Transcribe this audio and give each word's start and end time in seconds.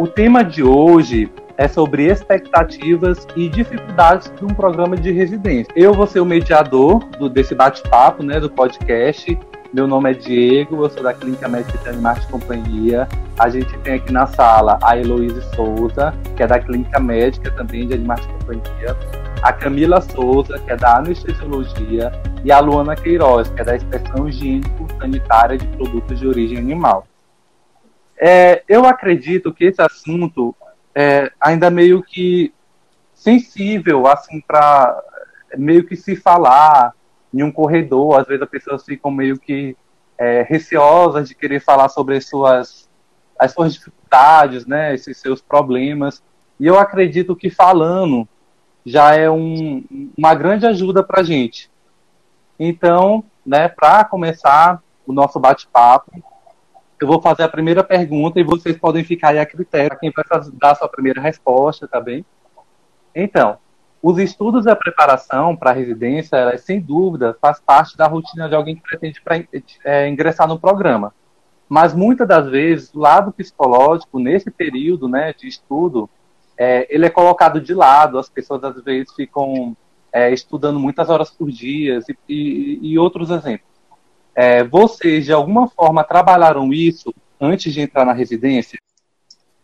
O 0.00 0.08
tema 0.08 0.42
de 0.42 0.62
hoje 0.62 1.30
é 1.58 1.68
sobre 1.68 2.06
expectativas 2.06 3.28
e 3.36 3.50
dificuldades 3.50 4.32
de 4.34 4.46
um 4.46 4.48
programa 4.48 4.96
de 4.96 5.12
residência. 5.12 5.70
Eu 5.76 5.92
vou 5.92 6.06
ser 6.06 6.20
o 6.20 6.24
mediador 6.24 7.04
do, 7.18 7.28
desse 7.28 7.54
bate-papo, 7.54 8.22
né, 8.22 8.40
do 8.40 8.48
podcast. 8.48 9.38
Meu 9.74 9.86
nome 9.86 10.10
é 10.10 10.14
Diego, 10.14 10.82
eu 10.82 10.88
sou 10.88 11.02
da 11.02 11.12
Clínica 11.12 11.46
Médica 11.48 11.92
de 11.92 12.20
de 12.20 12.26
Companhia. 12.28 13.06
A 13.38 13.50
gente 13.50 13.76
tem 13.80 13.96
aqui 13.96 14.10
na 14.10 14.26
sala 14.26 14.78
a 14.82 14.96
Heloíse 14.96 15.42
Souza, 15.54 16.14
que 16.34 16.42
é 16.42 16.46
da 16.46 16.58
Clínica 16.58 16.98
Médica 16.98 17.50
também 17.50 17.86
de 17.86 17.92
Animais 17.92 18.22
de 18.22 18.28
Companhia. 18.28 18.96
A 19.42 19.52
Camila 19.52 20.00
Souza, 20.00 20.58
que 20.60 20.72
é 20.72 20.76
da 20.76 20.96
Anestesiologia. 20.96 22.10
E 22.42 22.50
a 22.50 22.58
Luana 22.58 22.96
Queiroz, 22.96 23.50
que 23.50 23.60
é 23.60 23.64
da 23.64 23.76
Inspeção 23.76 24.26
Higiênico-Sanitária 24.26 25.58
de 25.58 25.66
Produtos 25.66 26.18
de 26.18 26.26
Origem 26.26 26.56
Animal. 26.56 27.06
É, 28.22 28.62
eu 28.68 28.84
acredito 28.84 29.52
que 29.52 29.64
esse 29.64 29.80
assunto 29.80 30.54
é, 30.94 31.32
ainda 31.40 31.70
meio 31.70 32.02
que 32.02 32.52
sensível, 33.14 34.06
assim, 34.06 34.42
para 34.42 35.02
meio 35.56 35.86
que 35.86 35.96
se 35.96 36.14
falar 36.14 36.92
em 37.32 37.42
um 37.42 37.50
corredor. 37.50 38.20
Às 38.20 38.26
vezes 38.26 38.42
as 38.42 38.48
pessoas 38.48 38.84
ficam 38.84 39.10
meio 39.10 39.38
que 39.38 39.74
é, 40.18 40.42
receosas 40.42 41.28
de 41.28 41.34
querer 41.34 41.60
falar 41.60 41.88
sobre 41.88 42.18
as 42.18 42.28
suas, 42.28 42.90
as 43.38 43.52
suas 43.52 43.72
dificuldades, 43.72 44.66
né, 44.66 44.94
esses 44.94 45.16
seus 45.16 45.40
problemas. 45.40 46.22
E 46.58 46.66
eu 46.66 46.78
acredito 46.78 47.34
que 47.34 47.48
falando 47.48 48.28
já 48.84 49.14
é 49.14 49.30
um, 49.30 49.82
uma 50.16 50.34
grande 50.34 50.66
ajuda 50.66 51.02
para 51.02 51.20
a 51.20 51.24
gente. 51.24 51.70
Então, 52.58 53.24
né, 53.46 53.66
para 53.66 54.04
começar 54.04 54.82
o 55.06 55.12
nosso 55.12 55.40
bate-papo, 55.40 56.22
eu 57.00 57.08
vou 57.08 57.20
fazer 57.20 57.42
a 57.42 57.48
primeira 57.48 57.82
pergunta 57.82 58.38
e 58.38 58.44
vocês 58.44 58.76
podem 58.76 59.02
ficar 59.02 59.30
aí 59.30 59.38
a 59.38 59.46
critério 59.46 59.98
quem 59.98 60.12
vai 60.14 60.24
dar 60.54 60.72
a 60.72 60.74
sua 60.74 60.88
primeira 60.88 61.20
resposta, 61.20 61.88
tá 61.88 62.00
bem? 62.00 62.24
Então, 63.14 63.58
os 64.02 64.18
estudos 64.18 64.66
e 64.66 64.70
a 64.70 64.76
preparação 64.76 65.54
para 65.54 65.70
a 65.70 65.74
residência, 65.74 66.36
elas, 66.36 66.62
sem 66.62 66.80
dúvida, 66.80 67.36
faz 67.40 67.60
parte 67.60 67.96
da 67.96 68.06
rotina 68.06 68.48
de 68.48 68.54
alguém 68.54 68.76
que 68.76 68.82
pretende 68.82 69.20
pra, 69.20 69.42
é, 69.84 70.08
ingressar 70.08 70.48
no 70.48 70.58
programa. 70.58 71.14
Mas 71.68 71.94
muitas 71.94 72.26
das 72.26 72.48
vezes, 72.48 72.92
o 72.94 72.98
lado 72.98 73.30
psicológico, 73.30 74.18
nesse 74.18 74.50
período 74.50 75.08
né, 75.08 75.32
de 75.32 75.46
estudo, 75.46 76.08
é, 76.56 76.86
ele 76.94 77.06
é 77.06 77.10
colocado 77.10 77.60
de 77.60 77.72
lado, 77.72 78.18
as 78.18 78.28
pessoas 78.28 78.64
às 78.64 78.82
vezes 78.82 79.12
ficam 79.14 79.76
é, 80.12 80.32
estudando 80.32 80.80
muitas 80.80 81.08
horas 81.08 81.30
por 81.30 81.50
dia 81.50 82.00
e, 82.08 82.16
e, 82.28 82.92
e 82.92 82.98
outros 82.98 83.30
exemplos. 83.30 83.69
É, 84.40 84.64
vocês, 84.64 85.26
de 85.26 85.34
alguma 85.34 85.68
forma, 85.68 86.02
trabalharam 86.02 86.72
isso 86.72 87.14
antes 87.38 87.74
de 87.74 87.82
entrar 87.82 88.06
na 88.06 88.14
residência? 88.14 88.78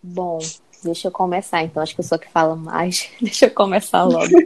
Bom, 0.03 0.39
deixa 0.85 1.09
eu 1.09 1.13
começar, 1.13 1.63
então. 1.63 1.83
Acho 1.83 1.95
que 1.95 2.01
eu 2.01 2.05
sou 2.05 2.19
que 2.19 2.29
fala 2.29 2.55
mais. 2.55 3.09
deixa 3.19 3.47
eu 3.47 3.51
começar 3.53 4.05
logo. 4.05 4.29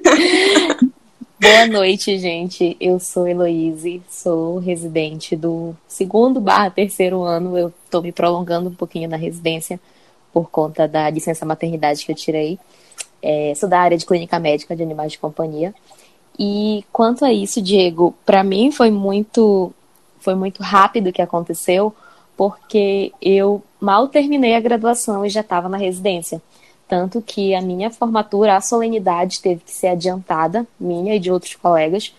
Boa 1.43 1.67
noite, 1.67 2.17
gente. 2.17 2.77
Eu 2.81 3.01
sou 3.01 3.27
Heloíse, 3.27 4.01
sou 4.09 4.59
residente 4.59 5.35
do 5.35 5.75
segundo 5.89 6.41
barra 6.41 6.71
terceiro 6.71 7.23
ano. 7.23 7.59
Eu 7.59 7.75
estou 7.85 8.01
me 8.01 8.13
prolongando 8.13 8.69
um 8.69 8.75
pouquinho 8.75 9.09
na 9.09 9.17
residência 9.17 9.81
por 10.33 10.49
conta 10.49 10.87
da 10.87 11.11
licença 11.11 11.45
maternidade 11.45 12.07
que 12.07 12.13
eu 12.13 12.17
tirei. 12.17 12.57
É, 13.21 13.53
sou 13.57 13.69
da 13.69 13.81
área 13.81 13.99
de 13.99 14.07
clínica 14.07 14.39
médica 14.39 14.77
de 14.77 14.83
animais 14.85 15.11
de 15.11 15.19
companhia. 15.19 15.75
E 16.39 16.85
quanto 16.93 17.25
a 17.25 17.33
isso, 17.33 17.61
Diego, 17.61 18.15
para 18.25 18.45
mim 18.45 18.71
foi 18.71 18.93
muito 18.93 19.75
foi 20.21 20.35
muito 20.35 20.63
rápido 20.63 21.09
o 21.09 21.13
que 21.13 21.23
aconteceu, 21.23 21.95
porque 22.37 23.13
eu 23.21 23.63
mal 23.81 24.09
terminei 24.09 24.55
a 24.55 24.61
graduação 24.61 25.25
e 25.25 25.31
já 25.31 25.41
estava 25.41 25.69
na 25.69 25.77
residência. 25.77 26.41
Tanto 26.89 27.23
que 27.23 27.55
a 27.55 27.61
minha 27.61 27.91
formatura, 27.91 28.57
a 28.57 28.61
solenidade 28.61 29.41
teve 29.41 29.63
que 29.65 29.71
ser 29.71 29.89
adiantada, 29.89 30.67
minha 30.79 31.15
e 31.15 31.21
de 31.21 31.31
outros 31.31 31.55
colegas, 31.55 32.15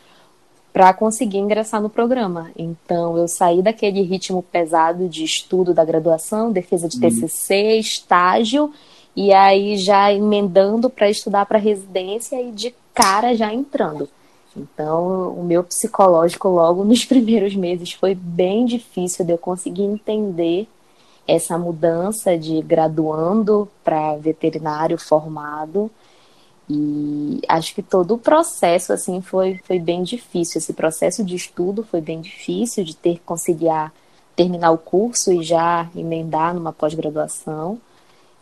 para 0.71 0.93
conseguir 0.93 1.39
ingressar 1.39 1.81
no 1.81 1.89
programa. 1.89 2.51
Então, 2.57 3.17
eu 3.17 3.27
saí 3.27 3.61
daquele 3.61 4.01
ritmo 4.01 4.41
pesado 4.41 5.09
de 5.09 5.23
estudo 5.23 5.73
da 5.73 5.83
graduação, 5.83 6.51
defesa 6.51 6.87
de 6.87 6.99
TCC, 6.99 7.53
uhum. 7.53 7.79
estágio, 7.79 8.73
e 9.13 9.33
aí 9.33 9.75
já 9.75 10.13
emendando 10.13 10.89
para 10.89 11.09
estudar 11.09 11.45
para 11.45 11.59
residência 11.59 12.41
e 12.41 12.51
de 12.51 12.73
cara 12.93 13.35
já 13.35 13.53
entrando. 13.53 14.07
Então, 14.55 15.33
o 15.33 15.43
meu 15.43 15.63
psicológico 15.63 16.47
logo 16.49 16.83
nos 16.85 17.05
primeiros 17.05 17.55
meses 17.55 17.93
foi 17.93 18.15
bem 18.15 18.65
difícil 18.65 19.25
de 19.25 19.31
eu 19.31 19.37
conseguir 19.37 19.83
entender 19.83 20.67
essa 21.27 21.57
mudança 21.57 22.37
de 22.37 22.61
graduando 22.61 23.69
para 23.83 24.17
veterinário 24.17 24.97
formado. 24.97 25.89
E 26.69 27.41
acho 27.47 27.75
que 27.75 27.81
todo 27.81 28.15
o 28.15 28.17
processo 28.17 28.93
assim 28.93 29.21
foi, 29.21 29.59
foi 29.65 29.79
bem 29.79 30.03
difícil. 30.03 30.59
Esse 30.59 30.73
processo 30.73 31.23
de 31.23 31.35
estudo 31.35 31.83
foi 31.83 32.01
bem 32.01 32.21
difícil 32.21 32.83
de 32.83 32.95
ter 32.95 33.15
que 33.15 33.21
conciliar 33.21 33.93
terminar 34.35 34.71
o 34.71 34.77
curso 34.77 35.31
e 35.31 35.43
já 35.43 35.89
emendar 35.95 36.53
numa 36.53 36.73
pós-graduação. 36.73 37.79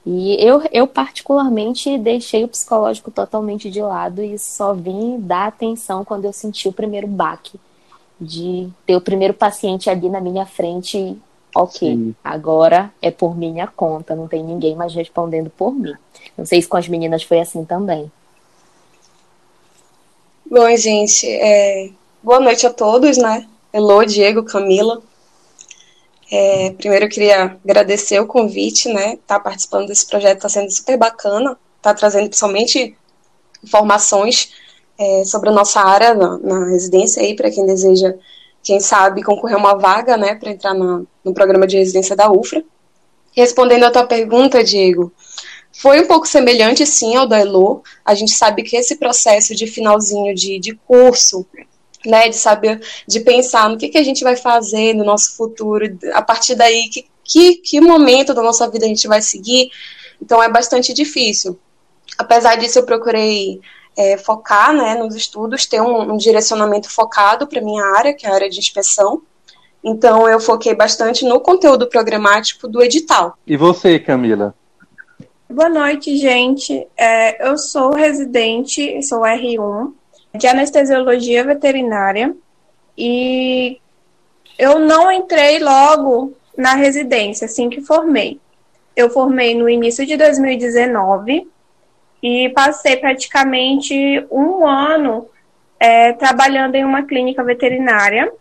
E 0.05 0.35
eu, 0.43 0.61
eu, 0.71 0.87
particularmente, 0.87 1.97
deixei 1.97 2.43
o 2.43 2.47
psicológico 2.47 3.11
totalmente 3.11 3.69
de 3.69 3.81
lado 3.81 4.23
e 4.23 4.39
só 4.39 4.73
vim 4.73 5.19
dar 5.19 5.47
atenção 5.47 6.05
quando 6.05 6.25
eu 6.25 6.33
senti 6.33 6.67
o 6.67 6.73
primeiro 6.73 7.07
baque 7.07 7.59
de 8.19 8.69
ter 8.85 8.95
o 8.95 9.01
primeiro 9.01 9.33
paciente 9.33 9.89
ali 9.89 10.09
na 10.09 10.19
minha 10.19 10.45
frente. 10.45 11.17
Ok, 11.55 11.79
Sim. 11.79 12.15
agora 12.23 12.91
é 13.01 13.09
por 13.09 13.35
minha 13.35 13.65
conta, 13.65 14.15
não 14.15 14.27
tem 14.27 14.43
ninguém 14.43 14.75
mais 14.75 14.93
respondendo 14.93 15.49
por 15.49 15.73
mim. 15.73 15.93
Não 16.37 16.45
sei 16.45 16.61
se 16.61 16.67
com 16.67 16.77
as 16.77 16.87
meninas 16.87 17.23
foi 17.23 17.39
assim 17.39 17.65
também. 17.65 18.11
Bom, 20.49 20.75
gente, 20.77 21.27
é... 21.27 21.89
boa 22.23 22.39
noite 22.39 22.65
a 22.65 22.73
todos, 22.73 23.17
né? 23.17 23.47
Elô, 23.73 24.03
Diego, 24.03 24.43
Camila. 24.43 25.01
É, 26.31 26.71
primeiro 26.71 27.05
eu 27.05 27.09
queria 27.09 27.57
agradecer 27.63 28.19
o 28.19 28.27
convite, 28.27 28.87
né? 28.87 29.13
Estar 29.13 29.35
tá 29.35 29.39
participando 29.39 29.87
desse 29.87 30.05
projeto 30.05 30.37
está 30.37 30.49
sendo 30.49 30.71
super 30.71 30.97
bacana, 30.97 31.57
está 31.77 31.93
trazendo 31.93 32.27
principalmente 32.27 32.95
informações 33.63 34.51
é, 34.97 35.23
sobre 35.25 35.49
a 35.49 35.53
nossa 35.53 35.81
área 35.81 36.13
na, 36.13 36.37
na 36.37 36.65
residência 36.67 37.23
aí 37.23 37.35
para 37.35 37.49
quem 37.49 37.65
deseja, 37.65 38.13
quem 38.63 38.79
sabe, 38.79 39.23
concorrer 39.23 39.57
uma 39.57 39.75
vaga, 39.75 40.17
né, 40.17 40.35
para 40.35 40.51
entrar 40.51 40.73
na, 40.73 41.01
no 41.23 41.33
programa 41.33 41.65
de 41.65 41.77
residência 41.77 42.15
da 42.15 42.31
UFRA. 42.31 42.63
Respondendo 43.31 43.85
a 43.85 43.91
tua 43.91 44.05
pergunta, 44.05 44.63
Diego, 44.63 45.11
foi 45.71 46.01
um 46.01 46.07
pouco 46.07 46.27
semelhante, 46.27 46.85
sim, 46.85 47.15
ao 47.15 47.27
da 47.27 47.39
Elo. 47.39 47.81
A 48.03 48.13
gente 48.13 48.33
sabe 48.33 48.63
que 48.63 48.75
esse 48.75 48.97
processo 48.97 49.55
de 49.55 49.65
finalzinho 49.65 50.35
de, 50.35 50.59
de 50.59 50.75
curso 50.75 51.45
né, 52.05 52.29
de 52.29 52.35
saber, 52.35 52.81
de 53.07 53.19
pensar 53.19 53.69
no 53.69 53.77
que, 53.77 53.89
que 53.89 53.97
a 53.97 54.03
gente 54.03 54.23
vai 54.23 54.35
fazer 54.35 54.93
no 54.93 55.03
nosso 55.03 55.35
futuro, 55.35 55.97
a 56.13 56.21
partir 56.21 56.55
daí, 56.55 56.89
que, 56.89 57.05
que, 57.23 57.55
que 57.57 57.81
momento 57.81 58.33
da 58.33 58.41
nossa 58.41 58.69
vida 58.69 58.85
a 58.85 58.89
gente 58.89 59.07
vai 59.07 59.21
seguir. 59.21 59.69
Então 60.21 60.41
é 60.41 60.49
bastante 60.49 60.93
difícil. 60.93 61.59
Apesar 62.17 62.55
disso, 62.55 62.79
eu 62.79 62.83
procurei 62.83 63.59
é, 63.97 64.17
focar 64.17 64.73
né, 64.73 64.95
nos 64.95 65.15
estudos, 65.15 65.65
ter 65.65 65.81
um, 65.81 66.13
um 66.13 66.17
direcionamento 66.17 66.89
focado 66.89 67.47
para 67.47 67.61
minha 67.61 67.83
área, 67.97 68.13
que 68.13 68.25
é 68.25 68.29
a 68.29 68.33
área 68.33 68.49
de 68.49 68.59
inspeção. 68.59 69.21
Então 69.83 70.27
eu 70.27 70.39
foquei 70.39 70.75
bastante 70.75 71.25
no 71.25 71.39
conteúdo 71.39 71.87
programático 71.87 72.67
do 72.67 72.81
edital. 72.81 73.37
E 73.47 73.55
você, 73.55 73.97
Camila? 73.99 74.53
Boa 75.49 75.69
noite, 75.69 76.15
gente. 76.17 76.87
É, 76.95 77.49
eu 77.49 77.57
sou 77.57 77.91
residente, 77.91 79.01
sou 79.01 79.21
R1, 79.21 79.91
de 80.33 80.47
anestesiologia 80.47 81.43
veterinária 81.43 82.35
e 82.97 83.79
eu 84.57 84.79
não 84.79 85.11
entrei 85.11 85.59
logo 85.59 86.33
na 86.57 86.75
residência 86.75 87.45
assim 87.45 87.69
que 87.69 87.81
formei. 87.81 88.39
Eu 88.95 89.09
formei 89.09 89.55
no 89.55 89.69
início 89.69 90.05
de 90.05 90.17
2019 90.17 91.47
e 92.21 92.49
passei 92.49 92.97
praticamente 92.97 93.95
um 94.29 94.67
ano 94.67 95.27
é, 95.79 96.11
trabalhando 96.13 96.75
em 96.75 96.83
uma 96.83 97.03
clínica 97.03 97.43
veterinária 97.43 98.31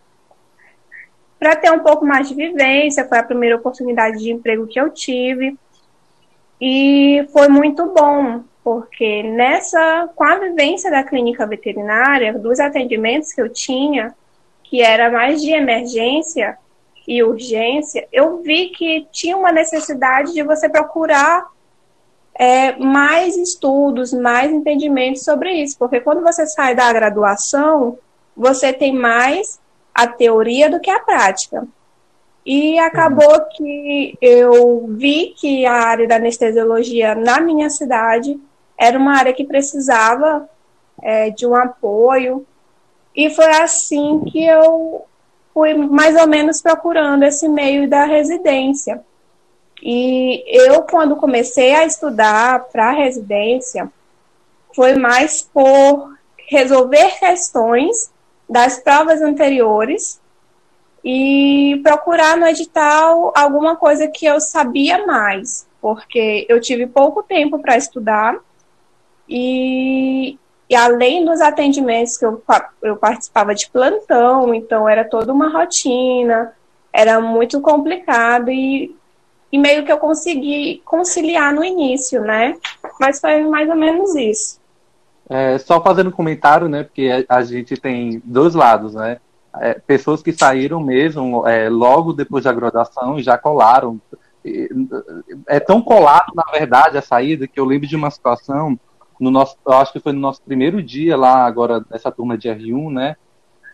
para 1.38 1.54
ter 1.54 1.70
um 1.70 1.78
pouco 1.78 2.04
mais 2.04 2.28
de 2.28 2.34
vivência. 2.34 3.06
Foi 3.06 3.18
a 3.18 3.22
primeira 3.22 3.56
oportunidade 3.56 4.18
de 4.18 4.32
emprego 4.32 4.66
que 4.66 4.80
eu 4.80 4.90
tive 4.90 5.56
e 6.60 7.24
foi 7.32 7.46
muito 7.48 7.86
bom, 7.86 8.42
porque 8.62 9.22
nessa, 9.22 10.10
com 10.14 10.24
a 10.24 10.38
vivência 10.38 10.90
da 10.90 11.02
clínica 11.02 11.46
veterinária, 11.46 12.32
dos 12.32 12.60
atendimentos 12.60 13.32
que 13.32 13.40
eu 13.40 13.48
tinha, 13.48 14.14
que 14.62 14.82
era 14.82 15.10
mais 15.10 15.40
de 15.40 15.50
emergência 15.50 16.58
e 17.06 17.22
urgência, 17.22 18.06
eu 18.12 18.42
vi 18.42 18.68
que 18.68 19.06
tinha 19.10 19.36
uma 19.36 19.50
necessidade 19.50 20.34
de 20.34 20.42
você 20.42 20.68
procurar 20.68 21.46
é, 22.34 22.76
mais 22.76 23.36
estudos, 23.36 24.12
mais 24.12 24.52
entendimentos 24.52 25.24
sobre 25.24 25.52
isso, 25.52 25.76
porque 25.78 26.00
quando 26.00 26.22
você 26.22 26.46
sai 26.46 26.74
da 26.74 26.92
graduação, 26.92 27.98
você 28.36 28.72
tem 28.72 28.92
mais 28.92 29.58
a 29.94 30.06
teoria 30.06 30.70
do 30.70 30.78
que 30.78 30.90
a 30.90 31.00
prática. 31.00 31.66
E 32.46 32.78
acabou 32.78 33.40
que 33.56 34.16
eu 34.22 34.86
vi 34.90 35.34
que 35.36 35.66
a 35.66 35.72
área 35.72 36.06
da 36.06 36.16
anestesiologia 36.16 37.14
na 37.14 37.40
minha 37.40 37.68
cidade 37.68 38.40
era 38.78 38.96
uma 38.96 39.16
área 39.16 39.32
que 39.32 39.44
precisava 39.44 40.48
é, 41.02 41.30
de 41.30 41.46
um 41.46 41.54
apoio. 41.54 42.46
E 43.14 43.28
foi 43.30 43.50
assim 43.60 44.22
que 44.30 44.44
eu 44.44 45.04
fui 45.52 45.74
mais 45.74 46.16
ou 46.16 46.28
menos 46.28 46.62
procurando 46.62 47.24
esse 47.24 47.48
meio 47.48 47.88
da 47.88 48.04
residência. 48.04 49.02
E 49.82 50.44
eu, 50.46 50.82
quando 50.82 51.16
comecei 51.16 51.74
a 51.74 51.84
estudar 51.84 52.64
para 52.66 52.92
residência, 52.92 53.90
foi 54.74 54.94
mais 54.94 55.42
por 55.42 56.16
resolver 56.48 57.18
questões 57.18 58.10
das 58.48 58.78
provas 58.78 59.20
anteriores 59.20 60.20
e 61.04 61.80
procurar 61.82 62.36
no 62.36 62.46
edital 62.46 63.32
alguma 63.36 63.76
coisa 63.76 64.08
que 64.08 64.26
eu 64.26 64.40
sabia 64.40 65.06
mais, 65.06 65.66
porque 65.80 66.46
eu 66.48 66.60
tive 66.60 66.86
pouco 66.86 67.22
tempo 67.22 67.58
para 67.58 67.76
estudar 67.76 68.38
e, 69.28 70.38
e, 70.68 70.74
além 70.74 71.24
dos 71.24 71.40
atendimentos 71.40 72.16
que 72.16 72.24
eu, 72.24 72.42
eu 72.82 72.96
participava 72.96 73.54
de 73.54 73.68
plantão, 73.70 74.54
então 74.54 74.88
era 74.88 75.04
toda 75.04 75.32
uma 75.32 75.48
rotina, 75.48 76.52
era 76.92 77.20
muito 77.20 77.60
complicado 77.60 78.50
e, 78.50 78.96
e 79.52 79.58
meio 79.58 79.84
que 79.84 79.92
eu 79.92 79.98
consegui 79.98 80.82
conciliar 80.84 81.52
no 81.52 81.64
início, 81.64 82.22
né? 82.22 82.56
Mas 82.98 83.20
foi 83.20 83.44
mais 83.44 83.68
ou 83.68 83.76
menos 83.76 84.14
isso. 84.14 84.58
É, 85.28 85.58
só 85.58 85.82
fazendo 85.82 86.10
comentário, 86.10 86.68
né? 86.68 86.84
Porque 86.84 87.26
a, 87.28 87.36
a 87.36 87.42
gente 87.42 87.76
tem 87.76 88.22
dois 88.24 88.54
lados, 88.54 88.94
né? 88.94 89.18
é, 89.60 89.74
pessoas 89.74 90.22
que 90.22 90.32
saíram 90.32 90.80
mesmo 90.80 91.46
é, 91.46 91.68
logo 91.68 92.12
depois 92.12 92.44
da 92.44 92.52
graduação 92.52 93.18
e 93.18 93.22
já 93.22 93.36
colaram. 93.36 94.00
É 95.46 95.60
tão 95.60 95.82
colado, 95.82 96.32
na 96.34 96.44
verdade, 96.50 96.96
a 96.96 97.02
saída, 97.02 97.46
que 97.46 97.58
eu 97.58 97.64
lembro 97.64 97.86
de 97.86 97.96
uma 97.96 98.10
situação, 98.10 98.78
no 99.20 99.30
nosso, 99.30 99.56
eu 99.66 99.72
acho 99.74 99.92
que 99.92 100.00
foi 100.00 100.12
no 100.12 100.20
nosso 100.20 100.42
primeiro 100.42 100.82
dia 100.82 101.16
lá, 101.16 101.44
agora, 101.44 101.84
nessa 101.90 102.10
turma 102.10 102.36
de 102.36 102.48
R1, 102.48 102.92
né? 102.92 103.16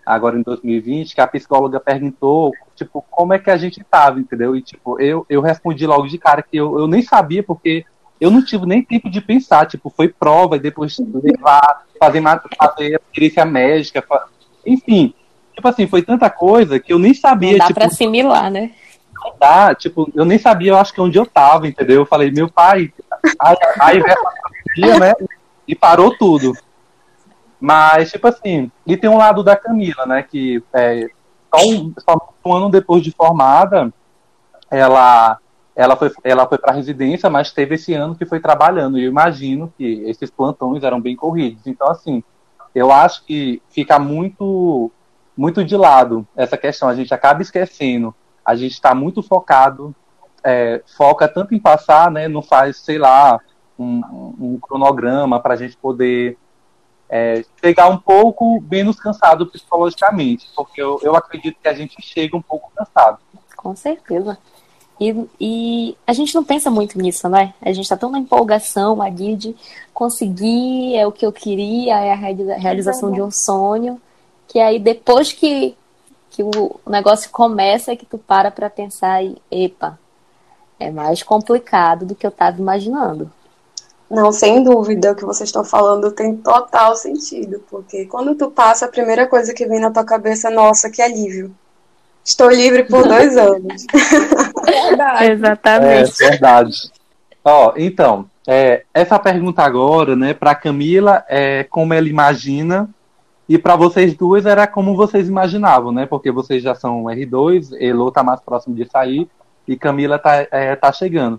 Agora 0.04 0.38
em 0.38 0.42
2020, 0.42 1.14
que 1.14 1.20
a 1.20 1.26
psicóloga 1.26 1.80
perguntou, 1.80 2.52
tipo, 2.74 3.04
como 3.10 3.32
é 3.32 3.38
que 3.38 3.50
a 3.50 3.56
gente 3.56 3.80
estava, 3.80 4.20
entendeu? 4.20 4.54
E, 4.54 4.62
tipo, 4.62 5.00
eu, 5.00 5.24
eu 5.28 5.40
respondi 5.40 5.86
logo 5.86 6.06
de 6.06 6.18
cara 6.18 6.42
que 6.42 6.56
eu, 6.56 6.78
eu 6.78 6.86
nem 6.86 7.00
sabia, 7.02 7.42
porque 7.42 7.84
eu 8.20 8.30
não 8.30 8.44
tive 8.44 8.66
nem 8.66 8.82
tempo 8.82 9.10
de 9.10 9.20
pensar, 9.20 9.66
tipo, 9.66 9.90
foi 9.90 10.08
prova, 10.08 10.56
e 10.56 10.60
depois 10.60 10.98
levar, 10.98 11.84
fazer, 11.98 12.22
fazer 12.58 13.00
perícia 13.12 13.44
médica, 13.44 14.04
enfim, 14.66 15.14
Tipo 15.54 15.68
assim, 15.68 15.86
foi 15.86 16.02
tanta 16.02 16.28
coisa 16.28 16.80
que 16.80 16.92
eu 16.92 16.98
nem 16.98 17.14
sabia. 17.14 17.52
Não 17.52 17.58
dá 17.58 17.66
tipo, 17.66 17.80
pra 17.80 17.86
assimilar, 17.86 18.50
né? 18.50 18.72
Tá, 19.38 19.74
tipo, 19.74 20.10
eu 20.14 20.24
nem 20.24 20.38
sabia, 20.38 20.72
eu 20.72 20.76
acho 20.76 20.92
que 20.92 21.00
onde 21.00 21.18
eu 21.18 21.24
tava, 21.24 21.66
entendeu? 21.66 22.00
Eu 22.02 22.06
falei, 22.06 22.30
meu 22.30 22.48
pai, 22.48 22.92
aí, 23.40 23.56
aí 23.80 24.02
dia, 24.74 24.98
né? 24.98 25.14
E 25.66 25.74
parou 25.74 26.16
tudo. 26.16 26.52
Mas, 27.60 28.10
tipo 28.10 28.28
assim, 28.28 28.70
e 28.86 28.96
tem 28.96 29.08
um 29.08 29.16
lado 29.16 29.42
da 29.42 29.56
Camila, 29.56 30.04
né? 30.06 30.22
Que 30.22 30.62
é, 30.72 31.08
só, 31.54 31.64
um, 31.66 31.94
só 31.98 32.34
um 32.44 32.52
ano 32.52 32.70
depois 32.70 33.02
de 33.02 33.10
formada, 33.10 33.92
ela 34.70 35.38
ela 35.76 35.96
foi, 35.96 36.12
ela 36.22 36.46
foi 36.46 36.56
para 36.56 36.72
residência, 36.72 37.28
mas 37.28 37.50
teve 37.50 37.74
esse 37.74 37.92
ano 37.94 38.14
que 38.14 38.24
foi 38.24 38.38
trabalhando. 38.38 38.98
E 38.98 39.04
eu 39.04 39.08
imagino 39.08 39.72
que 39.76 40.04
esses 40.06 40.30
plantões 40.30 40.84
eram 40.84 41.00
bem 41.00 41.16
corridos. 41.16 41.66
Então, 41.66 41.88
assim, 41.88 42.22
eu 42.74 42.92
acho 42.92 43.24
que 43.24 43.60
fica 43.70 43.98
muito 43.98 44.90
muito 45.36 45.64
de 45.64 45.76
lado 45.76 46.26
essa 46.36 46.56
questão. 46.56 46.88
A 46.88 46.94
gente 46.94 47.12
acaba 47.12 47.42
esquecendo. 47.42 48.14
A 48.44 48.54
gente 48.54 48.72
está 48.72 48.94
muito 48.94 49.22
focado, 49.22 49.94
é, 50.44 50.82
foca 50.96 51.26
tanto 51.26 51.54
em 51.54 51.58
passar, 51.58 52.10
né? 52.10 52.28
Não 52.28 52.42
faz, 52.42 52.76
sei 52.76 52.98
lá, 52.98 53.40
um, 53.78 54.34
um 54.40 54.58
cronograma 54.60 55.40
para 55.40 55.54
a 55.54 55.56
gente 55.56 55.76
poder 55.76 56.36
é, 57.08 57.44
chegar 57.60 57.88
um 57.88 57.98
pouco 57.98 58.62
menos 58.70 58.98
cansado 58.98 59.46
psicologicamente, 59.46 60.48
porque 60.54 60.80
eu, 60.80 60.98
eu 61.02 61.14
acredito 61.16 61.58
que 61.60 61.68
a 61.68 61.74
gente 61.74 62.00
chega 62.00 62.36
um 62.36 62.42
pouco 62.42 62.70
cansado. 62.74 63.18
Com 63.56 63.74
certeza. 63.76 64.38
E, 65.00 65.28
e, 65.40 65.96
a 66.06 66.12
gente 66.12 66.34
não 66.34 66.44
pensa 66.44 66.70
muito 66.70 66.96
nisso, 66.98 67.28
né? 67.28 67.52
A 67.60 67.72
gente 67.72 67.84
está 67.84 67.96
tão 67.96 68.10
na 68.10 68.18
empolgação 68.18 69.02
ali 69.02 69.34
de 69.34 69.56
conseguir, 69.92 70.94
é 70.94 71.06
o 71.06 71.12
que 71.12 71.26
eu 71.26 71.32
queria, 71.32 71.98
é 71.98 72.12
a 72.12 72.56
realização 72.56 73.10
de 73.10 73.20
um 73.20 73.30
sonho 73.30 74.00
que 74.46 74.60
aí 74.60 74.78
depois 74.78 75.32
que, 75.32 75.76
que 76.30 76.42
o 76.42 76.80
negócio 76.86 77.30
começa 77.30 77.92
é 77.92 77.96
que 77.96 78.06
tu 78.06 78.18
para 78.18 78.50
para 78.50 78.70
pensar 78.70 79.24
e, 79.24 79.40
epa, 79.50 79.98
é 80.78 80.90
mais 80.90 81.22
complicado 81.22 82.06
do 82.06 82.14
que 82.14 82.26
eu 82.26 82.30
estava 82.30 82.58
imaginando. 82.58 83.30
Não, 84.10 84.30
sem 84.30 84.62
dúvida, 84.62 85.12
o 85.12 85.14
que 85.14 85.24
vocês 85.24 85.48
estão 85.48 85.64
falando 85.64 86.12
tem 86.12 86.36
total 86.36 86.94
sentido, 86.94 87.62
porque 87.70 88.04
quando 88.04 88.34
tu 88.34 88.50
passa, 88.50 88.84
a 88.84 88.90
primeira 88.90 89.26
coisa 89.26 89.54
que 89.54 89.66
vem 89.66 89.80
na 89.80 89.90
tua 89.90 90.04
cabeça 90.04 90.48
é, 90.48 90.54
nossa, 90.54 90.90
que 90.90 91.00
alívio. 91.00 91.54
Estou 92.24 92.50
livre 92.50 92.84
por 92.84 93.02
dois 93.08 93.36
anos. 93.36 93.86
verdade. 94.62 95.30
Exatamente. 95.30 96.22
É 96.22 96.28
verdade. 96.28 96.92
Ó, 97.44 97.72
então, 97.76 98.28
é, 98.46 98.84
essa 98.92 99.18
pergunta 99.18 99.62
agora, 99.62 100.14
né, 100.14 100.34
para 100.34 100.54
Camila, 100.54 101.24
é 101.28 101.64
como 101.64 101.92
ela 101.94 102.08
imagina 102.08 102.88
e 103.48 103.58
para 103.58 103.76
vocês 103.76 104.14
duas 104.14 104.46
era 104.46 104.66
como 104.66 104.96
vocês 104.96 105.28
imaginavam, 105.28 105.92
né? 105.92 106.06
Porque 106.06 106.30
vocês 106.30 106.62
já 106.62 106.74
são 106.74 107.04
R2, 107.04 107.76
Elo 107.78 108.10
tá 108.10 108.22
mais 108.22 108.40
próximo 108.40 108.74
de 108.74 108.88
sair 108.88 109.28
e 109.68 109.76
Camila 109.76 110.18
tá, 110.18 110.46
é, 110.50 110.74
tá 110.76 110.90
chegando. 110.92 111.38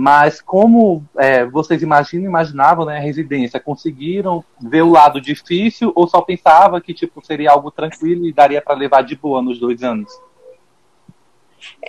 Mas 0.00 0.40
como 0.40 1.04
é, 1.16 1.44
vocês 1.44 1.82
imaginam, 1.82 2.26
imaginavam, 2.26 2.84
né, 2.84 2.98
a 2.98 3.00
residência, 3.00 3.58
conseguiram 3.58 4.44
ver 4.60 4.82
o 4.82 4.92
lado 4.92 5.20
difícil 5.20 5.90
ou 5.92 6.06
só 6.06 6.20
pensava 6.20 6.80
que 6.80 6.94
tipo 6.94 7.20
seria 7.26 7.50
algo 7.50 7.68
tranquilo 7.68 8.24
e 8.24 8.32
daria 8.32 8.62
para 8.62 8.76
levar 8.76 9.02
de 9.02 9.16
boa 9.16 9.42
nos 9.42 9.58
dois 9.58 9.82
anos? 9.82 10.08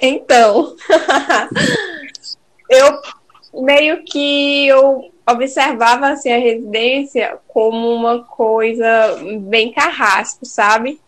Então, 0.01 0.75
eu 2.67 3.61
meio 3.61 4.03
que 4.03 4.65
eu 4.65 5.11
observava 5.29 6.07
assim, 6.07 6.31
a 6.31 6.39
residência 6.39 7.37
como 7.47 7.93
uma 7.93 8.23
coisa 8.23 9.19
bem 9.41 9.71
carrasco, 9.71 10.47
sabe? 10.47 10.99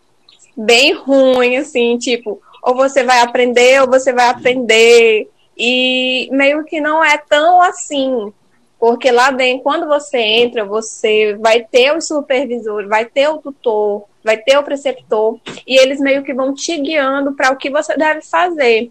Bem 0.56 0.92
ruim, 0.92 1.56
assim, 1.56 1.98
tipo, 1.98 2.40
ou 2.62 2.76
você 2.76 3.02
vai 3.02 3.22
aprender 3.22 3.82
ou 3.82 3.88
você 3.88 4.12
vai 4.12 4.28
aprender. 4.28 5.28
E 5.56 6.28
meio 6.32 6.64
que 6.64 6.80
não 6.80 7.04
é 7.04 7.18
tão 7.18 7.60
assim. 7.60 8.32
Porque 8.78 9.12
lá 9.12 9.30
dentro, 9.30 9.62
quando 9.62 9.86
você 9.86 10.18
entra, 10.18 10.64
você 10.64 11.36
vai 11.40 11.62
ter 11.64 11.94
o 11.94 12.00
supervisor, 12.00 12.88
vai 12.88 13.04
ter 13.04 13.28
o 13.28 13.38
tutor, 13.38 14.04
vai 14.24 14.36
ter 14.36 14.58
o 14.58 14.62
preceptor, 14.64 15.38
e 15.64 15.78
eles 15.78 16.00
meio 16.00 16.24
que 16.24 16.34
vão 16.34 16.52
te 16.52 16.76
guiando 16.78 17.32
para 17.32 17.52
o 17.52 17.56
que 17.56 17.70
você 17.70 17.96
deve 17.96 18.22
fazer. 18.22 18.90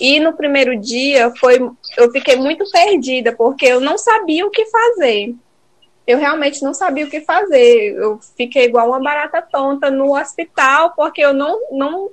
E 0.00 0.20
no 0.20 0.32
primeiro 0.34 0.78
dia 0.78 1.30
foi, 1.38 1.58
eu 1.96 2.10
fiquei 2.12 2.36
muito 2.36 2.64
perdida, 2.70 3.30
porque 3.32 3.66
eu 3.66 3.80
não 3.80 3.98
sabia 3.98 4.46
o 4.46 4.50
que 4.50 4.64
fazer. 4.66 5.34
Eu 6.06 6.18
realmente 6.18 6.62
não 6.62 6.72
sabia 6.72 7.04
o 7.04 7.10
que 7.10 7.20
fazer. 7.20 7.94
Eu 7.94 8.18
fiquei 8.36 8.64
igual 8.64 8.88
uma 8.88 9.02
barata 9.02 9.42
tonta 9.42 9.90
no 9.90 10.16
hospital, 10.16 10.92
porque 10.94 11.20
eu 11.20 11.32
não, 11.32 11.58
não 11.72 12.10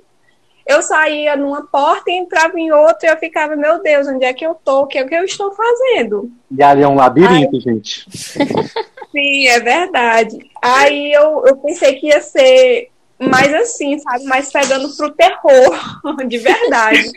eu 0.66 0.82
saía 0.82 1.36
numa 1.36 1.66
porta 1.66 2.10
e 2.10 2.14
entrava 2.14 2.58
em 2.58 2.72
outra 2.72 3.08
e 3.08 3.12
eu 3.12 3.16
ficava, 3.18 3.54
meu 3.54 3.82
Deus, 3.82 4.08
onde 4.08 4.24
é 4.24 4.32
que 4.32 4.46
eu 4.46 4.54
tô? 4.54 4.82
O 4.82 4.86
que 4.86 4.98
é 4.98 5.04
que 5.04 5.14
eu 5.14 5.24
estou 5.24 5.52
fazendo? 5.52 6.30
E 6.50 6.62
ali 6.62 6.82
é 6.82 6.88
um 6.88 6.94
labirinto, 6.94 7.56
Aí... 7.56 7.60
gente. 7.60 8.06
Sim, 9.12 9.46
é 9.46 9.60
verdade. 9.60 10.38
Aí 10.60 11.12
eu, 11.12 11.44
eu 11.46 11.56
pensei 11.56 11.94
que 11.96 12.08
ia 12.08 12.20
ser 12.20 12.90
mais 13.18 13.52
assim, 13.54 13.98
sabe? 13.98 14.24
Mais 14.24 14.50
pegando 14.50 14.88
pro 14.96 15.10
terror, 15.10 15.76
de 16.26 16.38
verdade. 16.38 17.12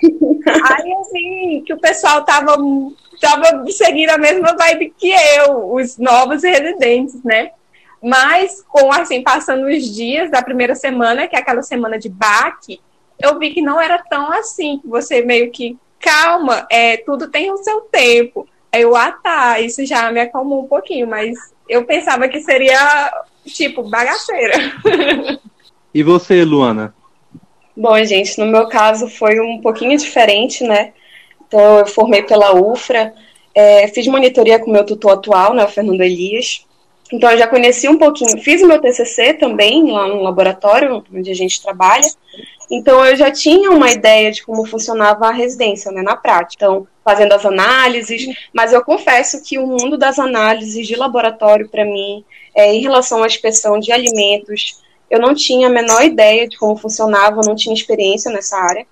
Aí, 0.46 0.94
assim, 1.02 1.64
que 1.66 1.74
o 1.74 1.80
pessoal 1.80 2.24
tava, 2.24 2.56
tava 3.20 3.66
seguindo 3.72 4.10
a 4.10 4.18
mesma 4.18 4.56
vibe 4.56 4.94
que 4.98 5.10
eu, 5.10 5.74
os 5.74 5.98
novos 5.98 6.44
residentes, 6.44 7.24
né? 7.24 7.52
Mas, 8.02 8.62
com 8.68 8.92
assim, 8.92 9.24
passando 9.24 9.66
os 9.66 9.84
dias 9.84 10.30
da 10.30 10.42
primeira 10.42 10.76
semana, 10.76 11.28
que 11.28 11.36
é 11.36 11.40
aquela 11.40 11.64
semana 11.64 11.98
de 11.98 12.10
baque, 12.10 12.80
eu 13.20 13.38
vi 13.40 13.52
que 13.52 13.62
não 13.62 13.80
era 13.80 13.98
tão 13.98 14.32
assim, 14.32 14.80
que 14.80 14.88
você 14.88 15.22
meio 15.22 15.52
que, 15.52 15.78
calma, 16.00 16.68
é, 16.72 16.98
tudo 16.98 17.30
tem 17.30 17.52
o 17.52 17.58
seu 17.58 17.82
tempo. 17.82 18.48
Aí 18.72 18.82
eu, 18.82 18.96
ah 18.96 19.12
tá, 19.12 19.60
isso 19.60 19.86
já 19.86 20.12
me 20.12 20.20
acalmou 20.20 20.64
um 20.64 20.68
pouquinho, 20.68 21.08
mas 21.08 21.36
eu 21.68 21.86
pensava 21.86 22.28
que 22.28 22.40
seria, 22.42 23.12
tipo, 23.46 23.84
bagaceira. 23.84 24.54
E 25.94 26.04
você, 26.04 26.44
Luana? 26.44 26.94
Bom, 27.76 27.98
gente, 28.04 28.38
no 28.38 28.46
meu 28.46 28.68
caso 28.68 29.08
foi 29.08 29.40
um 29.40 29.60
pouquinho 29.62 29.98
diferente, 29.98 30.64
né? 30.64 30.94
Então, 31.48 31.80
eu 31.80 31.88
formei 31.88 32.22
pela 32.22 32.54
UFRA, 32.54 33.14
é, 33.56 33.88
fiz 33.88 34.06
monitoria 34.06 34.60
com 34.60 34.70
o 34.70 34.74
meu 34.74 34.86
tutor 34.86 35.14
atual, 35.14 35.56
né, 35.56 35.64
o 35.64 35.68
Fernando 35.68 36.02
Elias, 36.02 36.67
Então 37.12 37.32
eu 37.32 37.38
já 37.38 37.48
conheci 37.48 37.88
um 37.88 37.98
pouquinho, 37.98 38.38
fiz 38.42 38.62
o 38.62 38.68
meu 38.68 38.82
TCC 38.82 39.34
também 39.34 39.92
lá 39.92 40.08
no 40.08 40.22
laboratório 40.22 41.04
onde 41.14 41.32
a 41.32 41.36
gente 41.36 41.62
trabalha. 41.62 42.08
Então 42.70 43.06
eu 43.06 43.16
já 43.16 43.32
tinha 43.32 43.72
uma 43.72 43.90
ideia 43.90 44.32
de 44.32 44.44
como 44.44 44.66
funcionava 44.66 45.28
a 45.28 45.32
residência, 45.32 45.92
né, 45.92 46.02
na 46.02 46.18
prática. 46.18 46.66
Então, 46.66 46.88
fazendo 47.04 47.32
as 47.34 47.46
análises, 47.46 48.28
mas 48.54 48.74
eu 48.74 48.84
confesso 48.84 49.42
que 49.42 49.58
o 49.58 49.66
mundo 49.66 49.98
das 49.98 50.20
análises 50.20 50.86
de 50.86 50.96
laboratório 50.96 51.70
para 51.70 51.86
mim, 51.86 52.26
é, 52.54 52.74
em 52.74 52.82
relação 52.82 53.24
à 53.24 53.28
inspeção 53.28 53.80
de 53.80 53.94
alimentos, 53.94 54.84
eu 55.10 55.20
não 55.20 55.34
tinha 55.34 55.68
a 55.68 55.72
menor 55.72 56.04
ideia 56.04 56.48
de 56.48 56.58
como 56.58 56.76
funcionava, 56.76 57.42
não 57.46 57.56
tinha 57.56 57.74
experiência 57.74 58.30
nessa 58.30 58.58
área. 58.58 58.86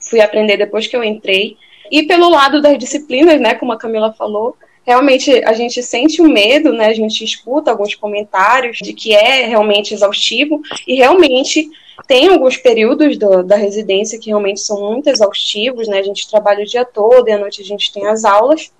Fui 0.00 0.20
aprender 0.20 0.56
depois 0.56 0.88
que 0.88 0.96
eu 0.96 1.04
entrei. 1.04 1.56
E 1.90 2.02
pelo 2.02 2.28
lado 2.28 2.60
das 2.60 2.76
disciplinas, 2.76 3.40
né, 3.40 3.54
como 3.54 3.72
a 3.72 3.78
Camila 3.78 4.12
falou, 4.12 4.56
realmente 4.84 5.42
a 5.44 5.52
gente 5.52 5.82
sente 5.82 6.20
o 6.20 6.26
um 6.26 6.32
medo, 6.32 6.72
né? 6.72 6.86
A 6.86 6.94
gente 6.94 7.24
escuta 7.24 7.70
alguns 7.70 7.94
comentários 7.94 8.78
de 8.78 8.92
que 8.92 9.14
é 9.14 9.46
realmente 9.46 9.94
exaustivo 9.94 10.60
e 10.86 10.94
realmente 10.94 11.68
tem 12.06 12.28
alguns 12.28 12.56
períodos 12.56 13.16
do, 13.16 13.42
da 13.42 13.56
residência 13.56 14.18
que 14.18 14.28
realmente 14.28 14.60
são 14.60 14.92
muito 14.92 15.08
exaustivos, 15.08 15.88
né? 15.88 15.98
A 15.98 16.02
gente 16.02 16.28
trabalha 16.28 16.62
o 16.62 16.66
dia 16.66 16.84
todo 16.84 17.28
e 17.28 17.32
à 17.32 17.38
noite 17.38 17.62
a 17.62 17.64
gente 17.64 17.92
tem 17.92 18.06
as 18.06 18.24
aulas, 18.24 18.72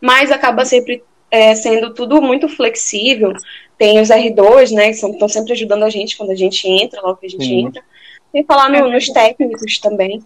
mas 0.00 0.30
acaba 0.30 0.64
sempre 0.64 1.02
é, 1.30 1.54
sendo 1.54 1.94
tudo 1.94 2.20
muito 2.20 2.48
flexível. 2.48 3.32
Tem 3.76 4.00
os 4.00 4.08
R2, 4.08 4.72
né? 4.72 4.90
Que 4.90 5.06
estão 5.06 5.28
sempre 5.28 5.52
ajudando 5.52 5.84
a 5.84 5.90
gente 5.90 6.16
quando 6.16 6.30
a 6.30 6.36
gente 6.36 6.68
entra, 6.68 7.00
logo 7.00 7.18
que 7.18 7.26
a 7.26 7.30
gente 7.30 7.44
Sim. 7.44 7.66
entra. 7.66 7.82
Tem 8.32 8.44
falar 8.44 8.68
no, 8.70 8.90
nos 8.90 9.06
técnicos 9.08 9.78
também 9.78 10.22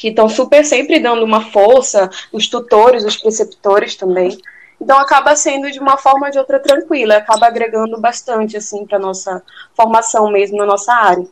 que 0.00 0.08
estão 0.08 0.30
super 0.30 0.64
sempre 0.64 0.98
dando 0.98 1.22
uma 1.22 1.42
força, 1.42 2.08
os 2.32 2.48
tutores, 2.48 3.04
os 3.04 3.18
preceptores 3.18 3.96
também. 3.96 4.38
Então 4.80 4.98
acaba 4.98 5.36
sendo 5.36 5.70
de 5.70 5.78
uma 5.78 5.98
forma 5.98 6.24
ou 6.24 6.32
de 6.32 6.38
outra 6.38 6.58
tranquila, 6.58 7.18
acaba 7.18 7.46
agregando 7.46 8.00
bastante 8.00 8.56
assim 8.56 8.86
para 8.86 8.98
nossa 8.98 9.42
formação 9.74 10.30
mesmo 10.30 10.56
na 10.56 10.64
nossa 10.64 10.90
área. 10.94 11.26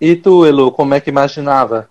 E 0.00 0.16
tu, 0.16 0.44
Elu, 0.44 0.72
como 0.72 0.92
é 0.92 1.00
que 1.00 1.08
imaginava? 1.08 1.88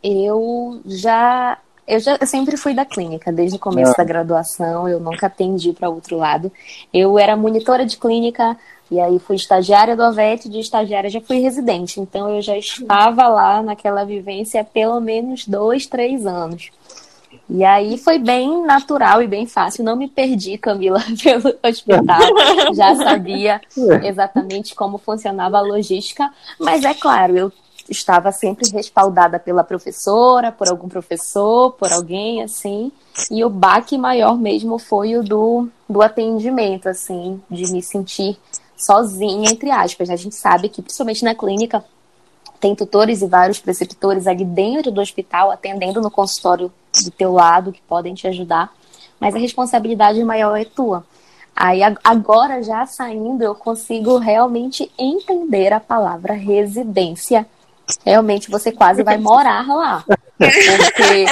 Eu 0.00 0.80
já 0.86 1.58
eu 1.88 1.98
já 1.98 2.18
eu 2.20 2.26
sempre 2.26 2.56
fui 2.56 2.74
da 2.74 2.84
clínica, 2.84 3.32
desde 3.32 3.56
o 3.56 3.60
começo 3.60 3.92
ah. 3.92 3.96
da 3.96 4.04
graduação, 4.04 4.88
eu 4.88 5.00
nunca 5.00 5.26
atendi 5.26 5.72
para 5.72 5.88
outro 5.88 6.16
lado. 6.16 6.52
Eu 6.92 7.18
era 7.18 7.36
monitora 7.36 7.86
de 7.86 7.96
clínica, 7.96 8.56
e 8.90 9.00
aí 9.00 9.18
fui 9.18 9.36
estagiária 9.36 9.96
do 9.96 10.02
AVET, 10.02 10.48
de 10.48 10.60
estagiária 10.60 11.10
já 11.10 11.20
fui 11.20 11.38
residente. 11.38 11.98
Então 12.00 12.28
eu 12.28 12.42
já 12.42 12.56
estava 12.56 13.26
lá 13.28 13.62
naquela 13.62 14.04
vivência 14.04 14.60
há 14.60 14.64
pelo 14.64 15.00
menos 15.00 15.46
dois, 15.46 15.86
três 15.86 16.26
anos. 16.26 16.70
E 17.50 17.64
aí 17.64 17.96
foi 17.96 18.18
bem 18.18 18.64
natural 18.64 19.22
e 19.22 19.26
bem 19.26 19.46
fácil. 19.46 19.84
Não 19.84 19.96
me 19.96 20.08
perdi, 20.08 20.58
Camila, 20.58 21.02
pelo 21.22 21.54
hospital. 21.62 22.20
Já 22.74 22.94
sabia 22.94 23.60
exatamente 24.04 24.74
como 24.74 24.98
funcionava 24.98 25.58
a 25.58 25.62
logística. 25.62 26.30
Mas 26.58 26.84
é 26.84 26.94
claro, 26.94 27.36
eu 27.36 27.52
estava 27.88 28.32
sempre 28.32 28.68
respaldada 28.70 29.38
pela 29.38 29.64
professora, 29.64 30.52
por 30.52 30.68
algum 30.68 30.88
professor, 30.88 31.72
por 31.72 31.92
alguém 31.92 32.42
assim. 32.42 32.92
E 33.30 33.44
o 33.44 33.50
baque 33.50 33.96
maior 33.98 34.38
mesmo 34.38 34.78
foi 34.78 35.16
o 35.16 35.22
do, 35.22 35.68
do 35.88 36.02
atendimento, 36.02 36.88
assim, 36.88 37.40
de 37.50 37.70
me 37.72 37.82
sentir 37.82 38.38
sozinha, 38.76 39.50
entre 39.50 39.70
aspas. 39.70 40.08
Né? 40.08 40.14
A 40.14 40.18
gente 40.18 40.34
sabe 40.34 40.68
que, 40.68 40.82
principalmente 40.82 41.24
na 41.24 41.34
clínica, 41.34 41.84
tem 42.60 42.74
tutores 42.74 43.22
e 43.22 43.26
vários 43.26 43.58
preceptores 43.58 44.26
ali 44.26 44.44
dentro 44.44 44.90
do 44.90 45.00
hospital, 45.00 45.50
atendendo 45.50 46.00
no 46.00 46.10
consultório 46.10 46.72
do 47.04 47.10
teu 47.10 47.32
lado, 47.32 47.72
que 47.72 47.80
podem 47.82 48.14
te 48.14 48.26
ajudar, 48.26 48.72
mas 49.20 49.34
a 49.34 49.38
responsabilidade 49.38 50.22
maior 50.24 50.56
é 50.56 50.64
tua. 50.64 51.04
Aí 51.54 51.80
agora 52.04 52.62
já 52.62 52.86
saindo, 52.86 53.42
eu 53.42 53.52
consigo 53.52 54.16
realmente 54.16 54.90
entender 54.96 55.72
a 55.72 55.80
palavra 55.80 56.32
residência. 56.32 57.48
Realmente 58.04 58.50
você 58.50 58.72
quase 58.72 59.02
vai 59.02 59.16
morar 59.18 59.66
lá. 59.66 60.04
Porque 60.36 61.26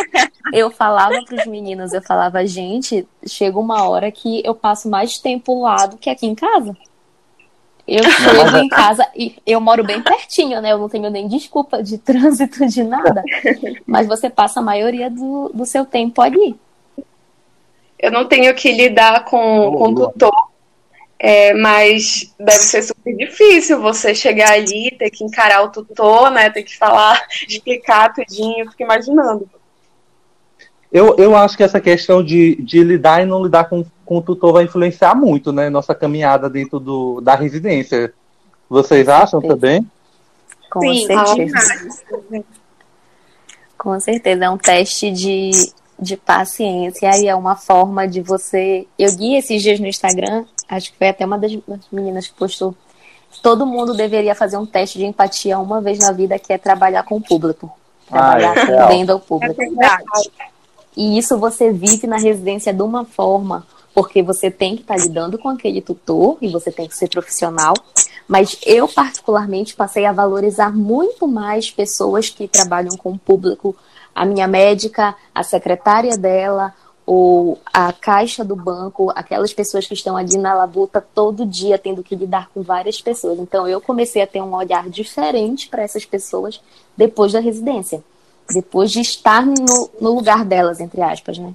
eu 0.52 0.70
falava 0.70 1.22
para 1.24 1.36
os 1.36 1.46
meninos, 1.46 1.92
eu 1.92 2.02
falava, 2.02 2.46
gente, 2.46 3.06
chega 3.26 3.58
uma 3.58 3.88
hora 3.88 4.10
que 4.10 4.42
eu 4.44 4.54
passo 4.54 4.88
mais 4.88 5.18
tempo 5.18 5.62
lá 5.62 5.86
do 5.86 5.96
que 5.96 6.10
aqui 6.10 6.26
em 6.26 6.34
casa. 6.34 6.76
Eu 7.86 8.02
chego 8.02 8.56
em 8.56 8.68
casa 8.68 9.06
e 9.14 9.36
eu 9.46 9.60
moro 9.60 9.84
bem 9.84 10.02
pertinho, 10.02 10.60
né? 10.60 10.72
Eu 10.72 10.78
não 10.78 10.88
tenho 10.88 11.08
nem 11.08 11.28
desculpa 11.28 11.82
de 11.82 11.98
trânsito, 11.98 12.66
de 12.66 12.82
nada. 12.82 13.22
Mas 13.86 14.08
você 14.08 14.28
passa 14.28 14.58
a 14.58 14.62
maioria 14.62 15.08
do, 15.08 15.50
do 15.54 15.64
seu 15.64 15.86
tempo 15.86 16.20
ali. 16.20 16.58
Eu 17.98 18.10
não 18.10 18.26
tenho 18.26 18.52
que 18.54 18.72
lidar 18.72 19.24
com, 19.24 19.72
com 19.78 19.94
tutor, 19.94 20.48
é, 21.18 21.54
mas 21.54 22.34
deve 22.38 22.62
ser 22.62 22.82
super 22.82 23.16
difícil 23.16 23.80
você 23.80 24.14
chegar 24.14 24.52
ali, 24.52 24.94
ter 24.98 25.10
que 25.10 25.24
encarar 25.24 25.62
o 25.62 25.70
tutor, 25.70 26.30
né? 26.30 26.50
Ter 26.50 26.62
que 26.62 26.76
falar, 26.76 27.26
explicar 27.48 28.12
tudinho. 28.12 28.64
Eu 28.64 28.70
fico 28.70 28.82
imaginando. 28.82 29.48
Eu, 30.92 31.16
eu 31.16 31.36
acho 31.36 31.56
que 31.56 31.62
essa 31.62 31.80
questão 31.80 32.22
de, 32.22 32.56
de 32.56 32.82
lidar 32.82 33.22
e 33.22 33.26
não 33.26 33.42
lidar 33.42 33.64
com, 33.64 33.84
com 34.04 34.18
o 34.18 34.22
tutor 34.22 34.52
vai 34.52 34.64
influenciar 34.64 35.14
muito, 35.14 35.52
né? 35.52 35.70
Nossa 35.70 35.94
caminhada 35.94 36.48
dentro 36.48 36.78
do, 36.78 37.20
da 37.20 37.34
residência. 37.34 38.12
Vocês 38.68 39.08
acham 39.08 39.40
também? 39.40 39.86
Com 40.70 40.80
Sim, 40.80 41.06
certeza. 41.06 42.44
Com 43.78 44.00
certeza. 44.00 44.44
É 44.44 44.50
um 44.50 44.58
teste 44.58 45.10
de, 45.10 45.50
de 45.98 46.16
paciência 46.16 47.10
e 47.18 47.26
é 47.26 47.34
uma 47.34 47.56
forma 47.56 48.06
de 48.06 48.20
você. 48.20 48.86
Eu 48.98 49.14
guiei 49.14 49.38
esses 49.38 49.62
dias 49.62 49.80
no 49.80 49.86
Instagram, 49.86 50.44
acho 50.68 50.92
que 50.92 50.98
foi 50.98 51.08
até 51.08 51.24
uma 51.24 51.38
das 51.38 51.52
meninas 51.90 52.26
que 52.26 52.34
postou. 52.34 52.74
Todo 53.42 53.66
mundo 53.66 53.94
deveria 53.94 54.34
fazer 54.34 54.56
um 54.56 54.66
teste 54.66 54.98
de 54.98 55.04
empatia 55.04 55.58
uma 55.58 55.80
vez 55.80 55.98
na 55.98 56.12
vida, 56.12 56.38
que 56.38 56.52
é 56.52 56.58
trabalhar 56.58 57.02
com 57.02 57.16
o 57.16 57.20
público. 57.20 57.70
Trabalhar 58.08 58.56
ah, 58.56 58.60
é 58.60 58.78
atendendo 58.78 59.12
ao 59.12 59.20
público. 59.20 59.60
É 59.60 59.66
verdade. 59.66 60.30
E 60.96 61.18
isso 61.18 61.36
você 61.38 61.70
vive 61.70 62.06
na 62.06 62.16
residência 62.16 62.72
de 62.72 62.82
uma 62.82 63.04
forma, 63.04 63.66
porque 63.94 64.22
você 64.22 64.50
tem 64.50 64.76
que 64.76 64.82
estar 64.82 64.96
tá 64.96 65.00
lidando 65.00 65.38
com 65.38 65.48
aquele 65.48 65.80
tutor 65.80 66.38
e 66.40 66.48
você 66.48 66.72
tem 66.72 66.88
que 66.88 66.96
ser 66.96 67.08
profissional. 67.08 67.74
Mas 68.26 68.58
eu, 68.64 68.88
particularmente, 68.88 69.76
passei 69.76 70.04
a 70.04 70.12
valorizar 70.12 70.74
muito 70.74 71.28
mais 71.28 71.70
pessoas 71.70 72.28
que 72.28 72.48
trabalham 72.48 72.96
com 72.96 73.12
o 73.12 73.18
público. 73.18 73.76
A 74.14 74.24
minha 74.24 74.48
médica, 74.48 75.14
a 75.34 75.42
secretária 75.42 76.16
dela, 76.16 76.74
ou 77.06 77.58
a 77.72 77.92
caixa 77.92 78.44
do 78.44 78.56
banco, 78.56 79.12
aquelas 79.14 79.54
pessoas 79.54 79.86
que 79.86 79.94
estão 79.94 80.16
ali 80.16 80.36
na 80.36 80.52
labuta 80.52 81.00
todo 81.00 81.46
dia 81.46 81.78
tendo 81.78 82.02
que 82.02 82.16
lidar 82.16 82.50
com 82.52 82.62
várias 82.62 83.00
pessoas. 83.00 83.38
Então 83.38 83.68
eu 83.68 83.80
comecei 83.80 84.20
a 84.20 84.26
ter 84.26 84.42
um 84.42 84.54
olhar 84.54 84.90
diferente 84.90 85.68
para 85.68 85.82
essas 85.82 86.04
pessoas 86.04 86.60
depois 86.96 87.32
da 87.32 87.40
residência 87.40 88.02
depois 88.52 88.90
de 88.90 89.00
estar 89.00 89.44
no, 89.44 89.90
no 90.00 90.14
lugar 90.14 90.44
delas, 90.44 90.80
entre 90.80 91.02
aspas, 91.02 91.38
né? 91.38 91.52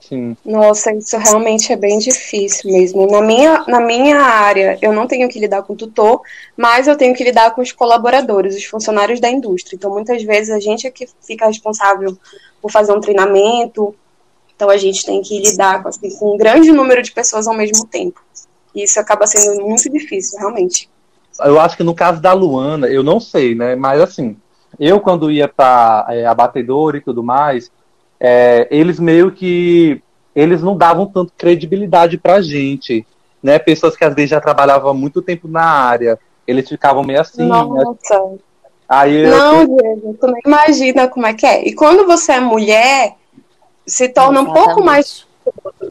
Sim. 0.00 0.34
Nossa, 0.44 0.94
isso 0.94 1.16
realmente 1.18 1.72
é 1.72 1.76
bem 1.76 1.98
difícil 1.98 2.72
mesmo. 2.72 3.06
Na 3.06 3.20
minha, 3.20 3.64
na 3.68 3.80
minha 3.80 4.16
área, 4.16 4.78
eu 4.80 4.92
não 4.92 5.06
tenho 5.06 5.28
que 5.28 5.38
lidar 5.38 5.62
com 5.62 5.74
o 5.74 5.76
tutor, 5.76 6.22
mas 6.56 6.88
eu 6.88 6.96
tenho 6.96 7.14
que 7.14 7.22
lidar 7.22 7.54
com 7.54 7.60
os 7.60 7.70
colaboradores, 7.70 8.56
os 8.56 8.64
funcionários 8.64 9.20
da 9.20 9.30
indústria. 9.30 9.76
Então, 9.76 9.90
muitas 9.90 10.22
vezes, 10.22 10.50
a 10.50 10.58
gente 10.58 10.86
é 10.86 10.90
que 10.90 11.06
fica 11.20 11.46
responsável 11.46 12.16
por 12.62 12.70
fazer 12.72 12.92
um 12.92 13.00
treinamento. 13.00 13.94
Então, 14.60 14.68
a 14.68 14.76
gente 14.76 15.06
tem 15.06 15.22
que 15.22 15.40
lidar 15.40 15.82
com, 15.82 15.88
assim, 15.88 16.14
com 16.18 16.34
um 16.34 16.36
grande 16.36 16.70
número 16.70 17.02
de 17.02 17.12
pessoas 17.12 17.48
ao 17.48 17.56
mesmo 17.56 17.86
tempo. 17.86 18.20
E 18.74 18.84
isso 18.84 19.00
acaba 19.00 19.26
sendo 19.26 19.64
muito 19.64 19.88
difícil, 19.88 20.38
realmente. 20.38 20.86
Eu 21.42 21.58
acho 21.58 21.78
que 21.78 21.82
no 21.82 21.94
caso 21.94 22.20
da 22.20 22.34
Luana, 22.34 22.86
eu 22.86 23.02
não 23.02 23.18
sei, 23.18 23.54
né? 23.54 23.74
Mas, 23.74 24.02
assim, 24.02 24.36
eu, 24.78 25.00
quando 25.00 25.30
ia 25.30 25.48
para 25.48 26.08
é, 26.10 26.26
abatedor 26.26 26.94
e 26.94 27.00
tudo 27.00 27.22
mais, 27.22 27.72
é, 28.20 28.68
eles 28.70 29.00
meio 29.00 29.32
que 29.32 30.02
eles 30.36 30.60
não 30.60 30.76
davam 30.76 31.06
tanto 31.06 31.32
credibilidade 31.38 32.18
pra 32.18 32.42
gente, 32.42 33.06
né? 33.42 33.58
Pessoas 33.58 33.96
que 33.96 34.04
às 34.04 34.14
vezes 34.14 34.28
já 34.28 34.42
trabalhavam 34.42 34.90
há 34.90 34.94
muito 34.94 35.22
tempo 35.22 35.48
na 35.48 35.64
área, 35.64 36.18
eles 36.46 36.68
ficavam 36.68 37.02
meio 37.02 37.22
assim. 37.22 37.44
Né? 37.44 37.48
Nossa. 37.48 38.24
Né? 38.26 38.38
Aí 38.86 39.24
eu... 39.24 39.30
Não, 39.30 39.64
Diego, 39.64 40.18
tu 40.20 40.26
nem 40.26 40.42
imagina 40.44 41.08
como 41.08 41.26
é 41.26 41.32
que 41.32 41.46
é. 41.46 41.66
E 41.66 41.74
quando 41.74 42.06
você 42.06 42.32
é 42.32 42.40
mulher, 42.40 43.16
se 43.90 44.08
torna 44.08 44.40
Exatamente. 44.40 44.50
um 44.50 44.64
pouco 44.64 44.84
mais 44.84 45.26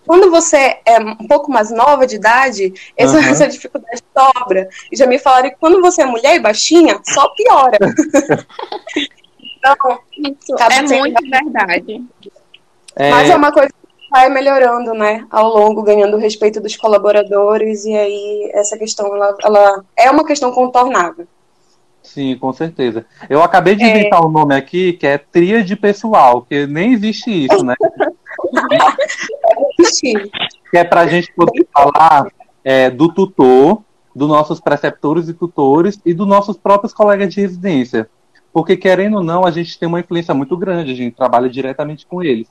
quando 0.06 0.30
você 0.30 0.80
é 0.86 1.00
um 1.00 1.28
pouco 1.28 1.52
mais 1.52 1.72
nova 1.72 2.06
de 2.06 2.16
idade, 2.16 2.74
essa, 2.96 3.18
uhum. 3.18 3.24
essa 3.24 3.48
dificuldade 3.48 4.02
dobra. 4.14 4.70
E 4.92 4.96
já 4.96 5.06
me 5.06 5.20
falaram 5.20 5.50
que 5.50 5.58
quando 5.58 5.82
você 5.82 6.02
é 6.02 6.06
mulher 6.06 6.36
e 6.36 6.40
baixinha, 6.40 7.00
só 7.04 7.30
piora. 7.30 7.78
então, 9.58 10.00
isso 10.18 10.56
é 10.58 11.00
muito 11.00 11.30
verdade. 11.30 12.04
É... 12.96 13.10
Mas 13.10 13.30
é 13.30 13.36
uma 13.36 13.52
coisa 13.52 13.70
que 13.70 14.10
vai 14.10 14.30
melhorando, 14.30 14.94
né, 14.94 15.26
ao 15.30 15.48
longo, 15.50 15.84
ganhando 15.84 16.16
o 16.16 16.20
respeito 16.20 16.60
dos 16.60 16.76
colaboradores, 16.76 17.86
e 17.86 17.96
aí 17.96 18.52
essa 18.54 18.78
questão, 18.78 19.14
ela, 19.16 19.36
ela 19.44 19.86
é 19.96 20.10
uma 20.10 20.26
questão 20.26 20.52
contornável. 20.52 21.28
Sim, 22.10 22.36
com 22.40 22.52
certeza. 22.52 23.06
Eu 23.30 23.44
acabei 23.44 23.76
de 23.76 23.84
é... 23.84 23.90
inventar 23.92 24.26
um 24.26 24.32
nome 24.32 24.56
aqui 24.56 24.94
que 24.94 25.06
é 25.06 25.20
tríade 25.20 25.76
pessoal, 25.76 26.42
que 26.42 26.66
nem 26.66 26.92
existe 26.92 27.30
isso, 27.46 27.64
né? 27.64 27.76
que 30.72 30.78
é 30.78 30.84
para 30.84 31.02
a 31.02 31.08
gente 31.08 31.32
poder 31.34 31.68
falar 31.72 32.26
é, 32.64 32.90
do 32.90 33.14
tutor, 33.14 33.84
dos 34.16 34.28
nossos 34.28 34.60
preceptores 34.60 35.30
e 35.30 35.36
tutores 35.36 36.00
e 36.04 36.16
dos 36.16 36.28
nossos 36.28 36.58
próprios 36.58 36.94
colegas 36.94 37.32
de 37.32 37.42
residência. 37.42 38.10
Porque, 38.52 38.76
querendo 38.76 39.18
ou 39.18 39.24
não, 39.24 39.46
a 39.46 39.52
gente 39.52 39.78
tem 39.78 39.88
uma 39.88 40.00
influência 40.00 40.34
muito 40.34 40.58
grande, 40.58 40.92
a 40.92 40.96
gente 40.96 41.16
trabalha 41.16 41.48
diretamente 41.48 42.08
com 42.08 42.24
eles. 42.24 42.48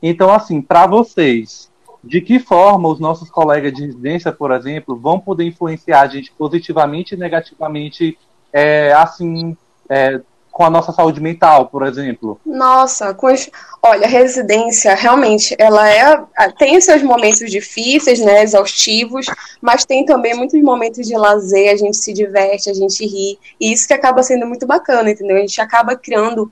Então, 0.00 0.32
assim, 0.32 0.62
para 0.62 0.86
vocês, 0.86 1.68
de 2.02 2.20
que 2.20 2.38
forma 2.38 2.88
os 2.88 3.00
nossos 3.00 3.30
colegas 3.30 3.72
de 3.72 3.86
residência, 3.86 4.30
por 4.30 4.52
exemplo, 4.52 4.94
vão 4.96 5.18
poder 5.18 5.44
influenciar 5.44 6.02
a 6.02 6.06
gente 6.06 6.32
positivamente 6.32 7.14
e 7.14 7.18
negativamente, 7.18 8.18
é, 8.54 8.92
assim, 8.92 9.56
é, 9.90 10.20
com 10.52 10.62
a 10.62 10.70
nossa 10.70 10.92
saúde 10.92 11.20
mental, 11.20 11.66
por 11.66 11.84
exemplo? 11.84 12.40
Nossa, 12.46 13.12
com 13.12 13.26
os... 13.26 13.50
olha, 13.82 14.06
a 14.06 14.08
residência 14.08 14.94
realmente 14.94 15.56
ela 15.58 15.90
é 15.90 16.24
tem 16.56 16.76
os 16.76 16.84
seus 16.84 17.02
momentos 17.02 17.50
difíceis, 17.50 18.20
né, 18.20 18.44
exaustivos, 18.44 19.26
mas 19.60 19.84
tem 19.84 20.06
também 20.06 20.32
muitos 20.32 20.62
momentos 20.62 21.08
de 21.08 21.16
lazer, 21.16 21.72
a 21.72 21.76
gente 21.76 21.96
se 21.96 22.12
diverte, 22.12 22.70
a 22.70 22.74
gente 22.74 23.04
ri, 23.04 23.36
e 23.60 23.72
isso 23.72 23.88
que 23.88 23.94
acaba 23.94 24.22
sendo 24.22 24.46
muito 24.46 24.64
bacana, 24.64 25.10
entendeu? 25.10 25.36
A 25.36 25.40
gente 25.40 25.60
acaba 25.60 25.96
criando 25.96 26.50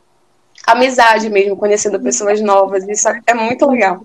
amizade 0.67 1.31
mesmo, 1.31 1.57
conhecendo 1.57 2.01
pessoas 2.01 2.41
novas, 2.41 2.87
isso 2.89 3.09
é 3.25 3.35
muito 3.35 3.71
legal. 3.71 4.03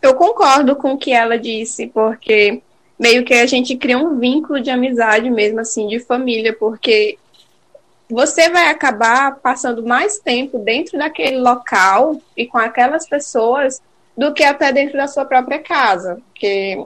Eu 0.00 0.14
concordo 0.14 0.76
com 0.76 0.92
o 0.92 0.98
que 0.98 1.12
ela 1.12 1.38
disse, 1.38 1.88
porque 1.88 2.62
meio 2.98 3.22
que 3.22 3.34
a 3.34 3.46
gente 3.46 3.76
cria 3.76 3.98
um 3.98 4.18
vínculo 4.18 4.62
de 4.62 4.70
amizade 4.70 5.28
mesmo, 5.30 5.60
assim, 5.60 5.86
de 5.86 6.00
família, 6.00 6.56
porque 6.58 7.18
você 8.08 8.48
vai 8.50 8.68
acabar 8.68 9.36
passando 9.36 9.84
mais 9.84 10.18
tempo 10.18 10.58
dentro 10.58 10.98
daquele 10.98 11.38
local 11.38 12.20
e 12.36 12.46
com 12.46 12.58
aquelas 12.58 13.08
pessoas 13.08 13.80
do 14.16 14.32
que 14.32 14.44
até 14.44 14.72
dentro 14.72 14.96
da 14.96 15.08
sua 15.08 15.24
própria 15.24 15.58
casa, 15.58 16.20
porque 16.28 16.78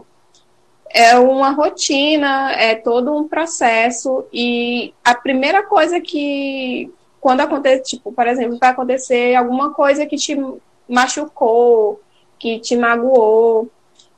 é 0.92 1.16
uma 1.18 1.50
rotina, 1.50 2.52
é 2.52 2.74
todo 2.74 3.14
um 3.14 3.28
processo 3.28 4.24
e 4.32 4.92
a 5.04 5.14
primeira 5.14 5.62
coisa 5.62 6.00
que 6.00 6.92
quando 7.20 7.42
acontece, 7.42 7.96
tipo, 7.96 8.10
por 8.12 8.26
exemplo, 8.26 8.58
vai 8.58 8.70
acontecer 8.70 9.34
alguma 9.34 9.72
coisa 9.74 10.06
que 10.06 10.16
te 10.16 10.36
machucou, 10.88 12.00
que 12.38 12.58
te 12.58 12.74
magoou, 12.74 13.70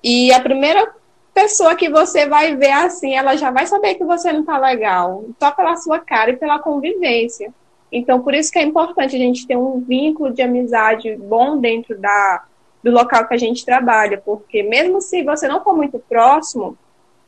e 0.03 0.33
a 0.33 0.41
primeira 0.41 0.95
pessoa 1.35 1.75
que 1.75 1.89
você 1.89 2.27
vai 2.27 2.55
ver 2.57 2.73
assim, 2.73 3.15
ela 3.15 3.37
já 3.37 3.51
vai 3.51 3.67
saber 3.67 3.95
que 3.95 4.05
você 4.05 4.33
não 4.33 4.45
tá 4.45 4.59
legal, 4.59 5.25
só 5.39 5.51
pela 5.51 5.77
sua 5.77 5.99
cara 5.99 6.31
e 6.31 6.37
pela 6.37 6.59
convivência. 6.59 7.53
Então, 7.91 8.21
por 8.21 8.35
isso 8.35 8.51
que 8.51 8.59
é 8.59 8.63
importante 8.63 9.17
a 9.17 9.19
gente 9.19 9.47
ter 9.47 9.57
um 9.57 9.81
vínculo 9.81 10.33
de 10.33 10.43
amizade 10.43 11.15
bom 11.17 11.59
dentro 11.59 11.99
da, 11.99 12.45
do 12.83 12.91
local 12.91 13.27
que 13.29 13.35
a 13.35 13.39
gente 13.39 13.65
trabalha, 13.65 14.21
porque 14.25 14.63
mesmo 14.63 15.01
se 15.01 15.23
você 15.23 15.47
não 15.47 15.63
for 15.63 15.77
muito 15.77 15.99
próximo, 15.99 16.77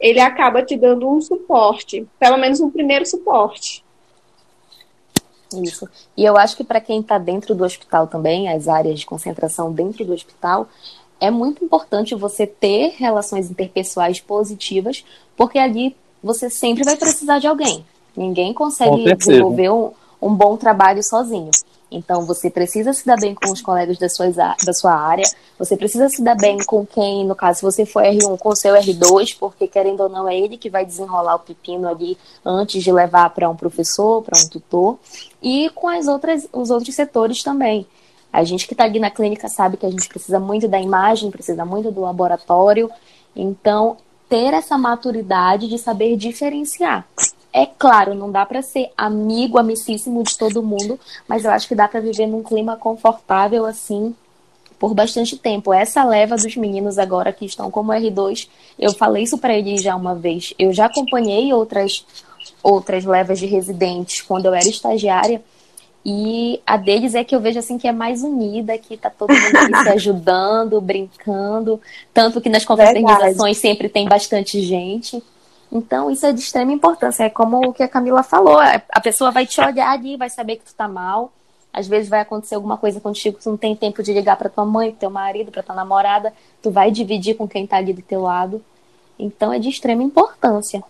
ele 0.00 0.20
acaba 0.20 0.62
te 0.62 0.76
dando 0.76 1.08
um 1.08 1.20
suporte, 1.20 2.06
pelo 2.18 2.36
menos 2.36 2.60
um 2.60 2.70
primeiro 2.70 3.06
suporte. 3.06 3.84
Isso. 5.62 5.88
E 6.16 6.24
eu 6.24 6.36
acho 6.36 6.56
que 6.56 6.64
para 6.64 6.80
quem 6.80 7.00
está 7.00 7.18
dentro 7.18 7.54
do 7.54 7.64
hospital 7.64 8.06
também, 8.06 8.48
as 8.48 8.66
áreas 8.66 8.98
de 8.98 9.06
concentração 9.06 9.72
dentro 9.72 10.04
do 10.04 10.12
hospital, 10.12 10.68
é 11.20 11.30
muito 11.30 11.64
importante 11.64 12.14
você 12.14 12.46
ter 12.46 12.94
relações 12.96 13.50
interpessoais 13.50 14.20
positivas, 14.20 15.04
porque 15.36 15.58
ali 15.58 15.96
você 16.22 16.48
sempre 16.48 16.84
vai 16.84 16.96
precisar 16.96 17.38
de 17.38 17.46
alguém. 17.46 17.84
Ninguém 18.16 18.52
consegue 18.52 19.14
desenvolver 19.14 19.70
um, 19.70 19.92
um 20.20 20.34
bom 20.34 20.56
trabalho 20.56 21.02
sozinho. 21.02 21.50
Então, 21.90 22.24
você 22.24 22.50
precisa 22.50 22.92
se 22.92 23.06
dar 23.06 23.16
bem 23.16 23.34
com 23.34 23.52
os 23.52 23.60
colegas 23.60 23.98
da 23.98 24.08
sua, 24.08 24.28
da 24.30 24.72
sua 24.72 24.92
área, 24.92 25.24
você 25.56 25.76
precisa 25.76 26.08
se 26.08 26.22
dar 26.22 26.34
bem 26.34 26.58
com 26.66 26.84
quem, 26.84 27.24
no 27.24 27.36
caso, 27.36 27.60
se 27.60 27.64
você 27.64 27.86
for 27.86 28.02
R1, 28.02 28.36
com 28.38 28.48
o 28.48 28.56
seu 28.56 28.74
R2, 28.74 29.36
porque 29.38 29.68
querendo 29.68 30.00
ou 30.00 30.08
não, 30.08 30.28
é 30.28 30.36
ele 30.36 30.56
que 30.56 30.68
vai 30.68 30.84
desenrolar 30.84 31.36
o 31.36 31.40
pepino 31.40 31.88
ali 31.88 32.18
antes 32.44 32.82
de 32.82 32.90
levar 32.90 33.30
para 33.30 33.48
um 33.48 33.54
professor, 33.54 34.22
para 34.22 34.40
um 34.40 34.48
tutor, 34.48 34.98
e 35.40 35.70
com 35.70 35.88
as 35.88 36.08
outras, 36.08 36.48
os 36.52 36.70
outros 36.70 36.94
setores 36.94 37.42
também. 37.42 37.86
A 38.34 38.42
gente 38.42 38.66
que 38.66 38.74
está 38.74 38.82
ali 38.82 38.98
na 38.98 39.12
clínica 39.12 39.48
sabe 39.48 39.76
que 39.76 39.86
a 39.86 39.90
gente 39.90 40.08
precisa 40.08 40.40
muito 40.40 40.66
da 40.66 40.80
imagem, 40.80 41.30
precisa 41.30 41.64
muito 41.64 41.92
do 41.92 42.00
laboratório. 42.00 42.90
Então, 43.34 43.96
ter 44.28 44.52
essa 44.52 44.76
maturidade 44.76 45.68
de 45.68 45.78
saber 45.78 46.16
diferenciar. 46.16 47.06
É 47.52 47.64
claro, 47.64 48.12
não 48.12 48.32
dá 48.32 48.44
para 48.44 48.60
ser 48.60 48.90
amigo, 48.96 49.56
amicíssimo 49.56 50.24
de 50.24 50.36
todo 50.36 50.64
mundo, 50.64 50.98
mas 51.28 51.44
eu 51.44 51.52
acho 51.52 51.68
que 51.68 51.76
dá 51.76 51.86
para 51.86 52.00
viver 52.00 52.26
num 52.26 52.42
clima 52.42 52.76
confortável 52.76 53.64
assim 53.64 54.12
por 54.80 54.94
bastante 54.94 55.38
tempo. 55.38 55.72
Essa 55.72 56.02
leva 56.02 56.34
dos 56.34 56.56
meninos 56.56 56.98
agora 56.98 57.32
que 57.32 57.46
estão 57.46 57.70
como 57.70 57.92
R2, 57.92 58.48
eu 58.76 58.92
falei 58.94 59.22
isso 59.22 59.38
para 59.38 59.54
eles 59.54 59.80
já 59.80 59.94
uma 59.94 60.16
vez. 60.16 60.52
Eu 60.58 60.72
já 60.72 60.86
acompanhei 60.86 61.52
outras 61.52 62.04
outras 62.64 63.04
levas 63.04 63.38
de 63.38 63.46
residentes 63.46 64.22
quando 64.22 64.46
eu 64.46 64.54
era 64.54 64.68
estagiária 64.68 65.40
e 66.04 66.60
a 66.66 66.76
deles 66.76 67.14
é 67.14 67.24
que 67.24 67.34
eu 67.34 67.40
vejo 67.40 67.58
assim 67.58 67.78
que 67.78 67.88
é 67.88 67.92
mais 67.92 68.22
unida, 68.22 68.76
que 68.76 68.96
tá 68.96 69.08
todo 69.08 69.30
mundo 69.32 69.82
se 69.82 69.88
ajudando, 69.88 70.78
brincando, 70.80 71.80
tanto 72.12 72.42
que 72.42 72.50
nas 72.50 72.64
confraternizações 72.64 73.56
sempre 73.56 73.88
tem 73.88 74.06
bastante 74.06 74.60
gente. 74.60 75.22
Então, 75.72 76.10
isso 76.10 76.26
é 76.26 76.32
de 76.32 76.40
extrema 76.40 76.72
importância. 76.72 77.24
É 77.24 77.30
como 77.30 77.68
o 77.68 77.72
que 77.72 77.82
a 77.82 77.88
Camila 77.88 78.22
falou: 78.22 78.62
é, 78.62 78.82
a 78.90 79.00
pessoa 79.00 79.30
vai 79.30 79.46
te 79.46 79.60
olhar 79.60 79.90
ali, 79.90 80.16
vai 80.16 80.28
saber 80.28 80.56
que 80.56 80.64
tu 80.64 80.74
tá 80.74 80.86
mal. 80.86 81.32
Às 81.72 81.88
vezes 81.88 82.08
vai 82.08 82.20
acontecer 82.20 82.54
alguma 82.54 82.76
coisa 82.76 83.00
contigo, 83.00 83.38
tu 83.42 83.50
não 83.50 83.56
tem 83.56 83.74
tempo 83.74 84.00
de 84.00 84.12
ligar 84.12 84.36
para 84.36 84.48
tua 84.48 84.64
mãe, 84.64 84.90
pro 84.90 85.00
teu 85.00 85.10
marido, 85.10 85.50
para 85.50 85.62
tua 85.62 85.74
namorada, 85.74 86.32
tu 86.62 86.70
vai 86.70 86.92
dividir 86.92 87.34
com 87.34 87.48
quem 87.48 87.66
tá 87.66 87.78
ali 87.78 87.92
do 87.92 88.02
teu 88.02 88.22
lado. 88.22 88.62
Então, 89.18 89.52
é 89.52 89.58
de 89.58 89.70
extrema 89.70 90.02
importância. 90.02 90.84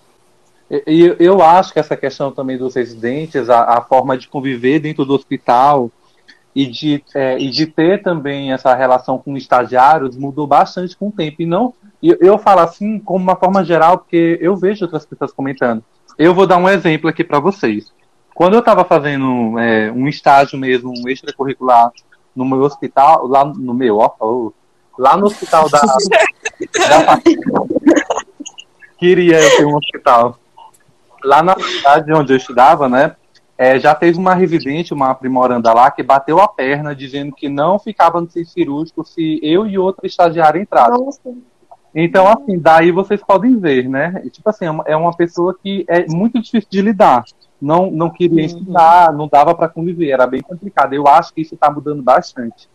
E 0.71 1.15
eu 1.19 1.43
acho 1.43 1.73
que 1.73 1.79
essa 1.79 1.97
questão 1.97 2.33
também 2.33 2.57
dos 2.57 2.75
residentes, 2.75 3.51
a, 3.51 3.79
a 3.79 3.81
forma 3.83 4.17
de 4.17 4.29
conviver 4.29 4.81
dentro 4.81 5.05
do 5.05 5.15
hospital 5.15 5.91
e 6.55 6.67
de, 6.67 7.05
é, 7.15 7.39
e 7.39 7.51
de 7.51 7.67
ter 7.67 8.03
também 8.03 8.53
essa 8.53 8.75
relação 8.75 9.19
com 9.19 9.37
estagiários 9.37 10.17
mudou 10.17 10.47
bastante 10.47 10.97
com 10.97 11.09
o 11.09 11.13
tempo. 11.13 11.43
E 11.43 11.47
não, 11.47 11.75
eu, 12.03 12.17
eu 12.21 12.39
falo 12.39 12.61
assim 12.61 12.99
como 12.99 13.23
uma 13.23 13.37
forma 13.37 13.65
geral, 13.65 13.99
porque 13.99 14.39
eu 14.41 14.57
vejo 14.57 14.85
outras 14.85 15.05
pessoas 15.05 15.33
comentando. 15.33 15.83
Eu 16.17 16.33
vou 16.33 16.47
dar 16.47 16.59
um 16.59 16.69
exemplo 16.69 17.11
aqui 17.11 17.25
para 17.25 17.41
vocês. 17.41 17.93
Quando 18.35 18.55
eu 18.55 18.61
estava 18.61 18.85
fazendo 18.85 19.59
é, 19.59 19.93
um 19.93 20.09
estágio 20.09 20.59
mesmo, 20.59 20.93
um 20.97 21.09
extracurricular 21.09 21.93
no 22.35 22.45
meu 22.45 22.61
hospital, 22.63 23.27
lá 23.27 23.45
no 23.45 23.75
meu, 23.75 23.99
ó, 23.99 24.51
lá 24.99 25.17
no 25.17 25.27
hospital 25.27 25.69
da, 25.69 25.81
da 26.89 27.21
queria 28.99 29.41
eu 29.41 29.57
ter 29.57 29.65
um 29.67 29.77
hospital 29.77 30.39
lá 31.25 31.43
na 31.43 31.55
cidade 31.59 32.13
onde 32.13 32.33
eu 32.33 32.37
estudava, 32.37 32.89
né, 32.89 33.17
é, 33.57 33.79
já 33.79 33.95
teve 33.95 34.19
uma 34.19 34.35
residente, 34.35 34.93
uma 34.93 35.11
aprimoranda 35.11 35.73
lá, 35.73 35.91
que 35.91 36.03
bateu 36.03 36.41
a 36.41 36.49
perna 36.49 36.95
dizendo 36.95 37.33
que 37.35 37.49
não 37.49 37.79
ficava 37.79 38.21
no 38.21 38.29
centro 38.29 38.51
cirúrgico 38.51 39.05
se 39.05 39.39
eu 39.43 39.67
e 39.67 39.79
outra 39.79 40.07
estagiária 40.07 40.61
entrassem. 40.61 41.43
Então, 41.95 42.27
assim, 42.27 42.59
daí 42.59 42.91
vocês 42.91 43.21
podem 43.23 43.57
ver, 43.59 43.89
né? 43.89 44.25
Tipo 44.33 44.51
assim, 44.51 44.65
é 44.65 44.97
uma 44.97 45.11
é 45.11 45.17
pessoa 45.17 45.57
que 45.63 45.85
é 45.89 46.05
muito 46.09 46.43
difícil 46.43 46.69
de 46.69 46.83
lidar. 46.83 47.25
Não, 47.63 47.89
não 47.91 48.11
queria 48.11 48.41
uhum. 48.41 48.45
ensinar, 48.45 49.13
não 49.13 49.29
dava 49.29 49.55
para 49.55 49.69
conviver, 49.69 50.11
era 50.11 50.27
bem 50.27 50.43
complicado. 50.43 50.93
Eu 50.93 51.07
acho 51.07 51.33
que 51.33 51.41
isso 51.41 51.55
está 51.55 51.71
mudando 51.71 52.03
bastante. 52.03 52.69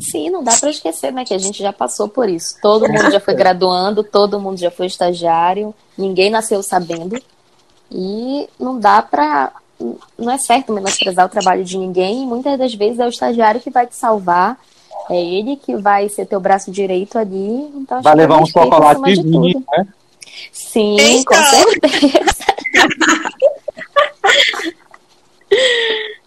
Sim, 0.00 0.28
não 0.28 0.42
dá 0.42 0.56
para 0.58 0.70
esquecer, 0.70 1.12
né, 1.12 1.24
que 1.24 1.32
a 1.32 1.38
gente 1.38 1.62
já 1.62 1.72
passou 1.72 2.08
por 2.08 2.28
isso. 2.28 2.56
Todo 2.60 2.88
mundo 2.88 3.12
já 3.12 3.20
foi 3.20 3.34
graduando, 3.34 4.02
todo 4.02 4.40
mundo 4.40 4.58
já 4.58 4.72
foi 4.72 4.86
estagiário, 4.86 5.72
ninguém 5.96 6.30
nasceu 6.30 6.60
sabendo. 6.64 7.16
E 7.94 8.48
não 8.58 8.80
dá 8.80 9.00
para. 9.00 9.52
Não 10.18 10.32
é 10.32 10.38
certo 10.38 10.72
menosprezar 10.72 11.26
o 11.26 11.28
trabalho 11.28 11.62
de 11.64 11.78
ninguém. 11.78 12.26
Muitas 12.26 12.58
das 12.58 12.74
vezes 12.74 12.98
é 12.98 13.06
o 13.06 13.08
estagiário 13.08 13.60
que 13.60 13.70
vai 13.70 13.86
te 13.86 13.94
salvar. 13.94 14.58
É 15.08 15.22
ele 15.22 15.54
que 15.56 15.76
vai 15.76 16.08
ser 16.08 16.26
teu 16.26 16.40
braço 16.40 16.72
direito 16.72 17.16
ali. 17.16 17.70
Então, 17.76 18.02
vai 18.02 18.16
levar 18.16 18.42
um 18.42 18.46
chocolate 18.46 19.00
né? 19.00 19.14
Sim, 20.50 20.96
então. 20.98 21.36
com 21.36 21.44
certeza. 21.44 22.34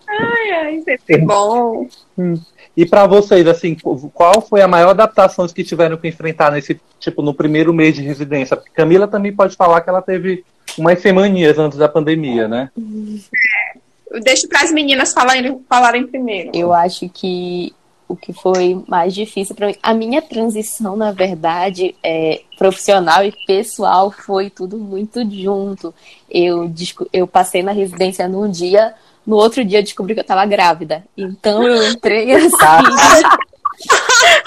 ai, 0.08 0.52
ai, 0.52 0.82
sempre 0.82 1.18
bom. 1.18 1.86
Hum. 2.18 2.40
E 2.76 2.86
para 2.86 3.08
vocês, 3.08 3.48
assim, 3.48 3.76
qual 4.14 4.40
foi 4.40 4.62
a 4.62 4.68
maior 4.68 4.92
adaptação 4.92 5.48
que 5.48 5.64
tiveram 5.64 5.98
que 5.98 6.08
enfrentar 6.08 6.52
nesse, 6.52 6.80
tipo, 7.00 7.24
no 7.24 7.34
primeiro 7.34 7.74
mês 7.74 7.96
de 7.96 8.04
residência? 8.04 8.56
Camila 8.76 9.08
também 9.08 9.36
pode 9.36 9.56
falar 9.56 9.82
que 9.82 9.90
ela 9.90 10.02
teve 10.02 10.46
umas 10.78 11.02
semaninhas 11.02 11.58
antes 11.58 11.78
da 11.78 11.88
pandemia, 11.90 12.48
né? 12.48 12.70
É, 12.76 14.20
deixo 14.20 14.48
para 14.48 14.62
as 14.64 14.72
meninas 14.72 15.14
falarem, 15.14 15.62
falarem 15.70 16.08
primeiro. 16.08 16.52
Eu 16.54 16.74
acho 16.74 17.08
que 17.10 17.74
o 18.08 18.16
que 18.16 18.32
foi 18.32 18.82
mais 18.88 19.14
difícil 19.14 19.54
para 19.54 19.68
mim, 19.68 19.76
a 19.84 19.94
minha 19.94 20.22
transição, 20.22 20.96
na 20.96 21.12
verdade, 21.12 21.94
é, 22.02 22.42
profissional 22.58 23.24
e 23.24 23.34
pessoal 23.46 24.10
foi 24.12 24.50
tudo 24.50 24.78
muito 24.78 25.30
junto. 25.30 25.94
Eu, 26.30 26.72
eu 27.12 27.28
passei 27.28 27.62
na 27.62 27.74
residência 27.74 28.28
num 28.28 28.50
dia, 28.50 28.94
no 29.26 29.36
outro 29.36 29.64
dia 29.66 29.80
eu 29.80 29.84
descobri 29.84 30.14
que 30.14 30.22
eu 30.22 30.22
estava 30.22 30.46
grávida. 30.46 31.04
Então 31.18 31.62
eu 31.64 31.92
entrei 31.92 32.32
assim. 32.34 32.56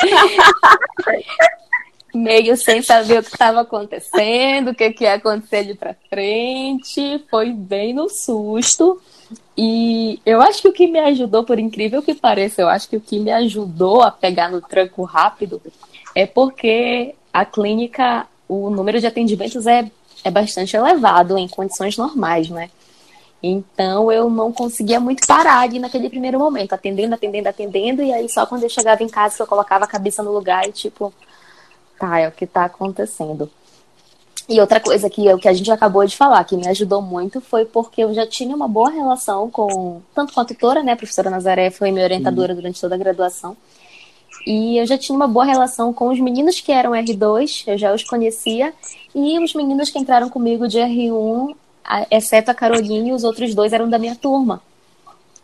meio 2.14 2.56
sem 2.56 2.82
saber 2.82 3.18
o 3.18 3.22
que 3.22 3.30
estava 3.30 3.60
acontecendo, 3.60 4.70
o 4.70 4.74
que, 4.74 4.90
que 4.92 5.04
ia 5.04 5.14
acontecer 5.14 5.56
ali 5.56 5.74
para 5.74 5.96
frente. 6.08 7.24
Foi 7.30 7.52
bem 7.52 7.92
no 7.92 8.08
susto. 8.08 9.00
E 9.56 10.20
eu 10.24 10.40
acho 10.40 10.62
que 10.62 10.68
o 10.68 10.72
que 10.72 10.86
me 10.86 10.98
ajudou, 10.98 11.44
por 11.44 11.58
incrível 11.58 12.02
que 12.02 12.14
pareça, 12.14 12.62
eu 12.62 12.68
acho 12.68 12.88
que 12.88 12.96
o 12.96 13.00
que 13.00 13.18
me 13.18 13.30
ajudou 13.30 14.02
a 14.02 14.10
pegar 14.10 14.50
no 14.50 14.60
tranco 14.60 15.02
rápido 15.04 15.60
é 16.14 16.26
porque 16.26 17.14
a 17.32 17.44
clínica, 17.44 18.26
o 18.48 18.70
número 18.70 18.98
de 19.00 19.06
atendimentos 19.06 19.66
é, 19.66 19.90
é 20.24 20.30
bastante 20.30 20.76
elevado 20.76 21.38
em 21.38 21.48
condições 21.48 21.96
normais, 21.96 22.48
né? 22.48 22.70
Então 23.42 24.12
eu 24.12 24.28
não 24.28 24.52
conseguia 24.52 25.00
muito 25.00 25.26
parar 25.26 25.60
ali 25.60 25.78
naquele 25.78 26.10
primeiro 26.10 26.38
momento, 26.38 26.74
atendendo, 26.74 27.14
atendendo, 27.14 27.48
atendendo, 27.48 28.02
e 28.02 28.12
aí 28.12 28.28
só 28.28 28.44
quando 28.44 28.64
eu 28.64 28.68
chegava 28.68 29.02
em 29.02 29.08
casa 29.08 29.36
que 29.36 29.42
eu 29.42 29.46
colocava 29.46 29.84
a 29.84 29.88
cabeça 29.88 30.22
no 30.22 30.32
lugar 30.32 30.68
e 30.68 30.72
tipo, 30.72 31.12
tá, 32.00 32.18
é 32.18 32.28
o 32.28 32.32
que 32.32 32.46
tá 32.46 32.64
acontecendo. 32.64 33.50
E 34.48 34.60
outra 34.60 34.80
coisa 34.80 35.08
que, 35.08 35.22
que 35.38 35.48
a 35.48 35.52
gente 35.52 35.70
acabou 35.70 36.04
de 36.04 36.16
falar, 36.16 36.42
que 36.42 36.56
me 36.56 36.66
ajudou 36.66 37.00
muito, 37.00 37.40
foi 37.40 37.64
porque 37.64 38.02
eu 38.02 38.12
já 38.12 38.26
tinha 38.26 38.56
uma 38.56 38.66
boa 38.66 38.90
relação 38.90 39.48
com, 39.48 40.00
tanto 40.12 40.32
com 40.32 40.40
a 40.40 40.44
tutora, 40.44 40.82
né, 40.82 40.92
a 40.92 40.96
professora 40.96 41.30
Nazaré 41.30 41.70
foi 41.70 41.92
minha 41.92 42.04
orientadora 42.04 42.52
uhum. 42.52 42.56
durante 42.56 42.80
toda 42.80 42.96
a 42.96 42.98
graduação, 42.98 43.56
e 44.44 44.78
eu 44.78 44.86
já 44.86 44.98
tinha 44.98 45.14
uma 45.14 45.28
boa 45.28 45.44
relação 45.44 45.92
com 45.92 46.08
os 46.08 46.18
meninos 46.18 46.60
que 46.60 46.72
eram 46.72 46.92
R2, 46.92 47.64
eu 47.68 47.78
já 47.78 47.94
os 47.94 48.02
conhecia, 48.02 48.72
e 49.14 49.38
os 49.38 49.54
meninos 49.54 49.90
que 49.90 49.98
entraram 49.98 50.28
comigo 50.28 50.66
de 50.66 50.78
R1, 50.78 51.54
exceto 52.10 52.50
a 52.50 52.54
Carolina, 52.54 53.08
e 53.08 53.12
os 53.12 53.22
outros 53.22 53.54
dois 53.54 53.72
eram 53.72 53.88
da 53.88 53.98
minha 53.98 54.16
turma. 54.16 54.60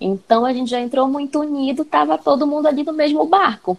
Então 0.01 0.45
a 0.45 0.53
gente 0.53 0.71
já 0.71 0.81
entrou 0.81 1.07
muito 1.07 1.41
unido, 1.41 1.85
tava 1.85 2.19
todo 2.19 2.47
mundo 2.47 2.67
ali 2.67 2.83
no 2.83 2.93
mesmo 2.93 3.25
barco. 3.25 3.79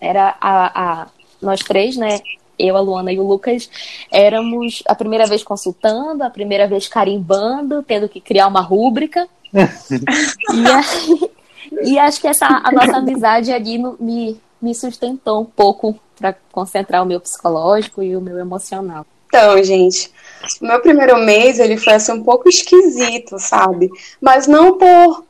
Era 0.00 0.36
a, 0.40 1.02
a 1.02 1.06
nós 1.44 1.60
três, 1.60 1.96
né, 1.96 2.20
eu, 2.58 2.76
a 2.76 2.80
Luana 2.80 3.12
e 3.12 3.18
o 3.18 3.26
Lucas, 3.26 3.68
éramos 4.10 4.82
a 4.86 4.94
primeira 4.94 5.26
vez 5.26 5.42
consultando, 5.42 6.22
a 6.22 6.30
primeira 6.30 6.66
vez 6.66 6.88
carimbando, 6.88 7.82
tendo 7.82 8.08
que 8.08 8.20
criar 8.20 8.46
uma 8.46 8.60
rúbrica. 8.60 9.28
e, 11.82 11.92
e, 11.92 11.98
acho 11.98 12.20
que 12.20 12.26
essa 12.26 12.46
a 12.46 12.72
nossa 12.72 12.96
amizade 12.96 13.52
ali 13.52 13.78
no, 13.78 13.96
me, 14.00 14.40
me 14.60 14.74
sustentou 14.74 15.40
um 15.42 15.44
pouco 15.44 15.98
para 16.16 16.34
concentrar 16.50 17.02
o 17.02 17.06
meu 17.06 17.20
psicológico 17.20 18.02
e 18.02 18.16
o 18.16 18.20
meu 18.20 18.38
emocional. 18.38 19.06
Então, 19.28 19.62
gente, 19.62 20.10
o 20.60 20.66
meu 20.66 20.80
primeiro 20.80 21.18
mês 21.18 21.58
ele 21.58 21.76
foi 21.76 21.94
assim 21.94 22.12
um 22.12 22.22
pouco 22.22 22.48
esquisito, 22.48 23.38
sabe? 23.38 23.90
Mas 24.20 24.46
não 24.46 24.78
por 24.78 25.24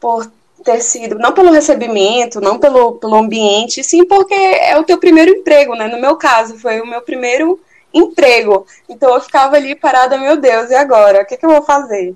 por 0.00 0.32
ter 0.62 0.80
sido, 0.80 1.18
não 1.18 1.32
pelo 1.32 1.50
recebimento, 1.50 2.40
não 2.40 2.58
pelo, 2.58 2.92
pelo 2.92 3.16
ambiente, 3.16 3.82
sim 3.82 4.04
porque 4.04 4.34
é 4.34 4.78
o 4.78 4.84
teu 4.84 4.98
primeiro 4.98 5.30
emprego, 5.30 5.74
né? 5.74 5.88
No 5.88 6.00
meu 6.00 6.16
caso, 6.16 6.58
foi 6.58 6.80
o 6.80 6.86
meu 6.86 7.02
primeiro 7.02 7.60
emprego. 7.92 8.66
Então 8.88 9.14
eu 9.14 9.20
ficava 9.20 9.56
ali 9.56 9.74
parada, 9.74 10.18
meu 10.18 10.36
Deus, 10.36 10.70
e 10.70 10.74
agora? 10.74 11.22
O 11.22 11.26
que, 11.26 11.36
que 11.36 11.44
eu 11.44 11.50
vou 11.50 11.62
fazer? 11.62 12.14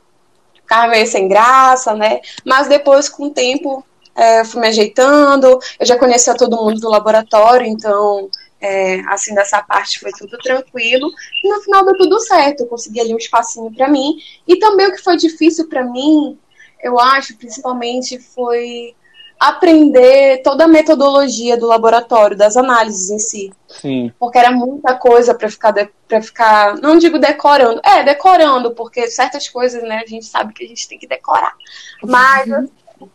Ficava 0.55 0.89
meio 0.89 1.07
sem 1.07 1.29
graça, 1.29 1.95
né? 1.95 2.21
Mas 2.45 2.69
depois, 2.69 3.09
com 3.09 3.27
o 3.27 3.31
tempo, 3.31 3.85
é, 4.15 4.41
eu 4.41 4.45
fui 4.45 4.61
me 4.61 4.69
ajeitando, 4.69 5.59
eu 5.79 5.87
já 5.87 5.99
conhecia 5.99 6.37
todo 6.37 6.57
mundo 6.57 6.81
do 6.81 6.89
laboratório, 6.89 7.67
então, 7.67 8.31
é, 8.61 9.01
assim, 9.09 9.35
dessa 9.35 9.63
parte 9.63 10.01
foi 10.01 10.11
tudo 10.13 10.39
tranquilo. 10.39 11.11
E 11.43 11.49
no 11.49 11.61
final 11.63 11.85
deu 11.85 11.97
tudo 11.99 12.21
certo, 12.21 12.61
eu 12.61 12.67
consegui 12.67 13.01
ali 13.01 13.15
um 13.15 13.19
espacinho 13.19 13.71
para 13.73 13.89
mim. 13.89 14.17
E 14.47 14.57
também 14.59 14.87
o 14.87 14.93
que 14.93 15.03
foi 15.03 15.17
difícil 15.17 15.69
para 15.69 15.85
mim 15.85 16.39
eu 16.85 17.01
acho, 17.01 17.37
principalmente, 17.37 18.19
foi 18.19 18.95
aprender 19.41 20.43
toda 20.43 20.65
a 20.65 20.69
metodologia 20.69 21.57
do 21.57 21.67
laboratório, 21.67 22.37
das 22.37 22.57
análises 22.57 23.11
em 23.11 23.19
si. 23.19 23.53
Sim. 23.69 24.13
Porque 24.19 24.39
era 24.39 24.53
muita 24.53 24.95
coisa 24.95 25.35
para 25.35 25.51
ficar 25.51 25.73
para 26.07 26.23
ficar, 26.23 26.77
não 26.77 26.97
digo 26.97 27.19
decorando, 27.19 27.81
é, 27.85 28.05
decorando, 28.05 28.73
porque 28.73 29.09
certas 29.09 29.49
coisas, 29.49 29.83
né, 29.83 30.03
a 30.05 30.09
gente 30.09 30.27
sabe 30.27 30.53
que 30.53 30.65
a 30.65 30.69
gente 30.69 30.87
tem 30.87 30.99
que 30.99 31.09
decorar. 31.09 31.55
Mas 32.03 32.49
uhum. 32.49 33.11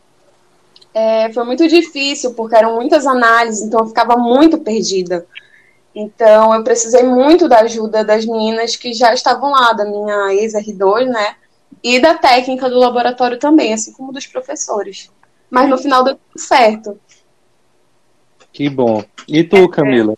é, 0.93 1.31
foi 1.31 1.43
muito 1.45 1.67
difícil, 1.67 2.33
porque 2.33 2.55
eram 2.55 2.75
muitas 2.75 3.07
análises, 3.07 3.61
então 3.61 3.81
eu 3.81 3.87
ficava 3.87 4.17
muito 4.17 4.57
perdida. 4.57 5.25
Então 5.95 6.53
eu 6.53 6.63
precisei 6.63 7.03
muito 7.03 7.47
da 7.47 7.59
ajuda 7.59 8.03
das 8.03 8.25
meninas 8.25 8.75
que 8.75 8.93
já 8.93 9.13
estavam 9.13 9.51
lá, 9.51 9.73
da 9.73 9.85
minha 9.85 10.33
ex-R2, 10.33 11.05
né? 11.05 11.35
E 11.83 11.99
da 11.99 12.15
técnica 12.15 12.69
do 12.69 12.77
laboratório 12.77 13.37
também, 13.37 13.73
assim 13.73 13.93
como 13.93 14.11
dos 14.11 14.27
professores. 14.27 15.11
Mas 15.49 15.69
no 15.69 15.77
final 15.77 16.03
deu 16.03 16.15
tudo 16.15 16.41
certo. 16.41 16.99
Que 18.51 18.69
bom. 18.69 19.03
E 19.27 19.43
tu, 19.43 19.67
Camila? 19.69 20.15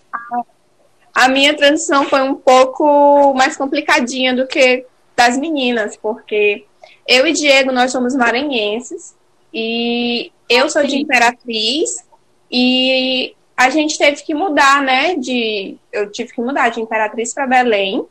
A 1.13 1.27
minha 1.27 1.55
transição 1.55 2.05
foi 2.05 2.21
um 2.21 2.35
pouco 2.35 3.33
mais 3.33 3.57
complicadinha 3.57 4.33
do 4.33 4.47
que 4.47 4.85
das 5.15 5.37
meninas, 5.37 5.97
porque 5.97 6.65
eu 7.07 7.27
e 7.27 7.33
Diego, 7.33 7.71
nós 7.71 7.91
somos 7.91 8.15
maranhenses, 8.15 9.15
e 9.53 10.31
eu 10.49 10.69
sou 10.69 10.83
de 10.83 10.97
Imperatriz, 10.97 12.05
e 12.49 13.35
a 13.55 13.69
gente 13.69 13.97
teve 13.97 14.23
que 14.23 14.33
mudar, 14.33 14.81
né? 14.81 15.15
De, 15.15 15.77
eu 15.91 16.11
tive 16.11 16.33
que 16.33 16.41
mudar 16.41 16.69
de 16.69 16.81
Imperatriz 16.81 17.33
para 17.33 17.45
Belém, 17.45 18.05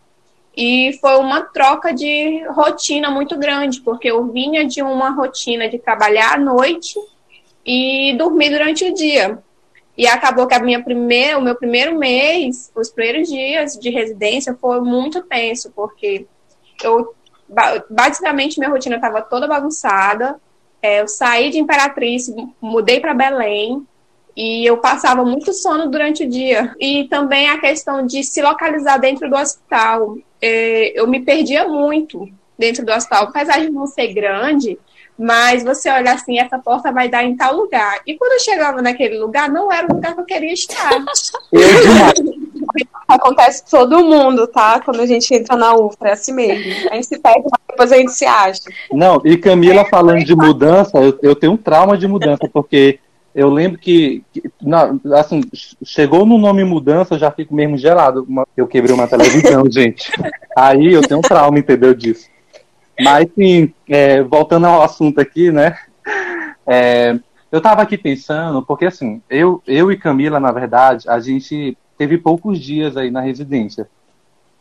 e 0.63 0.93
foi 1.01 1.17
uma 1.17 1.41
troca 1.41 1.91
de 1.91 2.45
rotina 2.49 3.11
muito 3.11 3.39
grande, 3.39 3.81
porque 3.81 4.11
eu 4.11 4.27
vinha 4.31 4.63
de 4.63 4.83
uma 4.83 5.09
rotina 5.09 5.67
de 5.71 5.79
trabalhar 5.79 6.35
à 6.35 6.39
noite 6.39 7.01
e 7.65 8.15
dormir 8.19 8.51
durante 8.51 8.85
o 8.85 8.93
dia. 8.93 9.39
E 9.97 10.07
acabou 10.07 10.47
que 10.47 10.53
a 10.53 10.61
minha 10.61 10.85
primeira, 10.85 11.39
o 11.39 11.41
meu 11.41 11.55
primeiro 11.55 11.99
mês, 11.99 12.71
os 12.77 12.91
primeiros 12.91 13.27
dias 13.29 13.73
de 13.79 13.89
residência 13.89 14.55
foi 14.61 14.83
muito 14.83 15.23
tenso, 15.23 15.73
porque 15.75 16.27
eu 16.85 17.15
basicamente 17.89 18.59
minha 18.59 18.71
rotina 18.71 18.97
estava 18.97 19.23
toda 19.23 19.49
bagunçada. 19.49 20.39
É, 20.83 21.01
eu 21.01 21.09
saí 21.09 21.49
de 21.49 21.59
Imperatriz, 21.59 22.31
mudei 22.61 23.01
para 23.01 23.15
Belém, 23.15 23.83
e 24.37 24.67
eu 24.67 24.77
passava 24.77 25.25
muito 25.25 25.55
sono 25.55 25.89
durante 25.89 26.25
o 26.25 26.29
dia. 26.29 26.75
E 26.79 27.05
também 27.09 27.49
a 27.49 27.59
questão 27.59 28.05
de 28.05 28.23
se 28.23 28.43
localizar 28.43 28.99
dentro 28.99 29.29
do 29.29 29.37
hospital. 29.37 30.19
É, 30.41 30.99
eu 30.99 31.07
me 31.07 31.21
perdia 31.21 31.69
muito 31.69 32.29
dentro 32.59 32.85
do 32.85 32.93
hospital, 32.93 33.25
apesar 33.25 33.61
de 33.61 33.71
não 33.71 33.87
ser 33.87 34.13
grande, 34.13 34.79
mas 35.19 35.63
você 35.63 35.91
olha 35.91 36.13
assim, 36.13 36.39
essa 36.39 36.59
porta 36.59 36.91
vai 36.93 37.09
dar 37.09 37.25
em 37.25 37.37
tal 37.37 37.55
lugar. 37.55 38.01
E 38.07 38.17
quando 38.17 38.33
eu 38.33 38.41
chegava 38.41 38.81
naquele 38.81 39.19
lugar, 39.19 39.49
não 39.51 39.71
era 39.71 39.87
o 39.87 39.95
lugar 39.95 40.15
que 40.15 40.21
eu 40.21 40.25
queria 40.25 40.53
estar. 40.53 40.91
Acontece 43.11 43.65
com 43.65 43.71
todo 43.71 44.05
mundo, 44.05 44.47
tá? 44.47 44.81
Quando 44.81 45.01
a 45.01 45.07
gente 45.07 45.35
entra 45.35 45.57
na 45.57 45.75
UFRA, 45.75 46.11
é 46.11 46.13
assim 46.13 46.33
mesmo. 46.33 46.89
A 46.91 46.95
gente 46.95 47.07
se 47.09 47.19
perde, 47.19 47.43
mas 47.43 47.61
depois 47.69 47.93
a 47.93 47.97
gente 47.97 48.13
se 48.13 48.25
acha. 48.25 48.61
Não, 48.93 49.21
e 49.25 49.37
Camila 49.37 49.85
falando 49.85 50.25
de 50.25 50.35
mudança, 50.35 50.97
eu, 50.99 51.19
eu 51.21 51.35
tenho 51.35 51.55
um 51.55 51.57
trauma 51.57 51.99
de 51.99 52.07
mudança, 52.07 52.49
porque 52.53 53.01
eu 53.35 53.49
lembro 53.49 53.79
que, 53.79 54.25
que 54.33 54.51
não, 54.61 55.01
assim, 55.15 55.41
chegou 55.85 56.27
no 56.27 56.37
nome 56.37 56.65
mudança, 56.65 57.15
eu 57.15 57.19
já 57.19 57.31
fico 57.31 57.55
mesmo 57.55 57.79
gelado. 57.79 58.27
Eu 58.57 58.67
quebrei 58.67 58.95
uma 58.95 59.07
televisão, 59.07 59.65
gente. 59.71 60.11
Aí 60.57 60.93
eu 60.93 61.03
tenho 61.03 61.19
um 61.19 61.23
trauma, 61.23 61.59
entendeu 61.59 61.95
disso. 61.95 62.29
Mas, 63.01 63.29
sim, 63.35 63.73
é, 63.89 64.23
voltando 64.23 64.67
ao 64.67 64.83
assunto 64.83 65.21
aqui, 65.21 65.51
né? 65.51 65.79
É, 66.67 67.19
eu 67.51 67.59
estava 67.59 67.83
aqui 67.83 67.97
pensando, 67.97 68.63
porque 68.63 68.87
assim, 68.87 69.23
eu, 69.31 69.63
eu 69.67 69.91
e 69.91 69.97
Camila, 69.97 70.39
na 70.39 70.53
verdade, 70.53 71.09
a 71.09 71.19
gente 71.19 71.77
teve 71.97 72.19
poucos 72.19 72.59
dias 72.59 72.97
aí 72.97 73.11
na 73.11 73.21
residência. 73.21 73.89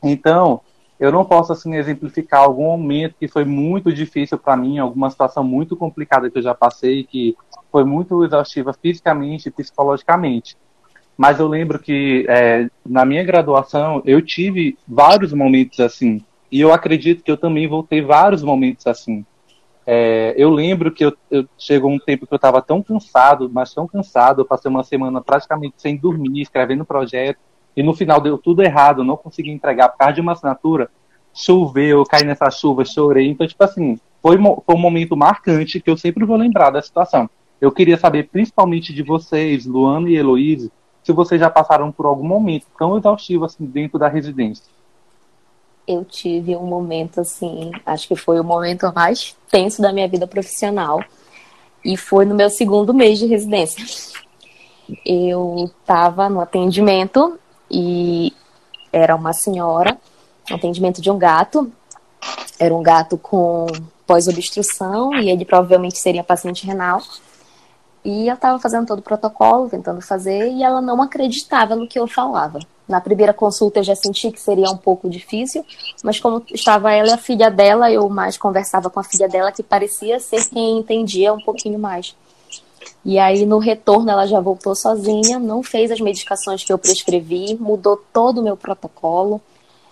Então, 0.01 0.61
eu 0.99 1.11
não 1.11 1.23
posso 1.23 1.53
assim 1.53 1.75
exemplificar 1.75 2.41
algum 2.41 2.65
momento 2.65 3.15
que 3.19 3.27
foi 3.27 3.45
muito 3.45 3.93
difícil 3.93 4.37
para 4.37 4.57
mim, 4.57 4.79
alguma 4.79 5.09
situação 5.09 5.43
muito 5.43 5.75
complicada 5.75 6.29
que 6.29 6.37
eu 6.37 6.41
já 6.41 6.53
passei, 6.53 7.03
que 7.03 7.37
foi 7.71 7.83
muito 7.83 8.23
exaustiva 8.23 8.73
fisicamente 8.73 9.47
e 9.47 9.51
psicologicamente. 9.51 10.57
Mas 11.17 11.39
eu 11.39 11.47
lembro 11.47 11.79
que 11.79 12.25
é, 12.29 12.69
na 12.85 13.03
minha 13.05 13.23
graduação 13.23 14.01
eu 14.05 14.21
tive 14.21 14.77
vários 14.87 15.33
momentos 15.33 15.79
assim. 15.79 16.23
E 16.51 16.61
eu 16.61 16.73
acredito 16.73 17.23
que 17.23 17.31
eu 17.31 17.37
também 17.37 17.67
vou 17.67 17.83
ter 17.83 18.01
vários 18.01 18.41
momentos 18.41 18.87
assim. 18.87 19.25
É, 19.85 20.33
eu 20.37 20.49
lembro 20.49 20.91
que 20.91 21.03
eu, 21.03 21.13
eu, 21.31 21.45
chegou 21.57 21.91
um 21.91 21.99
tempo 21.99 22.27
que 22.27 22.33
eu 22.33 22.37
estava 22.37 22.61
tão 22.61 22.81
cansado, 22.81 23.49
mas 23.51 23.73
tão 23.73 23.87
cansado, 23.87 24.41
eu 24.41 24.45
passei 24.45 24.69
uma 24.69 24.83
semana 24.83 25.19
praticamente 25.19 25.75
sem 25.77 25.97
dormir, 25.97 26.41
escrevendo 26.41 26.85
projeto, 26.85 27.39
e 27.75 27.81
no 27.81 27.95
final 27.95 28.21
deu 28.21 28.37
tudo 28.37 28.61
errado, 28.61 29.03
não 29.03 29.17
consegui 29.17 29.51
entregar 29.51 29.89
por 29.89 29.97
causa 29.97 30.13
de 30.13 30.21
uma 30.21 30.33
assinatura. 30.33 30.89
Choveu, 31.33 31.99
eu 31.99 32.03
caí 32.03 32.23
nessa 32.23 32.49
chuva, 32.51 32.85
chorei. 32.85 33.29
Então, 33.29 33.47
tipo 33.47 33.63
assim, 33.63 33.99
foi, 34.21 34.37
foi 34.37 34.75
um 34.75 34.79
momento 34.79 35.17
marcante 35.17 35.79
que 35.79 35.89
eu 35.89 35.97
sempre 35.97 36.25
vou 36.25 36.37
lembrar 36.37 36.69
da 36.69 36.81
situação. 36.81 37.29
Eu 37.61 37.71
queria 37.71 37.97
saber, 37.97 38.29
principalmente 38.29 38.93
de 38.93 39.03
vocês, 39.03 39.65
Luana 39.65 40.09
e 40.09 40.15
Heloíse, 40.15 40.71
se 41.03 41.11
vocês 41.11 41.39
já 41.39 41.49
passaram 41.49 41.91
por 41.91 42.05
algum 42.05 42.27
momento 42.27 42.67
tão 42.77 42.97
exaustivo 42.97 43.45
assim 43.45 43.65
dentro 43.65 43.97
da 43.97 44.07
residência. 44.07 44.65
Eu 45.87 46.05
tive 46.05 46.55
um 46.55 46.67
momento 46.67 47.19
assim, 47.19 47.71
acho 47.85 48.07
que 48.07 48.15
foi 48.15 48.39
o 48.39 48.43
momento 48.43 48.91
mais 48.93 49.35
tenso 49.49 49.81
da 49.81 49.91
minha 49.91 50.07
vida 50.07 50.27
profissional. 50.27 51.03
E 51.83 51.97
foi 51.97 52.25
no 52.25 52.35
meu 52.35 52.49
segundo 52.49 52.93
mês 52.93 53.17
de 53.17 53.25
residência. 53.25 53.83
Eu 55.05 55.71
estava 55.81 56.29
no 56.29 56.39
atendimento 56.39 57.39
e 57.71 58.33
era 58.91 59.15
uma 59.15 59.33
senhora, 59.33 59.97
atendimento 60.51 61.01
de 61.01 61.09
um 61.09 61.17
gato. 61.17 61.71
Era 62.59 62.75
um 62.75 62.83
gato 62.83 63.17
com 63.17 63.65
pós-obstrução 64.05 65.13
e 65.15 65.29
ele 65.29 65.45
provavelmente 65.45 65.97
seria 65.97 66.23
paciente 66.23 66.65
renal. 66.65 67.01
E 68.03 68.27
eu 68.27 68.35
estava 68.35 68.59
fazendo 68.59 68.87
todo 68.87 68.99
o 68.99 69.03
protocolo, 69.03 69.69
tentando 69.69 70.01
fazer, 70.01 70.51
e 70.51 70.63
ela 70.63 70.81
não 70.81 71.01
acreditava 71.01 71.75
no 71.75 71.87
que 71.87 71.99
eu 71.99 72.07
falava. 72.07 72.59
Na 72.87 72.99
primeira 72.99 73.33
consulta 73.33 73.79
eu 73.79 73.83
já 73.83 73.95
senti 73.95 74.31
que 74.31 74.41
seria 74.41 74.69
um 74.71 74.77
pouco 74.77 75.09
difícil, 75.09 75.63
mas 76.03 76.19
como 76.19 76.43
estava 76.51 76.91
ela 76.91 77.09
e 77.09 77.11
a 77.11 77.17
filha 77.17 77.51
dela, 77.51 77.91
eu 77.91 78.09
mais 78.09 78.37
conversava 78.37 78.89
com 78.89 78.99
a 78.99 79.03
filha 79.03 79.27
dela, 79.27 79.51
que 79.51 79.61
parecia 79.61 80.19
ser 80.19 80.49
quem 80.49 80.79
entendia 80.79 81.33
um 81.33 81.39
pouquinho 81.39 81.77
mais. 81.77 82.15
E 83.03 83.19
aí 83.19 83.45
no 83.45 83.59
retorno 83.59 84.09
ela 84.09 84.25
já 84.25 84.39
voltou 84.39 84.75
sozinha, 84.75 85.37
não 85.37 85.61
fez 85.61 85.91
as 85.91 85.99
medicações 85.99 86.63
que 86.63 86.73
eu 86.73 86.77
prescrevi, 86.77 87.55
mudou 87.59 88.01
todo 88.11 88.39
o 88.39 88.43
meu 88.43 88.57
protocolo, 88.57 89.41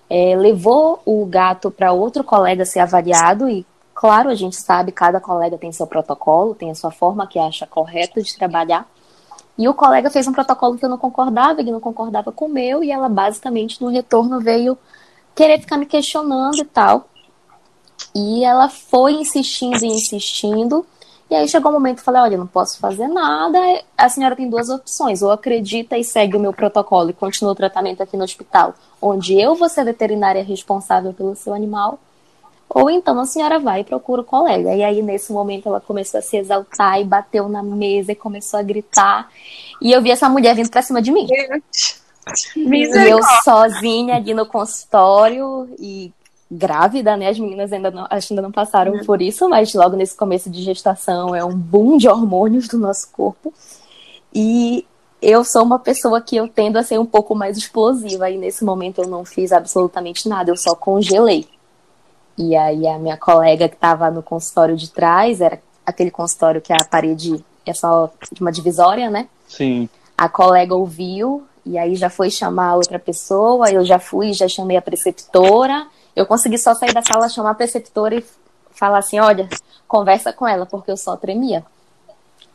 é, 0.09 0.35
levou 0.35 0.99
o 1.05 1.25
gato 1.25 1.69
para 1.69 1.91
outro 1.91 2.23
colega 2.23 2.65
ser 2.65 2.79
avaliado 2.79 3.49
e 3.49 3.65
Claro, 3.97 4.29
a 4.29 4.35
gente 4.35 4.55
sabe, 4.55 4.91
cada 4.91 5.19
colega 5.19 5.57
tem 5.57 5.71
seu 5.71 5.87
protocolo, 5.87 6.53
tem 6.53 6.69
a 6.69 6.75
sua 6.75 6.91
forma 6.91 7.25
que 7.25 7.39
acha 7.39 7.65
correta 7.65 8.21
de 8.21 8.37
trabalhar. 8.37 8.87
E 9.57 9.67
o 9.67 9.73
colega 9.73 10.11
fez 10.11 10.27
um 10.27 10.31
protocolo 10.31 10.77
que 10.77 10.85
eu 10.85 10.89
não 10.89 10.99
concordava, 10.99 11.59
ele 11.59 11.71
não 11.71 11.79
concordava 11.79 12.31
com 12.31 12.45
o 12.45 12.49
meu, 12.49 12.83
e 12.83 12.91
ela 12.91 13.09
basicamente 13.09 13.81
no 13.81 13.89
retorno 13.89 14.39
veio 14.39 14.77
querer 15.33 15.59
ficar 15.59 15.77
me 15.77 15.87
questionando 15.87 16.59
e 16.59 16.65
tal. 16.65 17.09
E 18.13 18.45
ela 18.45 18.69
foi 18.69 19.13
insistindo 19.13 19.83
e 19.83 19.87
insistindo. 19.87 20.85
E 21.27 21.33
aí 21.33 21.47
chegou 21.47 21.71
o 21.71 21.73
um 21.73 21.79
momento 21.79 21.97
eu 21.97 22.03
falei, 22.03 22.21
olha, 22.21 22.37
não 22.37 22.45
posso 22.45 22.77
fazer 22.77 23.07
nada. 23.07 23.57
A 23.97 24.09
senhora 24.09 24.35
tem 24.35 24.47
duas 24.47 24.69
opções, 24.69 25.23
ou 25.23 25.31
acredita 25.31 25.97
e 25.97 26.03
segue 26.03 26.37
o 26.37 26.39
meu 26.39 26.53
protocolo 26.53 27.09
e 27.09 27.13
continua 27.13 27.53
o 27.53 27.55
tratamento 27.55 28.03
aqui 28.03 28.15
no 28.15 28.25
hospital, 28.25 28.75
onde 29.01 29.41
eu 29.41 29.55
vou 29.55 29.67
ser 29.67 29.85
veterinária 29.85 30.43
responsável 30.43 31.13
pelo 31.13 31.35
seu 31.35 31.51
animal, 31.51 31.97
ou 32.69 32.89
então 32.89 33.19
a 33.19 33.25
senhora 33.25 33.59
vai 33.59 33.81
e 33.81 33.83
procura 33.83 34.21
o 34.21 34.25
colega. 34.25 34.75
E 34.75 34.83
aí, 34.83 35.01
nesse 35.01 35.31
momento, 35.31 35.69
ela 35.69 35.79
começou 35.79 36.19
a 36.19 36.21
se 36.21 36.37
exaltar 36.37 36.99
e 36.99 37.05
bateu 37.05 37.47
na 37.47 37.63
mesa 37.63 38.11
e 38.11 38.15
começou 38.15 38.59
a 38.59 38.63
gritar. 38.63 39.29
E 39.81 39.91
eu 39.91 40.01
vi 40.01 40.11
essa 40.11 40.27
mulher 40.27 40.55
vindo 40.55 40.69
pra 40.69 40.81
cima 40.81 41.01
de 41.01 41.11
mim. 41.11 41.27
E 42.55 43.09
eu 43.09 43.19
sozinha 43.43 44.15
ali 44.15 44.33
no 44.33 44.45
consultório 44.45 45.69
e 45.79 46.11
grávida, 46.51 47.15
né? 47.15 47.29
As 47.29 47.39
meninas 47.39 47.71
ainda 47.71 47.89
não, 47.89 48.07
ainda 48.09 48.41
não 48.41 48.51
passaram 48.51 48.93
uhum. 48.93 49.05
por 49.05 49.21
isso, 49.21 49.47
mas 49.47 49.73
logo 49.73 49.95
nesse 49.95 50.15
começo 50.15 50.49
de 50.49 50.61
gestação 50.61 51.33
é 51.33 51.43
um 51.43 51.55
boom 51.55 51.97
de 51.97 52.09
hormônios 52.09 52.67
do 52.67 52.77
nosso 52.77 53.09
corpo. 53.11 53.53
E 54.33 54.85
eu 55.21 55.43
sou 55.43 55.63
uma 55.63 55.79
pessoa 55.79 56.21
que 56.21 56.35
eu 56.35 56.47
tendo 56.47 56.77
a 56.77 56.83
ser 56.83 56.99
um 56.99 57.05
pouco 57.05 57.33
mais 57.33 57.57
explosiva. 57.57 58.29
E 58.29 58.37
nesse 58.37 58.65
momento 58.65 59.01
eu 59.01 59.07
não 59.07 59.23
fiz 59.23 59.53
absolutamente 59.53 60.27
nada, 60.27 60.51
eu 60.51 60.57
só 60.57 60.75
congelei. 60.75 61.47
E 62.37 62.55
aí 62.55 62.87
a 62.87 62.99
minha 62.99 63.17
colega 63.17 63.67
que 63.67 63.75
estava 63.75 64.11
no 64.11 64.21
consultório 64.21 64.75
de 64.75 64.89
trás, 64.91 65.41
era 65.41 65.59
aquele 65.85 66.11
consultório 66.11 66.61
que 66.61 66.71
a 66.71 66.83
parede 66.83 67.43
é 67.65 67.73
só 67.73 68.11
de 68.31 68.41
uma 68.41 68.51
divisória, 68.51 69.09
né? 69.09 69.27
Sim. 69.47 69.89
A 70.17 70.29
colega 70.29 70.75
ouviu 70.75 71.47
e 71.65 71.77
aí 71.77 71.95
já 71.95 72.09
foi 72.09 72.29
chamar 72.29 72.75
outra 72.75 72.99
pessoa, 72.99 73.69
eu 73.71 73.83
já 73.83 73.99
fui, 73.99 74.33
já 74.33 74.47
chamei 74.47 74.77
a 74.77 74.81
preceptora. 74.81 75.87
Eu 76.15 76.25
consegui 76.25 76.57
só 76.57 76.73
sair 76.73 76.93
da 76.93 77.01
sala, 77.01 77.29
chamar 77.29 77.51
a 77.51 77.55
preceptora 77.55 78.15
e 78.15 78.25
falar 78.71 78.99
assim, 78.99 79.19
olha, 79.19 79.49
conversa 79.87 80.31
com 80.31 80.47
ela, 80.47 80.65
porque 80.65 80.89
eu 80.91 80.97
só 80.97 81.17
tremia. 81.17 81.65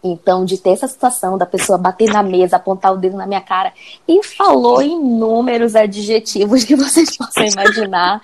Então, 0.04 0.44
de 0.44 0.58
ter 0.58 0.70
essa 0.70 0.88
situação 0.88 1.38
da 1.38 1.46
pessoa 1.46 1.78
bater 1.78 2.10
na 2.10 2.24
mesa, 2.24 2.56
apontar 2.56 2.92
o 2.92 2.96
dedo 2.96 3.16
na 3.16 3.26
minha 3.26 3.40
cara 3.40 3.72
e 4.06 4.20
falou 4.24 4.82
inúmeros 4.82 5.76
adjetivos 5.76 6.64
que 6.64 6.74
vocês 6.76 7.16
possam 7.16 7.44
imaginar, 7.44 8.20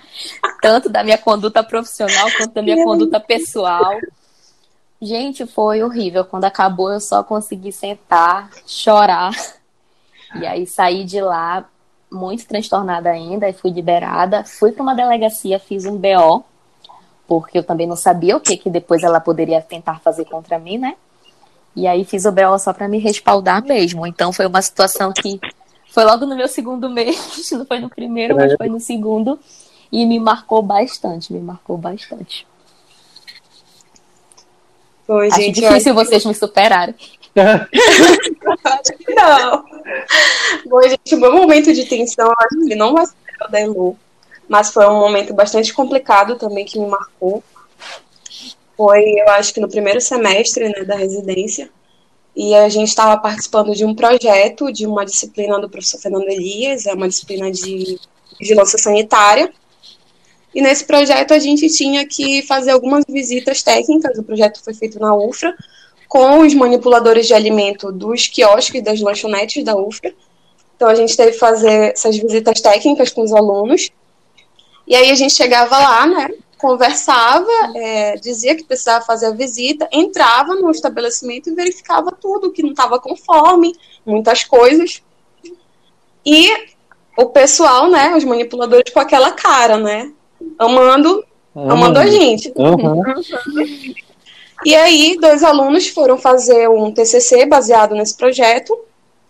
tanto 0.61 0.89
da 0.89 1.03
minha 1.03 1.17
conduta 1.17 1.63
profissional 1.63 2.27
quanto 2.37 2.53
da 2.53 2.61
minha 2.61 2.83
conduta 2.83 3.19
pessoal. 3.19 3.97
Gente, 5.01 5.45
foi 5.45 5.81
horrível. 5.81 6.25
Quando 6.25 6.43
acabou, 6.43 6.91
eu 6.91 6.99
só 6.99 7.23
consegui 7.23 7.71
sentar, 7.71 8.49
chorar. 8.67 9.31
E 10.35 10.45
aí 10.45 10.67
saí 10.67 11.05
de 11.05 11.21
lá 11.21 11.65
muito 12.11 12.45
transtornada 12.45 13.09
ainda 13.09 13.47
e 13.47 13.53
fui 13.53 13.71
liberada. 13.71 14.43
Fui 14.43 14.73
para 14.73 14.83
uma 14.83 14.93
delegacia, 14.93 15.57
fiz 15.59 15.85
um 15.85 15.95
BO, 15.95 16.43
porque 17.25 17.57
eu 17.57 17.63
também 17.63 17.87
não 17.87 17.95
sabia 17.95 18.35
o 18.35 18.41
que 18.41 18.57
que 18.57 18.69
depois 18.69 19.01
ela 19.01 19.21
poderia 19.21 19.61
tentar 19.61 19.99
fazer 20.01 20.25
contra 20.25 20.59
mim, 20.59 20.77
né? 20.77 20.95
E 21.75 21.87
aí 21.87 22.03
fiz 22.03 22.25
o 22.25 22.31
BO 22.31 22.57
só 22.59 22.73
para 22.73 22.87
me 22.87 22.97
respaldar 22.97 23.63
mesmo. 23.63 24.05
Então 24.05 24.33
foi 24.33 24.45
uma 24.45 24.61
situação 24.61 25.13
que 25.13 25.39
foi 25.89 26.03
logo 26.03 26.25
no 26.25 26.35
meu 26.35 26.47
segundo 26.47 26.89
mês, 26.89 27.49
não 27.51 27.65
foi 27.65 27.79
no 27.79 27.89
primeiro, 27.89 28.35
mas 28.35 28.53
foi 28.55 28.67
no 28.67 28.79
segundo. 28.79 29.39
E 29.91 30.05
me 30.05 30.19
marcou 30.19 30.61
bastante, 30.61 31.33
me 31.33 31.39
marcou 31.39 31.77
bastante. 31.77 32.45
Oi, 35.07 35.27
Acho 35.27 35.41
gente, 35.41 35.59
difícil 35.59 35.95
vocês 35.95 36.23
me 36.23 36.35
superarem. 36.35 36.93
não. 37.35 39.65
Bom, 40.67 40.81
gente, 40.83 41.15
o 41.15 41.19
meu 41.19 41.33
momento 41.33 41.73
de 41.73 41.85
tensão, 41.85 42.31
acho 42.37 42.59
que 42.59 42.65
ele 42.65 42.75
não 42.75 42.93
vai 42.93 43.07
ser 43.07 43.15
o 43.41 43.47
da 43.47 43.61
Elu, 43.61 43.97
mas 44.47 44.71
foi 44.71 44.87
um 44.87 44.99
momento 44.99 45.33
bastante 45.33 45.73
complicado 45.73 46.35
também 46.35 46.63
que 46.63 46.79
me 46.79 46.85
marcou 46.85 47.43
foi, 48.79 49.03
eu 49.19 49.27
acho 49.31 49.53
que 49.53 49.59
no 49.59 49.67
primeiro 49.67 49.99
semestre 49.99 50.69
né, 50.69 50.85
da 50.85 50.95
residência, 50.95 51.69
e 52.33 52.55
a 52.55 52.69
gente 52.69 52.87
estava 52.87 53.19
participando 53.19 53.75
de 53.75 53.83
um 53.83 53.93
projeto 53.93 54.71
de 54.71 54.87
uma 54.87 55.03
disciplina 55.03 55.59
do 55.59 55.69
professor 55.69 55.99
Fernando 55.99 56.29
Elias, 56.29 56.85
é 56.85 56.93
uma 56.93 57.09
disciplina 57.09 57.51
de 57.51 57.99
vigilância 58.39 58.79
sanitária. 58.79 59.51
E 60.55 60.61
nesse 60.61 60.85
projeto 60.85 61.33
a 61.33 61.39
gente 61.39 61.67
tinha 61.67 62.07
que 62.07 62.41
fazer 62.43 62.71
algumas 62.71 63.03
visitas 63.09 63.61
técnicas, 63.61 64.17
o 64.17 64.23
projeto 64.23 64.63
foi 64.63 64.73
feito 64.73 64.97
na 64.97 65.13
UFRA, 65.13 65.53
com 66.07 66.39
os 66.39 66.53
manipuladores 66.53 67.27
de 67.27 67.33
alimento 67.33 67.91
dos 67.91 68.29
quiosques 68.29 68.81
das 68.81 69.01
lanchonetes 69.01 69.61
da 69.61 69.75
UFRA. 69.75 70.13
Então 70.77 70.87
a 70.87 70.95
gente 70.95 71.17
teve 71.17 71.33
que 71.33 71.37
fazer 71.37 71.91
essas 71.91 72.17
visitas 72.17 72.61
técnicas 72.61 73.11
com 73.11 73.23
os 73.23 73.33
alunos. 73.33 73.89
E 74.87 74.95
aí 74.95 75.11
a 75.11 75.15
gente 75.15 75.33
chegava 75.33 75.77
lá, 75.77 76.07
né, 76.07 76.29
conversava, 76.59 77.49
é, 77.75 78.15
dizia 78.17 78.53
que 78.53 78.65
precisava 78.65 79.03
fazer 79.03 79.27
a 79.27 79.31
visita, 79.31 79.87
entrava 79.91 80.55
no 80.55 80.69
estabelecimento 80.69 81.49
e 81.49 81.55
verificava 81.55 82.11
tudo, 82.11 82.51
que 82.51 82.61
não 82.61 82.71
estava 82.71 82.99
conforme, 82.99 83.73
muitas 84.05 84.43
coisas. 84.43 85.01
E 86.25 86.49
o 87.17 87.27
pessoal, 87.27 87.89
né, 87.89 88.13
os 88.15 88.25
manipuladores 88.25 88.93
com 88.93 88.99
aquela 88.99 89.31
cara, 89.31 89.77
né, 89.77 90.11
amando, 90.59 91.25
uhum. 91.55 91.71
amando 91.71 91.97
a 91.97 92.05
gente. 92.05 92.53
Uhum. 92.55 93.03
E 94.65 94.75
aí, 94.75 95.17
dois 95.21 95.41
alunos 95.41 95.87
foram 95.87 96.17
fazer 96.17 96.67
um 96.69 96.91
TCC 96.91 97.45
baseado 97.45 97.95
nesse 97.95 98.17
projeto, 98.17 98.77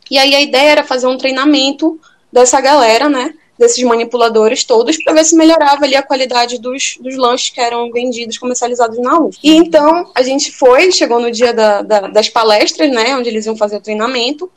e 0.09 0.17
aí 0.17 0.33
a 0.33 0.41
ideia 0.41 0.71
era 0.71 0.83
fazer 0.83 1.05
um 1.05 1.19
treinamento 1.19 1.99
dessa 2.33 2.59
galera, 2.59 3.07
né, 3.07 3.35
desses 3.59 3.83
manipuladores 3.83 4.63
todos 4.63 4.97
para 5.03 5.13
ver 5.13 5.25
se 5.25 5.35
melhorava 5.35 5.83
ali 5.83 5.95
a 5.95 6.01
qualidade 6.01 6.57
dos, 6.59 6.97
dos 7.01 7.17
lanches 7.17 7.49
que 7.49 7.59
eram 7.59 7.91
vendidos, 7.91 8.37
comercializados 8.37 8.97
na 8.97 9.19
UF. 9.19 9.37
E 9.43 9.53
então 9.53 10.09
a 10.15 10.23
gente 10.23 10.49
foi, 10.53 10.89
chegou 10.93 11.19
no 11.19 11.29
dia 11.29 11.53
da, 11.53 11.81
da, 11.81 11.99
das 12.07 12.29
palestras, 12.29 12.89
né, 12.89 13.17
onde 13.17 13.27
eles 13.27 13.45
iam 13.45 13.57
fazer 13.57 13.75
o 13.75 13.81
treinamento, 13.81 14.49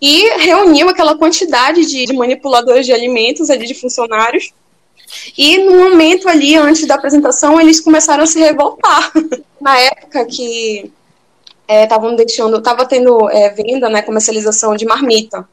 e 0.00 0.28
reuniu 0.38 0.88
aquela 0.88 1.16
quantidade 1.16 1.86
de, 1.86 2.04
de 2.04 2.12
manipuladores 2.12 2.84
de 2.84 2.92
alimentos 2.92 3.48
ali, 3.48 3.64
de 3.64 3.74
funcionários, 3.74 4.50
e 5.38 5.58
no 5.58 5.78
momento 5.78 6.28
ali, 6.28 6.56
antes 6.56 6.84
da 6.84 6.96
apresentação, 6.96 7.60
eles 7.60 7.80
começaram 7.80 8.24
a 8.24 8.26
se 8.26 8.40
revoltar. 8.40 9.12
Na 9.60 9.78
época 9.78 10.24
que 10.24 10.90
estavam 11.68 12.14
é, 12.14 12.16
deixando, 12.16 12.58
estava 12.58 12.84
tendo 12.86 13.30
é, 13.30 13.50
venda, 13.50 13.88
né, 13.88 14.02
comercialização 14.02 14.74
de 14.74 14.84
marmita 14.84 15.46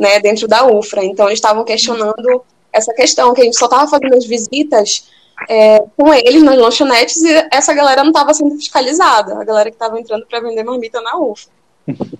né, 0.00 0.18
dentro 0.18 0.48
da 0.48 0.66
UFRA. 0.66 1.04
Então, 1.04 1.26
eles 1.26 1.36
estavam 1.36 1.62
questionando 1.62 2.42
essa 2.72 2.92
questão, 2.94 3.34
que 3.34 3.42
a 3.42 3.44
gente 3.44 3.58
só 3.58 3.66
estava 3.66 3.86
fazendo 3.86 4.16
as 4.16 4.24
visitas 4.24 5.10
é, 5.48 5.84
com 5.96 6.12
eles 6.14 6.42
nas 6.42 6.56
lanchonetes 6.56 7.22
e 7.22 7.48
essa 7.52 7.74
galera 7.74 8.02
não 8.02 8.10
estava 8.10 8.32
sendo 8.32 8.56
fiscalizada, 8.56 9.38
a 9.38 9.44
galera 9.44 9.70
que 9.70 9.76
estava 9.76 10.00
entrando 10.00 10.26
para 10.26 10.40
vender 10.40 10.64
marmita 10.64 11.00
na 11.02 11.18
UFRA. 11.18 11.52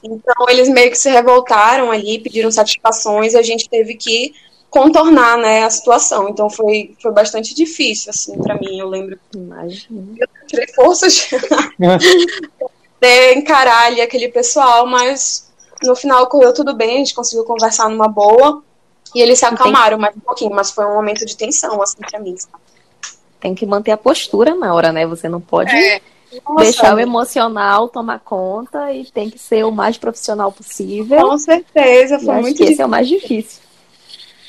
Então, 0.00 0.46
eles 0.48 0.68
meio 0.68 0.92
que 0.92 0.96
se 0.96 1.10
revoltaram 1.10 1.90
ali, 1.90 2.20
pediram 2.20 2.52
satisfações 2.52 3.34
e 3.34 3.36
a 3.36 3.42
gente 3.42 3.68
teve 3.68 3.96
que 3.96 4.32
contornar 4.70 5.36
né, 5.36 5.64
a 5.64 5.70
situação. 5.70 6.28
Então, 6.28 6.48
foi, 6.48 6.94
foi 7.02 7.10
bastante 7.10 7.52
difícil, 7.52 8.10
assim, 8.10 8.38
para 8.38 8.54
mim, 8.54 8.78
eu 8.78 8.88
lembro. 8.88 9.18
Imagina. 9.34 10.06
Eu 10.16 10.28
tirei 10.46 10.68
forças 10.68 11.28
de 13.00 13.34
encarar 13.34 13.86
ali 13.86 14.00
aquele 14.00 14.28
pessoal, 14.28 14.86
mas 14.86 15.47
no 15.82 15.94
final 15.94 16.26
correu 16.26 16.52
tudo 16.52 16.74
bem, 16.74 16.96
a 16.96 16.98
gente 16.98 17.14
conseguiu 17.14 17.44
conversar 17.44 17.88
numa 17.88 18.08
boa. 18.08 18.62
E 19.14 19.20
eles 19.20 19.38
se 19.38 19.44
acalmaram 19.44 19.98
mais 19.98 20.14
um 20.14 20.20
pouquinho, 20.20 20.54
mas 20.54 20.70
foi 20.70 20.84
um 20.84 20.94
momento 20.94 21.24
de 21.24 21.36
tensão, 21.36 21.80
assim, 21.80 21.96
pra 21.98 22.20
mim. 22.20 22.36
Tem 23.40 23.54
que 23.54 23.64
manter 23.64 23.92
a 23.92 23.96
postura 23.96 24.54
na 24.54 24.74
hora, 24.74 24.92
né? 24.92 25.06
Você 25.06 25.28
não 25.28 25.40
pode 25.40 25.74
é. 25.74 26.00
deixar 26.58 26.94
o 26.94 27.00
emocional 27.00 27.88
tomar 27.88 28.20
conta 28.20 28.92
e 28.92 29.06
tem 29.06 29.30
que 29.30 29.38
ser 29.38 29.64
o 29.64 29.70
mais 29.70 29.96
profissional 29.96 30.52
possível. 30.52 31.20
Com 31.20 31.38
certeza, 31.38 32.18
foi 32.18 32.34
muito 32.34 32.58
difícil. 32.58 32.72
Esse 32.72 32.82
é 32.82 32.86
o 32.86 32.88
mais 32.88 33.08
difícil. 33.08 33.62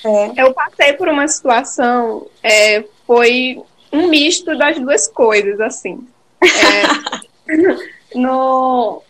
É. 0.04 0.44
Eu 0.44 0.54
passei 0.54 0.94
por 0.94 1.08
uma 1.08 1.28
situação, 1.28 2.26
é, 2.42 2.84
foi 3.06 3.62
um 3.92 4.08
misto 4.08 4.58
das 4.58 4.80
duas 4.80 5.08
coisas, 5.08 5.60
assim. 5.60 6.06
É, 6.42 8.16
no, 8.16 9.02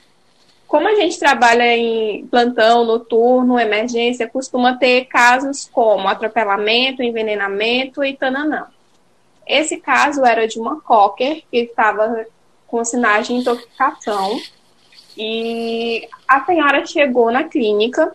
como 0.70 0.88
a 0.88 0.94
gente 0.94 1.18
trabalha 1.18 1.76
em 1.76 2.28
plantão, 2.28 2.86
noturno, 2.86 3.60
emergência, 3.60 4.30
costuma 4.30 4.78
ter 4.78 5.06
casos 5.06 5.68
como 5.74 6.08
atropelamento, 6.08 7.02
envenenamento 7.02 8.04
e 8.04 8.16
tananã. 8.16 8.68
Esse 9.48 9.78
caso 9.78 10.24
era 10.24 10.48
de 10.48 10.60
uma 10.60 10.80
cocker 10.80 11.42
que 11.50 11.58
estava 11.58 12.24
com 12.68 12.86
sinais 12.86 13.26
de 13.26 13.34
intoxicação 13.34 14.40
e 15.18 16.08
a 16.28 16.46
senhora 16.46 16.86
chegou 16.86 17.32
na 17.32 17.46
clínica 17.46 18.14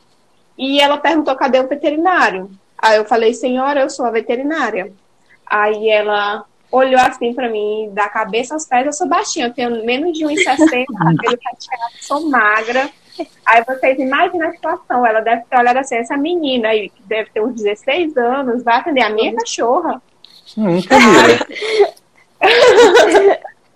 e 0.56 0.80
ela 0.80 0.96
perguntou 0.96 1.34
cadê 1.34 1.58
o 1.58 1.66
veterinário. 1.66 2.48
Aí 2.78 2.98
eu 2.98 3.04
falei, 3.04 3.34
senhora, 3.34 3.80
eu 3.80 3.90
sou 3.90 4.06
a 4.06 4.12
veterinária. 4.12 4.92
Aí 5.44 5.88
ela 5.88 6.44
olhou 6.74 7.00
assim 7.00 7.32
para 7.32 7.48
mim, 7.48 7.90
da 7.92 8.08
cabeça 8.08 8.54
aos 8.54 8.66
pés, 8.66 8.86
eu 8.86 8.92
sou 8.92 9.08
baixinha, 9.08 9.46
eu 9.46 9.54
tenho 9.54 9.84
menos 9.84 10.16
de 10.16 10.24
1,60, 10.24 10.84
cabelo 10.98 11.38
cacheado, 11.38 11.92
sou 12.00 12.28
magra. 12.28 12.90
Aí 13.46 13.62
vocês 13.64 13.96
imaginam 13.98 14.48
a 14.48 14.52
situação, 14.52 15.06
ela 15.06 15.20
deve 15.20 15.44
ter 15.44 15.56
olhado 15.56 15.76
assim, 15.76 15.94
essa 15.96 16.16
menina 16.16 16.68
aí, 16.68 16.88
que 16.88 17.02
deve 17.04 17.30
ter 17.30 17.40
uns 17.40 17.54
16 17.54 18.16
anos, 18.16 18.64
vai 18.64 18.76
atender 18.76 19.02
a 19.02 19.10
minha 19.10 19.34
cachorra. 19.36 20.02
Hum, 20.58 20.80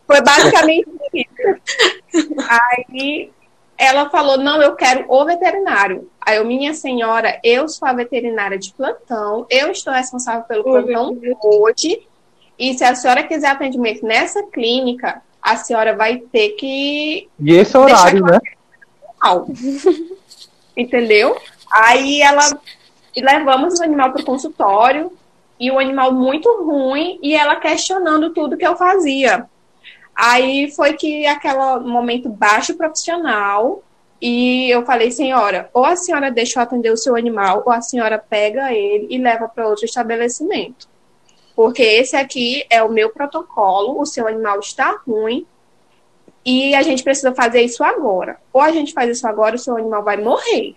Foi 0.06 0.22
basicamente 0.22 0.88
isso. 1.12 1.28
Aí 2.48 3.30
ela 3.76 4.08
falou: 4.10 4.38
não, 4.38 4.60
eu 4.60 4.74
quero 4.74 5.04
o 5.08 5.24
veterinário. 5.24 6.10
Aí 6.20 6.36
eu, 6.36 6.44
minha 6.44 6.74
senhora, 6.74 7.38
eu 7.44 7.68
sou 7.68 7.86
a 7.86 7.92
veterinária 7.92 8.58
de 8.58 8.72
plantão, 8.72 9.46
eu 9.48 9.70
estou 9.70 9.92
responsável 9.92 10.42
pelo 10.44 10.64
plantão 10.64 11.16
hoje. 11.42 12.07
E 12.58 12.74
se 12.74 12.82
a 12.82 12.94
senhora 12.94 13.22
quiser 13.22 13.50
atendimento 13.50 14.04
nessa 14.04 14.42
clínica, 14.42 15.22
a 15.40 15.56
senhora 15.56 15.94
vai 15.94 16.18
ter 16.18 16.50
que. 16.50 17.28
E 17.38 17.52
esse 17.52 17.76
horário, 17.76 18.24
né? 18.24 18.38
Entendeu? 20.76 21.36
Aí 21.70 22.20
ela. 22.20 22.42
E 23.14 23.20
levamos 23.20 23.78
o 23.78 23.82
animal 23.82 24.12
para 24.12 24.22
o 24.22 24.24
consultório, 24.24 25.12
e 25.58 25.70
o 25.70 25.78
animal 25.78 26.12
muito 26.12 26.48
ruim, 26.62 27.18
e 27.22 27.34
ela 27.34 27.56
questionando 27.56 28.30
tudo 28.30 28.56
que 28.56 28.66
eu 28.66 28.76
fazia. 28.76 29.46
Aí 30.14 30.70
foi 30.72 30.94
que 30.94 31.26
aquele 31.26 31.80
momento 31.80 32.28
baixo 32.28 32.76
profissional, 32.76 33.82
e 34.20 34.68
eu 34.70 34.84
falei, 34.84 35.10
senhora, 35.10 35.70
ou 35.72 35.84
a 35.84 35.96
senhora 35.96 36.30
deixa 36.30 36.58
eu 36.58 36.62
atender 36.62 36.92
o 36.92 36.96
seu 36.96 37.16
animal, 37.16 37.62
ou 37.64 37.72
a 37.72 37.80
senhora 37.80 38.18
pega 38.18 38.72
ele 38.72 39.06
e 39.10 39.18
leva 39.18 39.48
para 39.48 39.68
outro 39.68 39.84
estabelecimento 39.84 40.88
porque 41.58 41.82
esse 41.82 42.14
aqui 42.14 42.64
é 42.70 42.80
o 42.84 42.88
meu 42.88 43.10
protocolo, 43.10 44.00
o 44.00 44.06
seu 44.06 44.28
animal 44.28 44.60
está 44.60 45.00
ruim 45.04 45.44
e 46.46 46.72
a 46.72 46.82
gente 46.82 47.02
precisa 47.02 47.34
fazer 47.34 47.62
isso 47.62 47.82
agora. 47.82 48.38
Ou 48.52 48.60
a 48.60 48.70
gente 48.70 48.92
faz 48.92 49.10
isso 49.10 49.26
agora, 49.26 49.56
o 49.56 49.58
seu 49.58 49.76
animal 49.76 50.04
vai 50.04 50.18
morrer. 50.18 50.76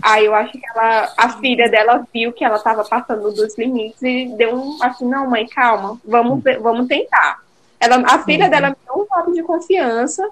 Aí 0.00 0.24
eu 0.24 0.36
acho 0.36 0.52
que 0.52 0.60
ela, 0.72 1.12
a 1.16 1.30
filha 1.30 1.68
dela 1.68 2.06
viu 2.14 2.32
que 2.32 2.44
ela 2.44 2.58
estava 2.58 2.84
passando 2.84 3.32
dos 3.32 3.58
limites 3.58 4.00
e 4.02 4.26
deu 4.36 4.54
um 4.54 4.78
assim, 4.80 5.04
não, 5.04 5.28
mãe, 5.28 5.48
calma, 5.48 6.00
vamos, 6.04 6.44
vamos 6.60 6.86
tentar. 6.86 7.40
Ela, 7.80 7.96
a 8.06 8.22
filha 8.22 8.44
uhum. 8.44 8.50
dela 8.52 8.68
me 8.68 8.76
deu 8.86 9.02
um 9.02 9.06
voto 9.06 9.34
de 9.34 9.42
confiança 9.42 10.22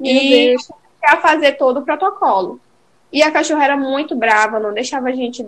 Meu 0.00 0.10
e 0.10 0.56
quer 1.02 1.20
fazer 1.20 1.58
todo 1.58 1.80
o 1.80 1.84
protocolo. 1.84 2.58
E 3.12 3.22
a 3.22 3.30
cachorra 3.30 3.62
era 3.62 3.76
muito 3.76 4.16
brava, 4.16 4.58
não 4.58 4.72
deixava 4.72 5.10
a 5.10 5.12
gente 5.12 5.44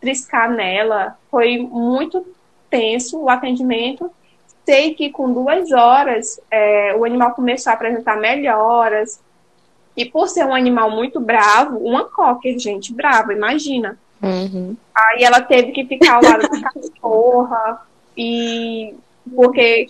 triscar 0.00 0.48
nela. 0.48 1.18
Foi 1.32 1.58
muito 1.58 2.24
tenso 2.72 3.20
o 3.20 3.28
atendimento. 3.28 4.10
Sei 4.64 4.94
que 4.94 5.10
com 5.10 5.30
duas 5.30 5.70
horas 5.70 6.40
é, 6.50 6.96
o 6.96 7.04
animal 7.04 7.32
começou 7.34 7.70
a 7.70 7.74
apresentar 7.74 8.16
melhoras. 8.16 9.20
E 9.94 10.06
por 10.06 10.26
ser 10.28 10.46
um 10.46 10.54
animal 10.54 10.90
muito 10.90 11.20
bravo, 11.20 11.76
uma 11.78 12.04
cocker, 12.04 12.58
gente, 12.58 12.94
brava, 12.94 13.34
imagina. 13.34 13.98
Uhum. 14.22 14.74
Aí 14.94 15.22
ela 15.22 15.42
teve 15.42 15.72
que 15.72 15.84
ficar 15.84 16.14
ao 16.14 16.22
lado 16.22 16.48
da 16.48 16.70
cachorra. 16.70 17.86
E 18.16 18.94
porque 19.36 19.88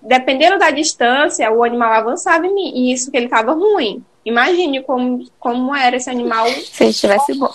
dependendo 0.00 0.58
da 0.58 0.70
distância, 0.70 1.50
o 1.52 1.62
animal 1.62 1.92
avançava 1.92 2.46
em 2.46 2.54
mim. 2.54 2.72
E 2.74 2.92
isso 2.92 3.10
que 3.10 3.16
ele 3.18 3.26
estava 3.26 3.52
ruim. 3.52 4.02
Imagine 4.24 4.82
como, 4.82 5.26
como 5.38 5.74
era 5.74 5.96
esse 5.96 6.08
animal. 6.08 6.46
Se 6.48 6.84
ele 6.84 6.90
estivesse 6.90 7.34
bom. 7.34 7.52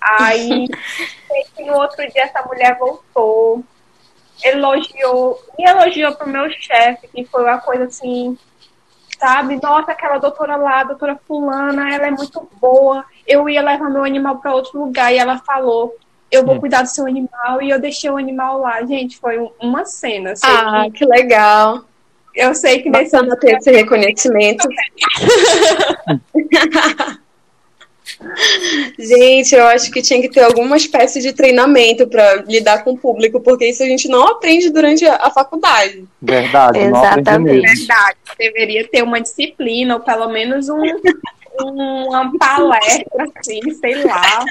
Aí, 0.00 0.66
no 1.58 1.74
outro 1.74 1.98
dia, 2.10 2.22
essa 2.22 2.42
mulher 2.46 2.78
voltou, 2.78 3.62
elogiou, 4.42 5.38
me 5.58 5.64
elogiou 5.64 6.14
pro 6.14 6.28
meu 6.28 6.50
chefe, 6.50 7.08
que 7.08 7.24
foi 7.26 7.44
uma 7.44 7.58
coisa 7.58 7.84
assim, 7.84 8.36
sabe? 9.18 9.60
Nossa, 9.62 9.92
aquela 9.92 10.18
doutora 10.18 10.56
lá, 10.56 10.80
a 10.80 10.84
doutora 10.84 11.20
Fulana, 11.28 11.94
ela 11.94 12.06
é 12.06 12.10
muito 12.10 12.48
boa. 12.60 13.04
Eu 13.26 13.48
ia 13.48 13.62
levar 13.62 13.90
meu 13.90 14.04
animal 14.04 14.38
para 14.38 14.54
outro 14.54 14.80
lugar 14.80 15.12
e 15.12 15.18
ela 15.18 15.38
falou: 15.38 15.94
Eu 16.32 16.44
vou 16.44 16.56
hum. 16.56 16.60
cuidar 16.60 16.82
do 16.82 16.88
seu 16.88 17.06
animal. 17.06 17.60
E 17.60 17.70
eu 17.70 17.78
deixei 17.78 18.10
o 18.10 18.16
animal 18.16 18.58
lá. 18.58 18.82
Gente, 18.84 19.18
foi 19.18 19.38
uma 19.60 19.84
cena. 19.84 20.32
Ah, 20.42 20.84
que... 20.86 20.98
que 20.98 21.04
legal. 21.04 21.84
Eu 22.34 22.54
sei 22.54 22.80
que 22.80 22.88
Bacana 22.88 23.34
nesse 23.34 23.40
ter 23.40 23.56
esse 23.56 23.70
reconhecimento. 23.72 24.68
Gente, 28.98 29.54
eu 29.54 29.66
acho 29.66 29.90
que 29.90 30.02
tinha 30.02 30.20
que 30.20 30.28
ter 30.28 30.42
alguma 30.42 30.76
espécie 30.76 31.20
de 31.20 31.32
treinamento 31.32 32.06
para 32.06 32.36
lidar 32.42 32.84
com 32.84 32.92
o 32.92 32.98
público, 32.98 33.40
porque 33.40 33.66
isso 33.66 33.82
a 33.82 33.86
gente 33.86 34.08
não 34.08 34.26
aprende 34.28 34.70
durante 34.70 35.06
a, 35.06 35.30
faculdade. 35.30 36.04
Verdade, 36.20 36.78
Exatamente. 36.78 37.78
Verdade. 37.78 38.16
Deveria 38.38 38.86
ter 38.88 39.02
uma 39.02 39.20
disciplina, 39.20 39.94
ou 39.94 40.00
pelo 40.00 40.28
menos 40.28 40.68
um, 40.68 40.82
um 41.62 42.08
uma 42.08 42.30
palestra, 42.38 43.28
assim, 43.36 43.60
sei 43.80 44.04
lá. 44.04 44.44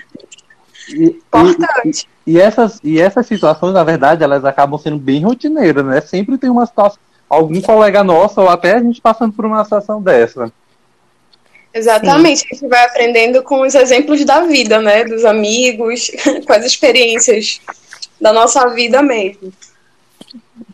E, 0.90 1.06
Importante. 1.06 2.08
E, 2.26 2.34
e, 2.34 2.40
essas, 2.40 2.80
e 2.84 3.00
essas 3.00 3.26
situações, 3.26 3.74
na 3.74 3.84
verdade, 3.84 4.24
elas 4.24 4.44
acabam 4.44 4.80
sendo 4.80 4.98
bem 4.98 5.24
rotineiras, 5.24 5.86
né? 5.86 6.02
Sempre 6.02 6.38
tem 6.38 6.50
uma 6.50 6.66
situação, 6.66 7.00
algum 7.30 7.62
colega 7.62 8.04
nosso, 8.04 8.42
ou 8.42 8.50
até 8.50 8.76
a 8.76 8.80
gente 8.82 9.00
passando 9.00 9.34
por 9.34 9.46
uma 9.46 9.64
situação 9.64 10.02
dessa. 10.02 10.52
Exatamente, 11.74 12.40
Sim. 12.40 12.48
a 12.52 12.56
gente 12.56 12.68
vai 12.68 12.86
aprendendo 12.86 13.44
com 13.44 13.62
os 13.62 13.76
exemplos 13.76 14.24
da 14.26 14.42
vida, 14.42 14.82
né? 14.82 15.04
Dos 15.04 15.24
amigos, 15.24 16.10
com 16.46 16.54
as 16.54 16.66
experiências 16.66 17.62
da 18.20 18.34
nossa 18.34 18.68
vida 18.70 19.02
mesmo. 19.02 19.54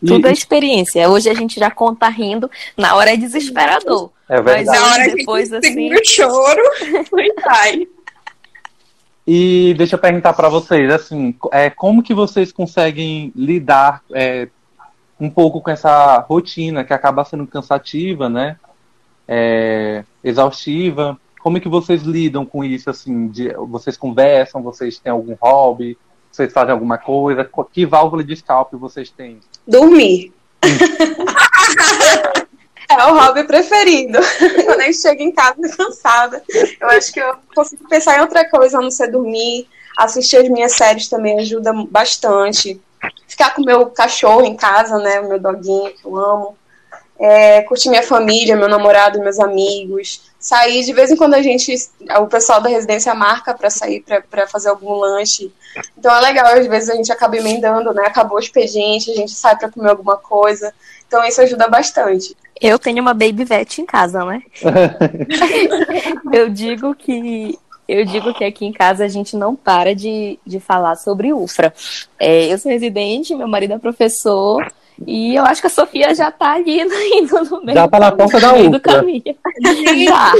Tudo 0.06 0.28
é 0.28 0.32
experiência. 0.32 1.08
Hoje 1.08 1.28
a 1.28 1.34
gente 1.34 1.58
já 1.58 1.70
conta 1.70 2.08
rindo, 2.08 2.50
na 2.76 2.94
hora 2.94 3.12
é 3.12 3.16
desesperador. 3.16 4.10
É 4.28 4.40
verdade. 4.40 4.64
Mas 4.66 4.80
na 4.80 4.86
hora 4.92 5.14
depois 5.14 5.52
a 5.52 5.60
gente 5.60 5.68
assim. 5.68 5.94
o 5.94 6.04
choro, 6.04 6.62
foi 7.08 7.28
sai. 7.42 7.86
E 9.26 9.74
deixa 9.76 9.96
eu 9.96 10.00
perguntar 10.00 10.32
para 10.32 10.48
vocês, 10.48 10.90
assim, 10.92 11.34
é, 11.52 11.68
como 11.68 12.02
que 12.02 12.14
vocês 12.14 12.52
conseguem 12.52 13.32
lidar 13.34 14.00
é, 14.14 14.48
um 15.18 15.28
pouco 15.28 15.60
com 15.60 15.70
essa 15.70 16.18
rotina 16.20 16.84
que 16.84 16.92
acaba 16.92 17.24
sendo 17.24 17.46
cansativa, 17.46 18.28
né? 18.28 18.56
É, 19.28 20.04
exaustiva. 20.22 21.18
Como 21.40 21.58
é 21.58 21.60
que 21.60 21.68
vocês 21.68 22.02
lidam 22.02 22.44
com 22.44 22.64
isso? 22.64 22.90
Assim, 22.90 23.28
de, 23.28 23.52
vocês 23.68 23.96
conversam? 23.96 24.62
Vocês 24.62 24.98
têm 24.98 25.12
algum 25.12 25.34
hobby? 25.40 25.96
Vocês 26.30 26.52
fazem 26.52 26.72
alguma 26.72 26.98
coisa? 26.98 27.48
Que 27.72 27.86
válvula 27.86 28.22
de 28.22 28.34
escape 28.34 28.76
vocês 28.76 29.10
têm? 29.10 29.40
Dormir. 29.66 30.32
é 32.90 33.04
o 33.06 33.18
hobby 33.18 33.44
preferido. 33.44 34.18
Quando 34.66 34.80
a 34.80 34.84
gente 34.84 34.98
chega 34.98 35.22
em 35.22 35.32
casa 35.32 35.56
cansada, 35.76 36.42
eu 36.80 36.88
acho 36.90 37.12
que 37.12 37.20
eu 37.20 37.34
consigo 37.54 37.88
pensar 37.88 38.18
em 38.18 38.20
outra 38.20 38.48
coisa 38.48 38.78
a 38.78 38.82
não 38.82 38.90
ser 38.90 39.10
dormir. 39.10 39.68
Assistir 39.96 40.36
as 40.36 40.48
minhas 40.48 40.72
séries 40.72 41.08
também 41.08 41.38
ajuda 41.38 41.72
bastante. 41.88 42.78
Ficar 43.26 43.54
com 43.54 43.62
o 43.62 43.64
meu 43.64 43.86
cachorro 43.86 44.44
em 44.44 44.54
casa, 44.56 44.98
né? 44.98 45.20
O 45.20 45.28
meu 45.28 45.40
doguinho, 45.40 45.94
que 45.94 46.04
eu 46.04 46.16
amo 46.16 46.56
é, 47.18 47.62
curtir 47.62 47.88
minha 47.88 48.02
família, 48.02 48.56
meu 48.56 48.68
namorado, 48.68 49.20
meus 49.20 49.38
amigos, 49.38 50.22
sair 50.38 50.84
de 50.84 50.92
vez 50.92 51.10
em 51.10 51.16
quando 51.16 51.34
a 51.34 51.42
gente, 51.42 51.74
o 52.20 52.26
pessoal 52.26 52.60
da 52.60 52.68
residência 52.68 53.14
marca 53.14 53.54
para 53.54 53.70
sair 53.70 54.04
para 54.30 54.46
fazer 54.46 54.68
algum 54.68 54.92
lanche. 54.94 55.50
Então 55.98 56.14
é 56.14 56.20
legal, 56.20 56.46
às 56.46 56.66
vezes 56.66 56.90
a 56.90 56.94
gente 56.94 57.10
acaba 57.10 57.36
emendando, 57.36 57.92
né? 57.92 58.04
Acabou 58.06 58.36
o 58.36 58.40
expediente, 58.40 59.10
a 59.10 59.14
gente 59.14 59.32
sai 59.32 59.56
para 59.56 59.70
comer 59.70 59.90
alguma 59.90 60.16
coisa. 60.16 60.72
Então 61.06 61.24
isso 61.24 61.40
ajuda 61.40 61.68
bastante. 61.68 62.36
Eu 62.60 62.78
tenho 62.78 63.02
uma 63.02 63.12
baby 63.12 63.44
vet 63.44 63.80
em 63.80 63.86
casa, 63.86 64.24
né? 64.24 64.42
eu 66.32 66.48
digo 66.48 66.94
que 66.94 67.58
eu 67.88 68.04
digo 68.04 68.34
que 68.34 68.44
aqui 68.44 68.66
em 68.66 68.72
casa 68.72 69.04
a 69.04 69.08
gente 69.08 69.36
não 69.36 69.54
para 69.54 69.94
de, 69.94 70.38
de 70.44 70.58
falar 70.58 70.96
sobre 70.96 71.32
UFRA. 71.32 71.72
É, 72.18 72.52
eu 72.52 72.58
sou 72.58 72.70
residente, 72.70 73.34
meu 73.34 73.46
marido 73.46 73.74
é 73.74 73.78
professor, 73.78 74.66
e 75.04 75.34
eu 75.34 75.44
acho 75.44 75.60
que 75.60 75.66
a 75.66 75.70
Sofia 75.70 76.14
já 76.14 76.30
tá 76.30 76.52
ali 76.54 76.80
indo 77.18 77.44
no 77.44 77.62
meio, 77.62 77.76
já 77.76 77.88
tá 77.88 77.98
na 77.98 78.12
ponta 78.12 78.40
da 78.40 78.52
do 78.52 78.80
caminho. 78.80 79.22
já. 80.04 80.32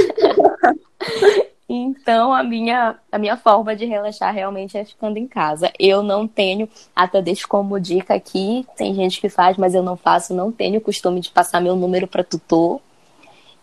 Então, 1.69 2.33
a 2.33 2.43
minha, 2.43 2.95
a 3.11 3.17
minha 3.17 3.35
forma 3.35 3.75
de 3.75 3.85
relaxar 3.85 4.33
realmente 4.33 4.77
é 4.77 4.85
ficando 4.85 5.17
em 5.17 5.27
casa. 5.27 5.69
Eu 5.77 6.01
não 6.01 6.25
tenho, 6.25 6.69
até 6.95 7.21
deixo 7.21 7.45
como 7.47 7.77
dica 7.77 8.13
aqui, 8.13 8.65
tem 8.77 8.95
gente 8.95 9.19
que 9.19 9.27
faz, 9.27 9.57
mas 9.57 9.75
eu 9.75 9.83
não 9.83 9.97
faço, 9.97 10.33
não 10.33 10.49
tenho 10.49 10.77
o 10.77 10.81
costume 10.81 11.19
de 11.19 11.29
passar 11.29 11.59
meu 11.59 11.75
número 11.75 12.07
para 12.07 12.23
tutor. 12.23 12.79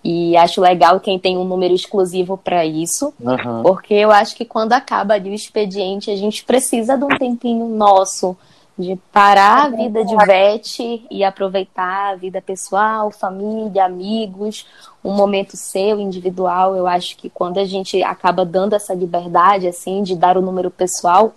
E 0.05 0.37
acho 0.37 0.61
legal 0.61 1.01
quem 1.01 1.19
tem 1.19 1.39
um 1.39 1.45
número 1.45 1.75
exclusivo 1.75 2.37
para 2.37 2.67
isso, 2.67 3.15
uhum. 3.19 3.63
porque 3.63 3.95
eu 3.95 4.11
acho 4.11 4.37
que 4.37 4.45
quando 4.45 4.75
acaba 4.75 5.15
ali 5.15 5.31
o 5.31 5.35
expediente, 5.35 6.11
a 6.11 6.17
gente 6.17 6.45
precisa 6.45 6.99
de 6.99 7.05
um 7.05 7.17
tempinho 7.19 7.67
nosso 7.71 8.37
de 8.77 8.99
parar 9.13 9.67
a 9.67 9.69
vida 9.69 10.05
de 10.05 10.17
vete 10.27 11.07
e 11.09 11.23
aproveitar 11.23 12.13
a 12.13 12.17
vida 12.17 12.43
pessoal, 12.43 13.11
família, 13.11 13.85
amigos, 13.85 14.67
um 15.03 15.13
momento 15.13 15.57
seu, 15.57 16.01
individual. 16.01 16.75
Eu 16.75 16.87
acho 16.87 17.17
que 17.17 17.31
quando 17.31 17.59
a 17.59 17.65
gente 17.65 18.03
acaba 18.03 18.45
dando 18.45 18.75
essa 18.75 18.93
liberdade, 18.93 19.69
assim, 19.69 20.03
de 20.03 20.17
dar 20.17 20.37
o 20.37 20.43
número 20.43 20.71
pessoal, 20.71 21.33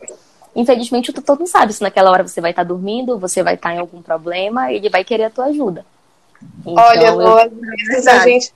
infelizmente 0.56 1.12
o 1.12 1.14
tutor 1.14 1.38
não 1.38 1.46
sabe 1.46 1.74
se 1.74 1.84
naquela 1.84 2.10
hora 2.10 2.28
você 2.28 2.42
vai 2.42 2.52
estar 2.52 2.64
dormindo, 2.64 3.20
você 3.20 3.44
vai 3.44 3.54
estar 3.54 3.76
em 3.76 3.80
algum 3.80 4.02
problema, 4.02 4.74
ele 4.74 4.90
vai 4.90 5.04
querer 5.04 5.26
a 5.26 5.30
tua 5.30 5.46
ajuda. 5.46 5.86
Então, 6.66 6.84
Olha, 6.84 7.08
eu... 7.08 7.38
às 7.38 7.52
vezes 7.88 8.08
a 8.08 8.20
gente 8.20 8.54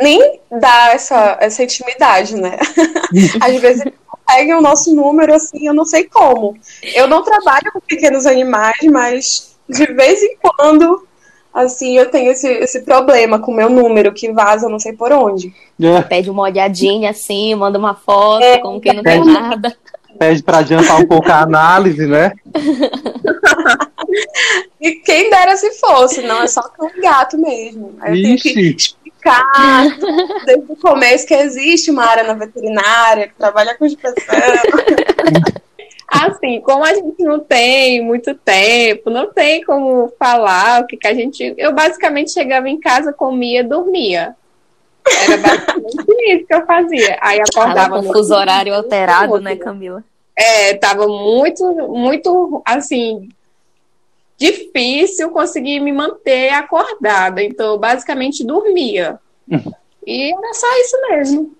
nem 0.00 0.40
dá 0.50 0.92
essa, 0.92 1.36
essa 1.40 1.62
intimidade, 1.62 2.34
né? 2.34 2.58
às 3.40 3.60
vezes 3.60 3.84
conseguem 4.32 4.54
o 4.54 4.60
nosso 4.60 4.94
número, 4.94 5.34
assim, 5.34 5.66
eu 5.66 5.74
não 5.74 5.84
sei 5.84 6.04
como. 6.04 6.56
Eu 6.94 7.06
não 7.06 7.22
trabalho 7.22 7.70
com 7.72 7.80
pequenos 7.80 8.26
animais, 8.26 8.76
mas 8.90 9.56
de 9.68 9.86
vez 9.86 10.22
em 10.22 10.36
quando, 10.40 11.06
assim, 11.52 11.98
eu 11.98 12.10
tenho 12.10 12.32
esse, 12.32 12.48
esse 12.48 12.82
problema 12.82 13.38
com 13.38 13.52
o 13.52 13.54
meu 13.54 13.68
número 13.68 14.12
que 14.12 14.32
vaza 14.32 14.68
não 14.68 14.78
sei 14.78 14.92
por 14.92 15.12
onde. 15.12 15.52
É. 15.80 16.02
Pede 16.02 16.30
uma 16.30 16.42
olhadinha 16.42 17.10
assim, 17.10 17.54
manda 17.54 17.78
uma 17.78 17.94
foto, 17.94 18.42
é, 18.42 18.58
como 18.58 18.80
que 18.80 18.92
não 18.92 19.02
tem 19.02 19.24
nada. 19.24 19.76
Pede 20.18 20.42
para 20.42 20.58
adiantar 20.58 21.00
um 21.00 21.06
pouco 21.06 21.30
a 21.30 21.40
análise, 21.40 22.06
né? 22.06 22.32
e 24.80 24.92
quem 24.96 25.30
dera 25.30 25.56
se 25.56 25.70
fosse, 25.78 26.22
não, 26.22 26.42
é 26.42 26.46
só 26.46 26.62
com 26.62 26.88
gato 27.00 27.38
mesmo. 27.38 27.94
Aí 28.00 28.22
eu 28.22 28.34
Ixi. 28.34 28.54
tenho 28.54 28.76
que 28.76 29.01
explicar 29.22 29.84
desde 30.44 30.66
o 30.72 30.76
começo 30.76 31.26
que 31.26 31.34
existe 31.34 31.90
uma 31.90 32.04
área 32.04 32.24
na 32.24 32.34
veterinária 32.34 33.28
que 33.28 33.34
trabalha 33.34 33.76
com 33.76 33.86
expressão. 33.86 34.34
Assim, 36.08 36.60
como 36.60 36.84
a 36.84 36.92
gente 36.92 37.22
não 37.22 37.40
tem 37.40 38.04
muito 38.04 38.34
tempo, 38.34 39.08
não 39.08 39.32
tem 39.32 39.64
como 39.64 40.12
falar 40.18 40.82
o 40.82 40.86
que, 40.86 40.96
que 40.96 41.06
a 41.06 41.14
gente. 41.14 41.54
Eu 41.56 41.72
basicamente 41.72 42.32
chegava 42.32 42.68
em 42.68 42.78
casa, 42.78 43.14
comia, 43.14 43.64
dormia. 43.64 44.36
Era 45.06 45.38
basicamente 45.38 45.96
isso 46.36 46.46
que 46.46 46.54
eu 46.54 46.66
fazia. 46.66 47.18
Aí 47.18 47.40
acordava. 47.40 48.02
Com 48.02 48.12
fuso 48.12 48.34
horário 48.34 48.74
alterado, 48.74 49.40
né, 49.40 49.56
Camila? 49.56 50.04
É, 50.36 50.74
tava 50.74 51.06
muito, 51.08 51.64
muito, 51.88 52.62
assim, 52.66 53.30
difícil 54.42 55.30
conseguir 55.30 55.80
me 55.80 55.92
manter 55.92 56.50
acordada. 56.50 57.42
Então, 57.42 57.72
eu 57.72 57.78
basicamente 57.78 58.44
dormia. 58.44 59.18
e 60.06 60.32
era 60.32 60.54
só 60.54 60.66
isso 60.80 61.00
mesmo. 61.08 61.54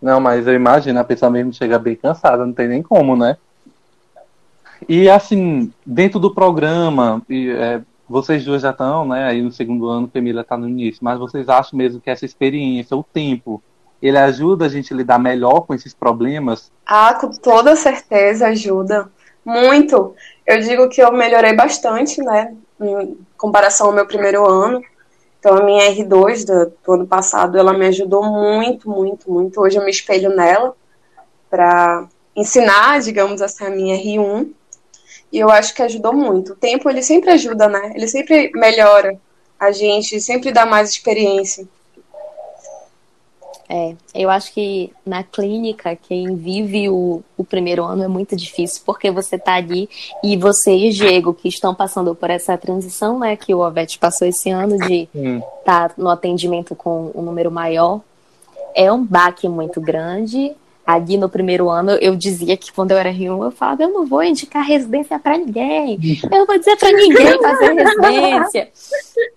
Não, 0.00 0.20
mas 0.20 0.46
eu 0.46 0.54
imagino, 0.54 1.00
a 1.00 1.04
pessoa 1.04 1.30
mesmo 1.30 1.52
chega 1.52 1.78
bem 1.78 1.96
cansada, 1.96 2.46
não 2.46 2.52
tem 2.52 2.68
nem 2.68 2.82
como, 2.82 3.16
né? 3.16 3.36
E 4.88 5.08
assim, 5.08 5.72
dentro 5.84 6.20
do 6.20 6.32
programa, 6.32 7.22
e, 7.28 7.50
é, 7.50 7.80
vocês 8.08 8.44
duas 8.44 8.62
já 8.62 8.70
estão, 8.70 9.08
né, 9.08 9.24
aí 9.24 9.42
no 9.42 9.50
segundo 9.50 9.88
ano, 9.88 10.06
Camila 10.06 10.42
está 10.42 10.56
no 10.56 10.68
início, 10.68 11.02
mas 11.02 11.18
vocês 11.18 11.48
acham 11.48 11.76
mesmo 11.76 12.00
que 12.00 12.10
essa 12.10 12.24
experiência, 12.24 12.96
o 12.96 13.02
tempo, 13.02 13.62
ele 14.00 14.18
ajuda 14.18 14.66
a 14.66 14.68
gente 14.68 14.92
a 14.92 14.96
lidar 14.96 15.18
melhor 15.18 15.62
com 15.62 15.74
esses 15.74 15.94
problemas? 15.94 16.70
Ah, 16.84 17.14
com 17.14 17.30
toda 17.30 17.74
certeza 17.74 18.48
ajuda. 18.48 19.10
Muito. 19.46 20.16
Eu 20.44 20.60
digo 20.60 20.88
que 20.88 21.00
eu 21.00 21.12
melhorei 21.12 21.54
bastante, 21.54 22.20
né, 22.20 22.52
em 22.80 23.16
comparação 23.38 23.86
ao 23.86 23.92
meu 23.92 24.04
primeiro 24.04 24.44
ano. 24.44 24.82
Então, 25.38 25.56
a 25.56 25.62
minha 25.62 25.88
R2 25.92 26.44
do, 26.44 26.72
do 26.84 26.92
ano 26.92 27.06
passado, 27.06 27.56
ela 27.56 27.72
me 27.72 27.86
ajudou 27.86 28.24
muito, 28.24 28.90
muito, 28.90 29.30
muito. 29.30 29.60
Hoje 29.60 29.78
eu 29.78 29.84
me 29.84 29.90
espelho 29.92 30.34
nela 30.34 30.74
para 31.48 32.08
ensinar, 32.34 33.00
digamos 33.00 33.40
assim, 33.40 33.64
a 33.64 33.70
minha 33.70 33.96
R1. 33.96 34.50
E 35.30 35.38
eu 35.38 35.48
acho 35.48 35.72
que 35.72 35.82
ajudou 35.82 36.12
muito. 36.12 36.54
O 36.54 36.56
tempo, 36.56 36.90
ele 36.90 37.02
sempre 37.02 37.30
ajuda, 37.30 37.68
né? 37.68 37.92
Ele 37.94 38.08
sempre 38.08 38.50
melhora 38.52 39.16
a 39.60 39.70
gente, 39.70 40.20
sempre 40.20 40.50
dá 40.50 40.66
mais 40.66 40.90
experiência. 40.90 41.68
É, 43.68 43.94
eu 44.14 44.30
acho 44.30 44.52
que 44.52 44.92
na 45.04 45.22
clínica, 45.24 45.96
quem 45.96 46.36
vive 46.36 46.88
o, 46.88 47.22
o 47.36 47.44
primeiro 47.44 47.84
ano 47.84 48.04
é 48.04 48.08
muito 48.08 48.36
difícil, 48.36 48.82
porque 48.86 49.10
você 49.10 49.36
tá 49.36 49.54
ali 49.54 49.88
e 50.22 50.36
você 50.36 50.72
e 50.72 50.90
Diego, 50.90 51.34
que 51.34 51.48
estão 51.48 51.74
passando 51.74 52.14
por 52.14 52.30
essa 52.30 52.56
transição, 52.56 53.18
né, 53.18 53.36
que 53.36 53.54
o 53.54 53.60
Ovete 53.60 53.98
passou 53.98 54.26
esse 54.26 54.50
ano 54.50 54.78
de 54.78 55.08
estar 55.12 55.88
tá 55.88 55.94
no 55.98 56.08
atendimento 56.08 56.74
com 56.76 57.10
um 57.14 57.22
número 57.22 57.50
maior, 57.50 58.00
é 58.74 58.92
um 58.92 59.04
baque 59.04 59.48
muito 59.48 59.80
grande, 59.80 60.54
ali 60.86 61.16
no 61.16 61.28
primeiro 61.28 61.68
ano, 61.68 61.92
eu 62.00 62.14
dizia 62.14 62.56
que 62.56 62.72
quando 62.72 62.92
eu 62.92 62.96
era 62.96 63.10
Rio, 63.10 63.42
eu 63.42 63.50
falava, 63.50 63.82
eu 63.82 63.92
não 63.92 64.06
vou 64.06 64.22
indicar 64.22 64.64
residência 64.64 65.18
para 65.18 65.36
ninguém, 65.36 65.98
eu 66.30 66.38
não 66.38 66.46
vou 66.46 66.56
dizer 66.56 66.76
para 66.76 66.92
ninguém 66.92 67.36
fazer 67.42 67.72
residência. 67.72 68.70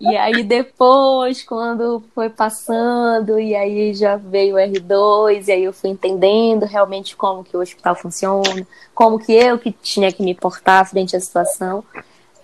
e 0.00 0.16
aí 0.16 0.44
depois, 0.44 1.42
quando 1.42 2.04
foi 2.14 2.30
passando, 2.30 3.40
e 3.40 3.56
aí 3.56 3.92
já 3.92 4.14
veio 4.14 4.54
o 4.54 4.58
R2, 4.58 5.48
e 5.48 5.52
aí 5.52 5.64
eu 5.64 5.72
fui 5.72 5.90
entendendo 5.90 6.66
realmente 6.66 7.16
como 7.16 7.42
que 7.42 7.56
o 7.56 7.60
hospital 7.60 7.96
funciona, 7.96 8.64
como 8.94 9.18
que 9.18 9.32
eu 9.32 9.58
que 9.58 9.72
tinha 9.72 10.12
que 10.12 10.22
me 10.22 10.36
portar 10.36 10.88
frente 10.88 11.16
à 11.16 11.20
situação. 11.20 11.82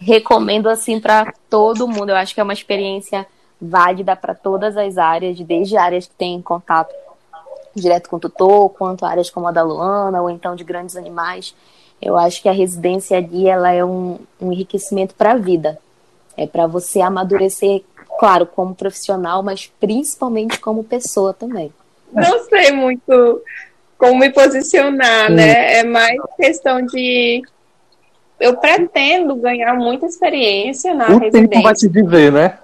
Recomendo 0.01 0.69
assim 0.69 0.99
para 0.99 1.33
todo 1.49 1.87
mundo, 1.87 2.11
eu 2.11 2.17
acho 2.17 2.35
que 2.35 2.41
é 2.41 2.43
uma 2.43 2.53
experiência 2.53 3.25
válida 3.63 4.17
para 4.17 4.35
todas 4.35 4.77
as 4.77 4.99
áreas, 4.99 5.39
desde 5.39 5.77
áreas 5.77 6.07
que 6.07 6.15
têm 6.15 6.43
contato 6.43 6.93
direto 7.81 8.09
com 8.09 8.17
o 8.17 8.21
tutor, 8.21 8.71
quanto 8.71 9.05
áreas 9.05 9.31
como 9.31 9.47
a 9.47 9.53
da 9.53 9.63
Luana, 9.63 10.21
ou 10.21 10.31
então 10.31 10.55
de 10.57 10.65
grandes 10.65 10.97
animais. 10.97 11.55
Eu 12.01 12.17
acho 12.17 12.43
que 12.43 12.49
a 12.49 12.53
residência 12.53 13.17
ali 13.17 13.49
ela 13.49 13.73
é 13.73 13.85
um, 13.85 14.19
um 14.41 14.53
enriquecimento 14.53 15.15
para 15.15 15.33
a 15.33 15.37
vida. 15.37 15.79
É 16.37 16.47
para 16.47 16.67
você 16.67 17.01
amadurecer, 17.01 17.83
claro, 18.19 18.47
como 18.47 18.75
profissional, 18.75 19.43
mas 19.43 19.73
principalmente 19.81 20.61
como 20.61 20.85
pessoa 20.85 21.33
também. 21.33 21.73
Não 22.13 22.45
sei 22.45 22.73
muito 22.73 23.43
como 23.99 24.19
me 24.19 24.31
posicionar, 24.31 25.31
né? 25.31 25.79
É 25.79 25.85
mais 25.85 26.19
questão 26.37 26.85
de 26.85 27.43
eu 28.39 28.57
pretendo 28.59 29.35
ganhar 29.37 29.75
muita 29.75 30.07
experiência 30.07 30.95
na 30.95 31.07
o 31.07 31.19
residência. 31.19 31.49
Tempo 31.49 31.63
vai 31.63 31.75
te 31.75 31.89
dizer, 31.89 32.33
né? 32.33 32.59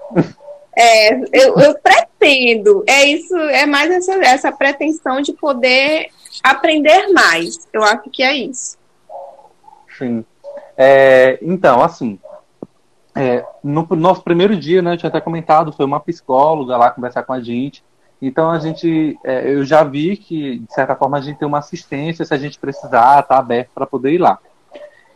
É, 0.76 1.14
eu, 1.32 1.58
eu 1.58 1.74
pretendo. 1.78 2.84
É 2.86 3.04
isso, 3.04 3.36
é 3.36 3.66
mais 3.66 3.90
essa, 3.90 4.14
essa 4.24 4.52
pretensão 4.52 5.20
de 5.20 5.32
poder 5.32 6.08
aprender 6.42 7.08
mais. 7.08 7.68
Eu 7.72 7.82
acho 7.82 8.08
que 8.10 8.22
é 8.22 8.34
isso. 8.34 8.78
Sim. 9.98 10.24
É, 10.76 11.38
então, 11.42 11.82
assim, 11.82 12.18
é, 13.14 13.44
no 13.62 13.86
nosso 13.90 14.22
primeiro 14.22 14.56
dia, 14.56 14.80
né, 14.80 14.94
eu 14.94 14.96
tinha 14.96 15.08
até 15.08 15.20
comentado, 15.20 15.72
foi 15.72 15.84
uma 15.84 16.00
psicóloga 16.00 16.76
lá 16.76 16.90
conversar 16.90 17.22
com 17.24 17.32
a 17.32 17.40
gente. 17.40 17.84
Então 18.20 18.50
a 18.50 18.58
gente, 18.58 19.18
é, 19.24 19.52
eu 19.52 19.64
já 19.64 19.82
vi 19.82 20.16
que 20.16 20.60
de 20.60 20.72
certa 20.72 20.94
forma 20.94 21.18
a 21.18 21.20
gente 21.20 21.38
tem 21.38 21.48
uma 21.48 21.58
assistência 21.58 22.24
se 22.24 22.32
a 22.32 22.38
gente 22.38 22.58
precisar, 22.58 23.22
tá 23.22 23.36
aberto 23.36 23.70
para 23.74 23.84
poder 23.84 24.12
ir 24.12 24.18
lá. 24.18 24.38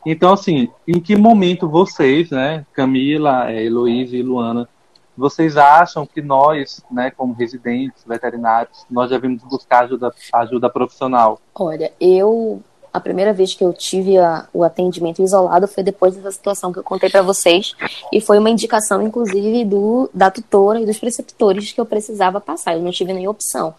Então 0.04 0.32
assim, 0.32 0.68
em 0.86 1.00
que 1.00 1.16
momento 1.16 1.68
vocês, 1.68 2.30
né, 2.30 2.66
Camila, 2.72 3.50
é, 3.50 3.64
Heloísa 3.64 4.16
e 4.16 4.22
Luana, 4.22 4.68
vocês 5.16 5.56
acham 5.56 6.06
que 6.06 6.20
nós, 6.20 6.82
né, 6.90 7.10
como 7.10 7.32
residentes 7.32 8.04
veterinários, 8.06 8.84
nós 8.90 9.10
devemos 9.10 9.42
buscar 9.42 9.84
ajuda, 9.84 10.12
ajuda 10.32 10.70
profissional? 10.70 11.40
Olha, 11.54 11.92
eu 12.00 12.62
a 12.92 13.00
primeira 13.00 13.30
vez 13.30 13.52
que 13.52 13.62
eu 13.62 13.74
tive 13.74 14.16
a, 14.16 14.48
o 14.54 14.64
atendimento 14.64 15.22
isolado 15.22 15.68
foi 15.68 15.82
depois 15.82 16.16
dessa 16.16 16.30
situação 16.30 16.72
que 16.72 16.78
eu 16.78 16.82
contei 16.82 17.10
para 17.10 17.20
vocês 17.20 17.74
e 18.10 18.22
foi 18.22 18.38
uma 18.38 18.48
indicação, 18.48 19.02
inclusive, 19.02 19.66
do 19.66 20.08
da 20.14 20.30
tutora 20.30 20.80
e 20.80 20.86
dos 20.86 20.98
preceptores 20.98 21.72
que 21.72 21.80
eu 21.80 21.84
precisava 21.84 22.40
passar. 22.40 22.74
Eu 22.74 22.82
não 22.82 22.90
tive 22.90 23.12
nem 23.12 23.28
opção. 23.28 23.74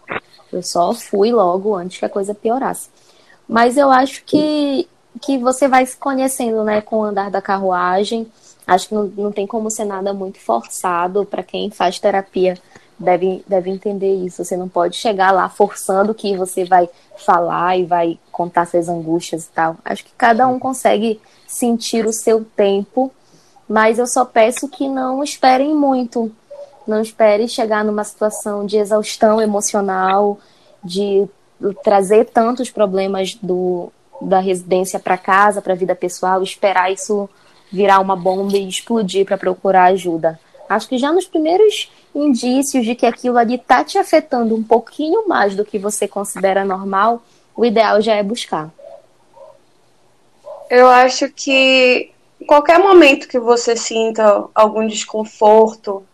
Eu 0.52 0.62
só 0.62 0.94
fui 0.94 1.32
logo 1.32 1.74
antes 1.74 1.98
que 1.98 2.04
a 2.04 2.08
coisa 2.08 2.32
piorasse. 2.32 2.88
Mas 3.48 3.76
eu 3.76 3.90
acho 3.90 4.22
que 4.24 4.88
que 5.20 5.36
você 5.36 5.66
vai 5.66 5.84
se 5.84 5.96
conhecendo, 5.96 6.62
né, 6.62 6.80
com 6.80 6.98
o 6.98 7.02
andar 7.02 7.28
da 7.28 7.42
carruagem 7.42 8.30
Acho 8.68 8.90
que 8.90 8.94
não, 8.94 9.04
não 9.16 9.32
tem 9.32 9.46
como 9.46 9.70
ser 9.70 9.86
nada 9.86 10.12
muito 10.12 10.38
forçado 10.38 11.24
para 11.24 11.42
quem 11.42 11.70
faz 11.70 11.98
terapia. 11.98 12.54
Deve, 12.98 13.42
deve 13.48 13.70
entender 13.70 14.14
isso. 14.26 14.44
Você 14.44 14.58
não 14.58 14.68
pode 14.68 14.94
chegar 14.96 15.30
lá 15.32 15.48
forçando 15.48 16.14
que 16.14 16.36
você 16.36 16.66
vai 16.66 16.86
falar 17.16 17.78
e 17.78 17.86
vai 17.86 18.18
contar 18.30 18.66
suas 18.66 18.86
angústias 18.86 19.46
e 19.46 19.48
tal. 19.48 19.76
Acho 19.82 20.04
que 20.04 20.12
cada 20.18 20.46
um 20.46 20.58
consegue 20.58 21.18
sentir 21.46 22.04
o 22.04 22.12
seu 22.12 22.44
tempo, 22.44 23.10
mas 23.66 23.98
eu 23.98 24.06
só 24.06 24.22
peço 24.26 24.68
que 24.68 24.86
não 24.86 25.24
esperem 25.24 25.74
muito. 25.74 26.30
Não 26.86 27.00
esperem 27.00 27.48
chegar 27.48 27.82
numa 27.82 28.04
situação 28.04 28.66
de 28.66 28.76
exaustão 28.76 29.40
emocional, 29.40 30.38
de 30.84 31.26
trazer 31.82 32.26
tantos 32.26 32.70
problemas 32.70 33.34
do, 33.34 33.90
da 34.20 34.40
residência 34.40 34.98
para 34.98 35.16
casa, 35.16 35.62
para 35.62 35.72
a 35.72 35.76
vida 35.76 35.94
pessoal, 35.94 36.42
esperar 36.42 36.92
isso 36.92 37.30
virar 37.70 38.00
uma 38.00 38.16
bomba 38.16 38.56
e 38.56 38.68
explodir 38.68 39.24
para 39.24 39.38
procurar 39.38 39.84
ajuda. 39.84 40.38
Acho 40.68 40.88
que 40.88 40.98
já 40.98 41.12
nos 41.12 41.26
primeiros 41.26 41.90
indícios 42.14 42.84
de 42.84 42.94
que 42.94 43.06
aquilo 43.06 43.38
ali 43.38 43.54
está 43.54 43.84
te 43.84 43.96
afetando 43.96 44.54
um 44.54 44.62
pouquinho 44.62 45.26
mais 45.26 45.54
do 45.54 45.64
que 45.64 45.78
você 45.78 46.06
considera 46.06 46.64
normal, 46.64 47.22
o 47.56 47.64
ideal 47.64 48.00
já 48.00 48.14
é 48.14 48.22
buscar. 48.22 48.70
Eu 50.70 50.88
acho 50.88 51.30
que 51.30 52.10
qualquer 52.46 52.78
momento 52.78 53.28
que 53.28 53.38
você 53.38 53.74
sinta 53.74 54.44
algum 54.54 54.86
desconforto, 54.86 56.04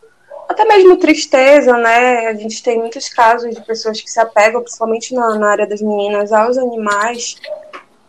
até 0.48 0.64
mesmo 0.64 0.96
tristeza, 0.96 1.76
né? 1.76 2.28
A 2.28 2.34
gente 2.34 2.62
tem 2.62 2.78
muitos 2.78 3.08
casos 3.08 3.54
de 3.54 3.60
pessoas 3.62 4.00
que 4.00 4.10
se 4.10 4.20
apegam, 4.20 4.62
principalmente 4.62 5.14
na, 5.14 5.36
na 5.36 5.50
área 5.50 5.66
das 5.66 5.82
meninas, 5.82 6.32
aos 6.32 6.56
animais. 6.56 7.36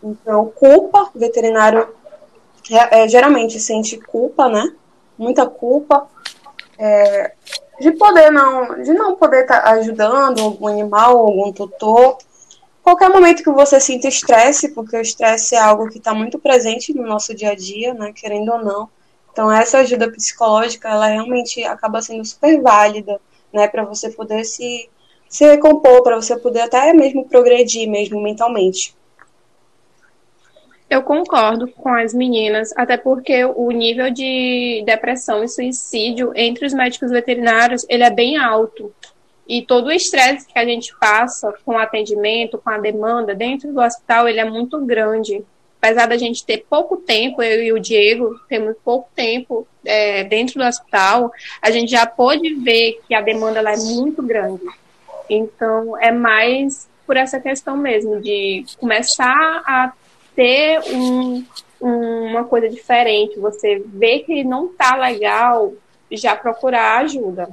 Então, 0.03 0.45
culpa, 0.55 1.09
o 1.15 1.19
veterinário 1.19 1.87
é, 2.71 3.03
é, 3.03 3.07
geralmente 3.07 3.59
sente 3.59 3.97
culpa, 3.97 4.49
né? 4.49 4.73
Muita 5.17 5.45
culpa 5.45 6.07
é, 6.77 7.33
de 7.79 7.91
poder 7.91 8.31
não, 8.31 8.81
de 8.81 8.93
não 8.93 9.15
poder 9.15 9.41
estar 9.41 9.61
tá 9.61 9.71
ajudando 9.71 10.39
algum 10.41 10.67
animal, 10.67 11.17
algum 11.17 11.51
tutor. 11.51 12.17
Qualquer 12.81 13.09
momento 13.09 13.43
que 13.43 13.51
você 13.51 13.79
sinta 13.79 14.07
estresse, 14.07 14.69
porque 14.69 14.95
o 14.95 15.01
estresse 15.01 15.55
é 15.55 15.59
algo 15.59 15.89
que 15.89 15.97
está 15.97 16.13
muito 16.13 16.37
presente 16.37 16.93
no 16.93 17.03
nosso 17.03 17.33
dia 17.33 17.51
a 17.51 17.55
dia, 17.55 17.93
né? 17.93 18.11
Querendo 18.13 18.51
ou 18.51 18.63
não. 18.63 18.89
Então 19.31 19.51
essa 19.51 19.79
ajuda 19.79 20.11
psicológica, 20.11 20.87
ela 20.89 21.07
realmente 21.07 21.63
acaba 21.63 22.01
sendo 22.01 22.23
super 22.23 22.61
válida, 22.61 23.19
né? 23.51 23.67
Para 23.67 23.83
você 23.83 24.09
poder 24.09 24.43
se 24.45 24.89
se 25.27 25.45
recompor, 25.45 26.01
para 26.03 26.15
você 26.15 26.37
poder 26.37 26.61
até 26.61 26.93
mesmo 26.93 27.27
progredir 27.27 27.89
mesmo 27.89 28.21
mentalmente. 28.21 28.95
Eu 30.89 31.01
concordo 31.01 31.67
com 31.67 31.89
as 31.89 32.13
meninas, 32.13 32.71
até 32.77 32.95
porque 32.95 33.43
o 33.43 33.71
nível 33.71 34.11
de 34.11 34.83
depressão 34.85 35.43
e 35.43 35.47
suicídio 35.47 36.31
entre 36.35 36.65
os 36.65 36.73
médicos 36.73 37.09
veterinários 37.09 37.85
ele 37.89 38.03
é 38.03 38.09
bem 38.09 38.37
alto. 38.37 38.93
E 39.47 39.61
todo 39.61 39.87
o 39.87 39.91
estresse 39.91 40.47
que 40.47 40.57
a 40.57 40.65
gente 40.65 40.95
passa 40.99 41.53
com 41.63 41.73
o 41.73 41.77
atendimento, 41.77 42.57
com 42.57 42.69
a 42.69 42.77
demanda 42.77 43.33
dentro 43.33 43.71
do 43.71 43.81
hospital, 43.81 44.27
ele 44.27 44.39
é 44.39 44.45
muito 44.45 44.79
grande. 44.83 45.43
Apesar 45.81 46.07
da 46.07 46.17
gente 46.17 46.43
ter 46.43 46.65
pouco 46.67 46.97
tempo, 46.97 47.43
eu 47.43 47.63
e 47.63 47.73
o 47.73 47.79
Diego 47.79 48.39
temos 48.47 48.75
pouco 48.83 49.07
tempo 49.15 49.67
é, 49.83 50.23
dentro 50.23 50.59
do 50.59 50.65
hospital, 50.65 51.31
a 51.61 51.69
gente 51.69 51.91
já 51.91 52.07
pôde 52.07 52.55
ver 52.55 53.01
que 53.07 53.13
a 53.13 53.21
demanda 53.21 53.61
lá 53.61 53.73
é 53.73 53.77
muito 53.77 54.21
grande. 54.23 54.63
Então, 55.29 55.95
é 55.97 56.11
mais 56.11 56.87
por 57.05 57.17
essa 57.17 57.39
questão 57.39 57.77
mesmo, 57.77 58.19
de 58.19 58.65
começar 58.79 59.61
a 59.63 59.93
ter 60.35 60.81
um, 60.93 61.43
uma 61.79 62.43
coisa 62.43 62.69
diferente, 62.69 63.39
você 63.39 63.83
vê 63.85 64.19
que 64.19 64.43
não 64.43 64.67
tá 64.67 64.95
legal, 64.95 65.73
já 66.11 66.35
procurar 66.35 66.99
ajuda. 66.99 67.49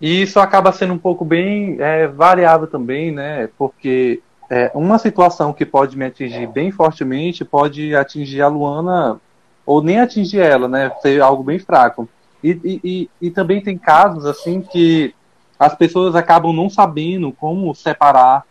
E 0.00 0.22
isso 0.22 0.40
acaba 0.40 0.72
sendo 0.72 0.94
um 0.94 0.98
pouco 0.98 1.24
bem 1.24 1.76
é, 1.78 2.08
variável 2.08 2.66
também, 2.66 3.12
né? 3.12 3.48
Porque 3.56 4.20
é, 4.50 4.70
uma 4.74 4.98
situação 4.98 5.52
que 5.52 5.64
pode 5.64 5.96
me 5.96 6.04
atingir 6.04 6.46
bem 6.48 6.70
fortemente 6.70 7.44
pode 7.44 7.94
atingir 7.94 8.42
a 8.42 8.48
Luana 8.48 9.20
ou 9.64 9.80
nem 9.80 10.00
atingir 10.00 10.40
ela, 10.40 10.66
né? 10.66 10.90
Ser 11.00 11.22
algo 11.22 11.44
bem 11.44 11.58
fraco. 11.58 12.08
E, 12.42 12.50
e, 12.64 12.80
e, 12.82 13.10
e 13.28 13.30
também 13.30 13.60
tem 13.60 13.78
casos 13.78 14.26
assim 14.26 14.60
que 14.60 15.14
as 15.56 15.74
pessoas 15.76 16.16
acabam 16.16 16.52
não 16.52 16.68
sabendo 16.68 17.30
como 17.30 17.72
separar 17.72 18.44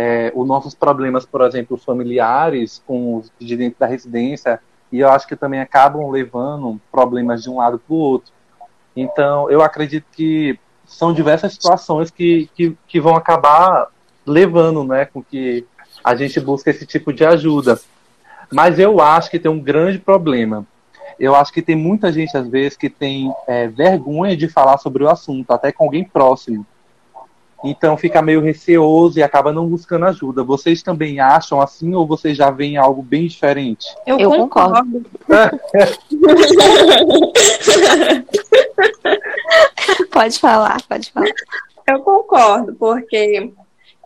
é, 0.00 0.30
os 0.32 0.46
nossos 0.46 0.76
problemas, 0.76 1.26
por 1.26 1.40
exemplo, 1.40 1.76
familiares 1.76 2.80
com 2.86 3.16
os 3.16 3.32
de 3.36 3.56
dentro 3.56 3.80
da 3.80 3.86
residência, 3.86 4.60
e 4.92 5.00
eu 5.00 5.10
acho 5.10 5.26
que 5.26 5.34
também 5.34 5.60
acabam 5.60 6.08
levando 6.08 6.80
problemas 6.88 7.42
de 7.42 7.50
um 7.50 7.56
lado 7.56 7.80
para 7.80 7.92
o 7.92 7.98
outro. 7.98 8.32
Então, 8.94 9.50
eu 9.50 9.60
acredito 9.60 10.04
que 10.12 10.56
são 10.86 11.12
diversas 11.12 11.54
situações 11.54 12.12
que, 12.12 12.48
que, 12.54 12.76
que 12.86 13.00
vão 13.00 13.16
acabar 13.16 13.88
levando 14.24 14.84
né, 14.84 15.04
com 15.04 15.20
que 15.20 15.66
a 16.04 16.14
gente 16.14 16.38
busque 16.38 16.70
esse 16.70 16.86
tipo 16.86 17.12
de 17.12 17.24
ajuda. 17.24 17.80
Mas 18.52 18.78
eu 18.78 19.00
acho 19.00 19.28
que 19.28 19.40
tem 19.40 19.50
um 19.50 19.60
grande 19.60 19.98
problema. 19.98 20.64
Eu 21.18 21.34
acho 21.34 21.52
que 21.52 21.60
tem 21.60 21.74
muita 21.74 22.12
gente, 22.12 22.36
às 22.36 22.46
vezes, 22.46 22.76
que 22.76 22.88
tem 22.88 23.34
é, 23.48 23.66
vergonha 23.66 24.36
de 24.36 24.48
falar 24.48 24.78
sobre 24.78 25.02
o 25.02 25.08
assunto, 25.08 25.50
até 25.50 25.72
com 25.72 25.82
alguém 25.82 26.04
próximo. 26.04 26.64
Então 27.64 27.96
fica 27.96 28.22
meio 28.22 28.40
receoso 28.40 29.18
e 29.18 29.22
acaba 29.22 29.52
não 29.52 29.66
buscando 29.66 30.06
ajuda. 30.06 30.44
Vocês 30.44 30.80
também 30.82 31.18
acham 31.18 31.60
assim 31.60 31.92
ou 31.94 32.06
vocês 32.06 32.36
já 32.36 32.50
veem 32.50 32.76
algo 32.76 33.02
bem 33.02 33.26
diferente? 33.26 33.84
Eu, 34.06 34.16
Eu 34.18 34.30
concordo. 34.30 35.04
pode 40.12 40.38
falar, 40.38 40.80
pode 40.88 41.10
falar. 41.10 41.26
Eu 41.86 42.00
concordo, 42.00 42.74
porque 42.74 43.50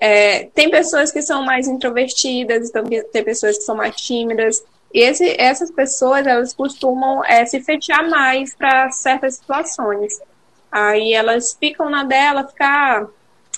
é, 0.00 0.44
tem 0.54 0.70
pessoas 0.70 1.12
que 1.12 1.20
são 1.20 1.44
mais 1.44 1.68
introvertidas, 1.68 2.70
então 2.70 2.84
tem 2.84 3.22
pessoas 3.22 3.58
que 3.58 3.64
são 3.64 3.76
mais 3.76 3.94
tímidas. 3.96 4.64
E 4.94 5.00
esse, 5.00 5.36
essas 5.38 5.70
pessoas, 5.70 6.26
elas 6.26 6.54
costumam 6.54 7.22
é, 7.24 7.44
se 7.44 7.60
fechar 7.60 8.08
mais 8.08 8.54
para 8.54 8.90
certas 8.90 9.34
situações. 9.36 10.18
Aí 10.70 11.12
elas 11.12 11.54
ficam 11.58 11.90
na 11.90 12.04
dela, 12.04 12.48
ficar 12.48 13.06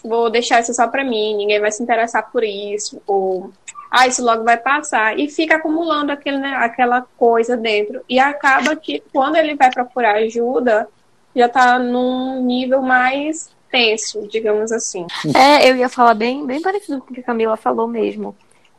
vou 0.04 0.30
deixar 0.30 0.60
isso 0.60 0.74
só 0.74 0.86
para 0.86 1.02
mim, 1.02 1.36
ninguém 1.36 1.60
vai 1.60 1.72
se 1.72 1.82
interessar 1.82 2.30
por 2.30 2.44
isso, 2.44 3.00
ou 3.06 3.50
ah, 3.90 4.06
isso 4.06 4.24
logo 4.24 4.44
vai 4.44 4.56
passar, 4.56 5.18
e 5.18 5.28
fica 5.28 5.56
acumulando 5.56 6.12
aquele, 6.12 6.38
né, 6.38 6.54
aquela 6.56 7.06
coisa 7.16 7.56
dentro, 7.56 8.02
e 8.08 8.18
acaba 8.18 8.76
que 8.76 9.02
quando 9.12 9.36
ele 9.36 9.54
vai 9.54 9.70
procurar 9.70 10.16
ajuda, 10.16 10.88
já 11.34 11.46
está 11.46 11.78
num 11.78 12.44
nível 12.44 12.82
mais 12.82 13.50
tenso, 13.70 14.28
digamos 14.28 14.70
assim. 14.70 15.06
É, 15.34 15.68
eu 15.68 15.76
ia 15.76 15.88
falar 15.88 16.14
bem, 16.14 16.46
bem 16.46 16.60
parecido 16.60 17.00
com 17.00 17.10
o 17.10 17.14
que 17.14 17.20
a 17.20 17.24
Camila 17.24 17.56
falou 17.56 17.88
mesmo. 17.88 18.36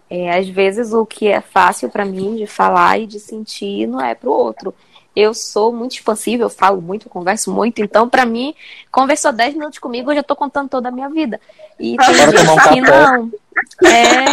É, 0.09 0.37
às 0.37 0.47
vezes 0.47 0.93
o 0.93 1.05
que 1.05 1.27
é 1.27 1.41
fácil 1.41 1.89
para 1.89 2.05
mim 2.05 2.35
de 2.35 2.45
falar 2.45 2.99
e 2.99 3.07
de 3.07 3.19
sentir 3.19 3.87
não 3.87 3.99
é 3.99 4.13
para 4.13 4.29
o 4.29 4.33
outro 4.33 4.73
eu 5.15 5.33
sou 5.33 5.71
muito 5.71 5.93
expansível, 5.93 6.47
eu 6.47 6.49
falo 6.49 6.81
muito, 6.81 7.09
converso 7.09 7.51
muito, 7.51 7.81
então 7.81 8.09
para 8.09 8.25
mim, 8.25 8.53
conversou 8.91 9.31
10 9.31 9.53
minutos 9.53 9.79
comigo, 9.79 10.11
eu 10.11 10.15
já 10.15 10.23
tô 10.23 10.35
contando 10.35 10.69
toda 10.69 10.89
a 10.89 10.91
minha 10.91 11.09
vida. 11.09 11.39
E 11.79 11.95
tem 11.95 12.13
gente 12.13 12.69
que 12.69 12.81
não. 12.81 13.31
É, 13.83 14.25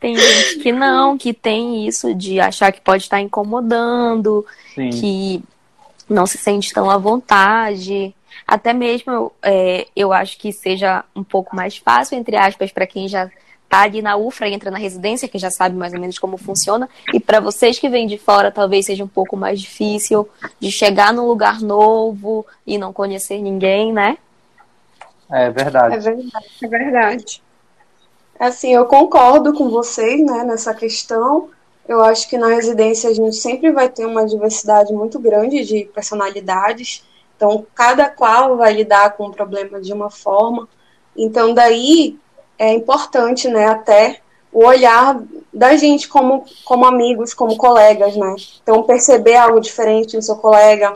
tem 0.00 0.16
gente 0.16 0.58
que 0.58 0.72
não, 0.72 1.16
que 1.16 1.32
tem 1.32 1.86
isso 1.86 2.14
de 2.14 2.40
achar 2.40 2.72
que 2.72 2.80
pode 2.80 3.04
estar 3.04 3.20
incomodando, 3.20 4.44
Sim. 4.74 4.90
que 4.90 5.42
não 6.08 6.26
se 6.26 6.38
sente 6.38 6.72
tão 6.72 6.90
à 6.90 6.98
vontade. 6.98 8.14
Até 8.46 8.72
mesmo 8.72 9.30
é, 9.42 9.86
eu 9.94 10.12
acho 10.12 10.38
que 10.38 10.52
seja 10.52 11.04
um 11.14 11.22
pouco 11.22 11.54
mais 11.54 11.76
fácil, 11.76 12.18
entre 12.18 12.36
aspas, 12.36 12.72
para 12.72 12.86
quem 12.86 13.06
já 13.06 13.30
tá 13.70 13.82
ali 13.82 14.02
na 14.02 14.16
UFRA 14.16 14.48
e 14.48 14.52
entra 14.52 14.68
na 14.68 14.78
residência, 14.78 15.28
que 15.28 15.38
já 15.38 15.48
sabe 15.48 15.76
mais 15.76 15.94
ou 15.94 16.00
menos 16.00 16.18
como 16.18 16.36
funciona. 16.36 16.90
E 17.14 17.20
para 17.20 17.38
vocês 17.38 17.78
que 17.78 17.88
vêm 17.88 18.08
de 18.08 18.18
fora, 18.18 18.50
talvez 18.50 18.86
seja 18.86 19.04
um 19.04 19.08
pouco 19.08 19.36
mais 19.36 19.60
difícil 19.60 20.28
de 20.58 20.72
chegar 20.72 21.12
num 21.12 21.24
lugar 21.24 21.60
novo 21.60 22.44
e 22.66 22.76
não 22.76 22.92
conhecer 22.92 23.40
ninguém, 23.40 23.92
né? 23.92 24.18
É 25.30 25.48
verdade. 25.50 25.94
É 25.94 25.98
verdade. 26.00 26.46
É 26.64 26.66
verdade. 26.66 27.42
Assim, 28.40 28.74
eu 28.74 28.86
concordo 28.86 29.52
com 29.52 29.70
vocês, 29.70 30.20
né, 30.26 30.42
nessa 30.42 30.74
questão. 30.74 31.50
Eu 31.86 32.02
acho 32.02 32.28
que 32.28 32.36
na 32.36 32.48
residência 32.48 33.08
a 33.08 33.14
gente 33.14 33.36
sempre 33.36 33.70
vai 33.70 33.88
ter 33.88 34.04
uma 34.04 34.26
diversidade 34.26 34.92
muito 34.92 35.20
grande 35.20 35.64
de 35.64 35.84
personalidades. 35.94 37.04
Então, 37.36 37.64
cada 37.72 38.08
qual 38.08 38.56
vai 38.56 38.72
lidar 38.72 39.12
com 39.16 39.26
o 39.26 39.32
problema 39.32 39.80
de 39.80 39.92
uma 39.92 40.10
forma. 40.10 40.68
Então, 41.16 41.54
daí 41.54 42.18
é 42.60 42.74
importante, 42.74 43.48
né, 43.48 43.68
até 43.68 44.20
o 44.52 44.66
olhar 44.66 45.18
da 45.50 45.74
gente 45.76 46.06
como, 46.06 46.44
como 46.62 46.84
amigos, 46.84 47.32
como 47.32 47.56
colegas, 47.56 48.14
né? 48.14 48.36
Então, 48.62 48.82
perceber 48.82 49.36
algo 49.36 49.60
diferente 49.60 50.14
no 50.14 50.20
seu 50.20 50.36
colega, 50.36 50.94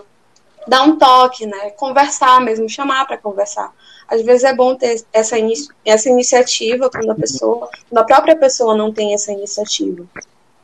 dar 0.68 0.82
um 0.82 0.98
toque, 0.98 1.46
né? 1.46 1.70
Conversar 1.70 2.38
mesmo, 2.42 2.68
chamar 2.68 3.06
para 3.06 3.16
conversar. 3.16 3.72
Às 4.06 4.20
vezes 4.22 4.44
é 4.44 4.54
bom 4.54 4.74
ter 4.74 5.02
essa, 5.10 5.38
inici 5.38 5.68
essa 5.86 6.10
iniciativa 6.10 6.90
quando 6.90 7.10
a 7.10 7.14
pessoa, 7.14 7.70
quando 7.88 7.98
a 7.98 8.04
própria 8.04 8.36
pessoa 8.36 8.76
não 8.76 8.92
tem 8.92 9.14
essa 9.14 9.32
iniciativa. 9.32 10.04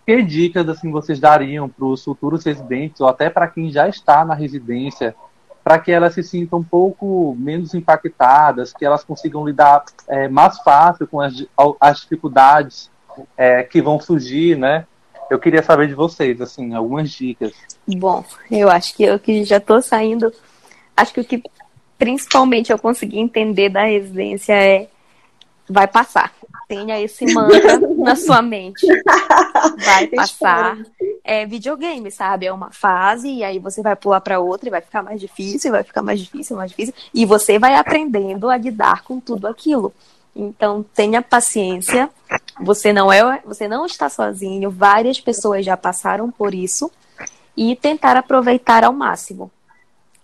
Que 0.04 0.22
dicas 0.22 0.68
assim 0.68 0.90
vocês 0.90 1.18
dariam 1.18 1.66
para 1.66 1.86
os 1.86 2.04
futuros 2.04 2.44
residentes 2.44 3.00
ou 3.00 3.08
até 3.08 3.30
para 3.30 3.48
quem 3.48 3.70
já 3.70 3.88
está 3.88 4.22
na 4.22 4.34
residência 4.34 5.14
para 5.62 5.78
que 5.78 5.92
elas 5.92 6.14
se 6.14 6.22
sintam 6.22 6.60
um 6.60 6.64
pouco 6.64 7.36
menos 7.38 7.74
impactadas, 7.74 8.72
que 8.72 8.84
elas 8.84 9.04
consigam 9.04 9.46
lidar 9.46 9.84
é, 10.08 10.28
mais 10.28 10.58
fácil 10.60 11.06
com 11.06 11.20
as, 11.20 11.44
as 11.80 12.00
dificuldades 12.00 12.90
é, 13.36 13.62
que 13.62 13.82
vão 13.82 14.00
surgir, 14.00 14.56
né? 14.56 14.86
Eu 15.30 15.38
queria 15.38 15.62
saber 15.62 15.86
de 15.86 15.94
vocês, 15.94 16.40
assim, 16.40 16.74
algumas 16.74 17.10
dicas. 17.10 17.52
Bom, 17.86 18.24
eu 18.50 18.68
acho 18.68 18.96
que 18.96 19.04
eu 19.04 19.18
que 19.18 19.44
já 19.44 19.58
estou 19.58 19.80
saindo, 19.80 20.32
acho 20.96 21.14
que 21.14 21.20
o 21.20 21.24
que 21.24 21.42
principalmente 21.96 22.72
eu 22.72 22.78
consegui 22.78 23.18
entender 23.18 23.68
da 23.68 23.84
residência 23.84 24.54
é 24.54 24.88
vai 25.70 25.86
passar. 25.86 26.32
Tenha 26.68 27.00
esse 27.00 27.32
mantra 27.32 27.78
na 27.96 28.16
sua 28.16 28.42
mente. 28.42 28.86
Vai 29.84 30.06
passar. 30.08 30.78
É 31.24 31.46
videogame, 31.46 32.10
sabe? 32.10 32.46
É 32.46 32.52
uma 32.52 32.70
fase 32.70 33.28
e 33.28 33.44
aí 33.44 33.58
você 33.58 33.82
vai 33.82 33.96
pular 33.96 34.20
para 34.20 34.40
outra 34.40 34.68
e 34.68 34.70
vai 34.70 34.80
ficar 34.80 35.02
mais 35.02 35.20
difícil, 35.20 35.70
vai 35.70 35.82
ficar 35.82 36.02
mais 36.02 36.20
difícil, 36.20 36.56
mais 36.56 36.70
difícil 36.70 36.94
e 37.12 37.24
você 37.24 37.58
vai 37.58 37.76
aprendendo 37.76 38.48
a 38.48 38.56
lidar 38.56 39.02
com 39.02 39.20
tudo 39.20 39.46
aquilo. 39.46 39.92
Então, 40.34 40.84
tenha 40.94 41.20
paciência. 41.20 42.08
Você 42.60 42.92
não 42.92 43.12
é, 43.12 43.40
você 43.44 43.66
não 43.66 43.84
está 43.86 44.08
sozinho. 44.08 44.70
Várias 44.70 45.20
pessoas 45.20 45.64
já 45.64 45.76
passaram 45.76 46.30
por 46.30 46.54
isso 46.54 46.90
e 47.56 47.74
tentar 47.76 48.16
aproveitar 48.16 48.84
ao 48.84 48.92
máximo. 48.92 49.50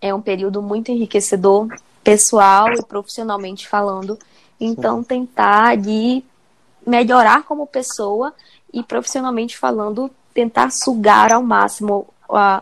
É 0.01 0.15
um 0.15 0.21
período 0.21 0.63
muito 0.63 0.91
enriquecedor, 0.91 1.69
pessoal 2.05 2.73
e 2.73 2.83
profissionalmente 2.83 3.67
falando. 3.67 4.19
Então, 4.61 5.03
tentar 5.03 5.77
de 5.77 6.23
melhorar 6.87 7.43
como 7.43 7.67
pessoa 7.67 8.33
e 8.73 8.83
profissionalmente 8.83 9.57
falando, 9.57 10.11
tentar 10.33 10.71
sugar 10.71 11.33
ao 11.33 11.43
máximo. 11.43 12.07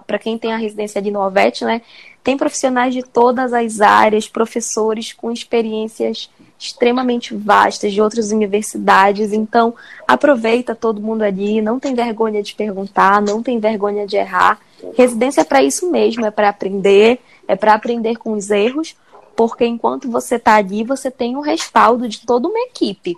Para 0.07 0.19
quem 0.19 0.37
tem 0.37 0.53
a 0.53 0.59
residência 0.59 1.01
de 1.01 1.11
Novete, 1.11 1.65
né? 1.65 1.81
Tem 2.23 2.37
profissionais 2.37 2.93
de 2.95 3.03
todas 3.03 3.53
as 3.53 3.81
áreas, 3.81 4.29
professores 4.29 5.13
com 5.13 5.31
experiências 5.31 6.31
extremamente 6.59 7.35
vastas 7.35 7.93
de 7.93 8.01
outras 8.01 8.31
universidades. 8.31 9.33
Então, 9.33 9.75
aproveita 10.07 10.75
todo 10.75 11.01
mundo 11.01 11.23
ali, 11.23 11.61
não 11.61 11.79
tem 11.79 11.95
vergonha 11.95 12.43
de 12.43 12.55
perguntar, 12.55 13.21
não 13.21 13.43
tem 13.43 13.59
vergonha 13.59 14.07
de 14.07 14.17
errar. 14.17 14.59
Residência 14.97 15.43
é 15.43 15.45
para 15.45 15.63
isso 15.63 15.91
mesmo, 15.91 16.25
é 16.25 16.31
para 16.31 16.49
aprender, 16.49 17.21
é 17.47 17.57
para 17.57 17.75
aprender 17.75 18.17
com 18.17 18.33
os 18.33 18.51
erros, 18.51 18.95
porque 19.37 19.67
enquanto 19.67 20.11
você 20.11 20.37
está 20.37 20.55
ali, 20.55 20.85
você 20.85 21.11
tem 21.11 21.37
o 21.37 21.41
respaldo 21.41 22.09
de 22.09 22.25
toda 22.25 22.49
uma 22.49 22.59
equipe. 22.61 23.17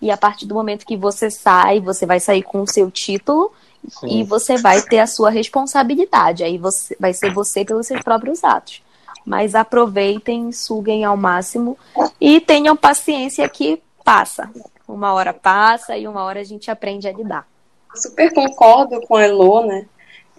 E 0.00 0.10
a 0.10 0.16
partir 0.16 0.46
do 0.46 0.54
momento 0.54 0.86
que 0.86 0.96
você 0.96 1.30
sai, 1.30 1.80
você 1.80 2.04
vai 2.04 2.20
sair 2.20 2.42
com 2.42 2.60
o 2.62 2.66
seu 2.66 2.90
título 2.90 3.52
Sim. 3.88 4.20
e 4.20 4.24
você 4.24 4.56
vai 4.58 4.82
ter 4.82 4.98
a 4.98 5.06
sua 5.06 5.30
responsabilidade. 5.30 6.44
Aí 6.44 6.58
você 6.58 6.96
vai 6.98 7.12
ser 7.12 7.32
você 7.32 7.64
pelos 7.64 7.86
seus 7.86 8.02
próprios 8.02 8.44
atos. 8.44 8.82
Mas 9.24 9.54
aproveitem, 9.54 10.52
suguem 10.52 11.04
ao 11.04 11.16
máximo 11.16 11.78
e 12.20 12.40
tenham 12.40 12.76
paciência 12.76 13.48
que 13.48 13.82
passa. 14.04 14.50
Uma 14.86 15.14
hora 15.14 15.32
passa 15.32 15.96
e 15.96 16.06
uma 16.06 16.22
hora 16.24 16.40
a 16.40 16.44
gente 16.44 16.70
aprende 16.70 17.08
a 17.08 17.12
lidar. 17.12 17.46
Super 17.94 18.32
concordo 18.34 19.00
com 19.02 19.16
a 19.16 19.22
Elo, 19.22 19.66
né? 19.66 19.86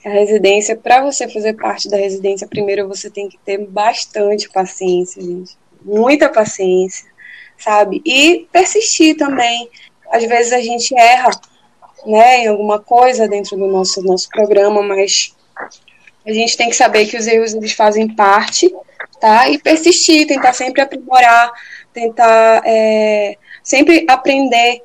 A 0.06 0.10
residência, 0.10 0.76
para 0.76 1.02
você 1.02 1.28
fazer 1.28 1.54
parte 1.54 1.90
da 1.90 1.98
residência, 1.98 2.48
primeiro 2.48 2.88
você 2.88 3.10
tem 3.10 3.28
que 3.28 3.40
ter 3.40 3.58
bastante 3.58 4.48
paciência, 4.52 5.20
gente. 5.20 5.58
Muita 5.82 6.30
paciência, 6.30 7.06
sabe? 7.58 8.04
E 8.06 8.48
persistir 8.52 9.18
também. 9.18 9.68
Às 10.12 10.24
vezes 10.26 10.54
a 10.54 10.62
gente 10.62 10.96
erra, 10.96 11.32
né, 12.06 12.44
em 12.44 12.48
alguma 12.48 12.80
coisa 12.80 13.28
dentro 13.28 13.58
do 13.58 13.66
nosso, 13.66 14.04
nosso 14.04 14.30
programa, 14.30 14.84
mas 14.84 15.36
a 16.24 16.32
gente 16.32 16.56
tem 16.56 16.70
que 16.70 16.76
saber 16.76 17.08
que 17.08 17.18
os 17.18 17.26
erros 17.26 17.56
eles 17.56 17.72
fazem 17.72 18.08
parte, 18.08 18.72
tá? 19.20 19.50
E 19.50 19.58
persistir, 19.58 20.28
tentar 20.28 20.54
sempre 20.54 20.84
aprimorar, 20.84 21.52
tentar 21.92 22.62
é, 22.64 23.38
sempre 23.64 24.06
aprender 24.08 24.84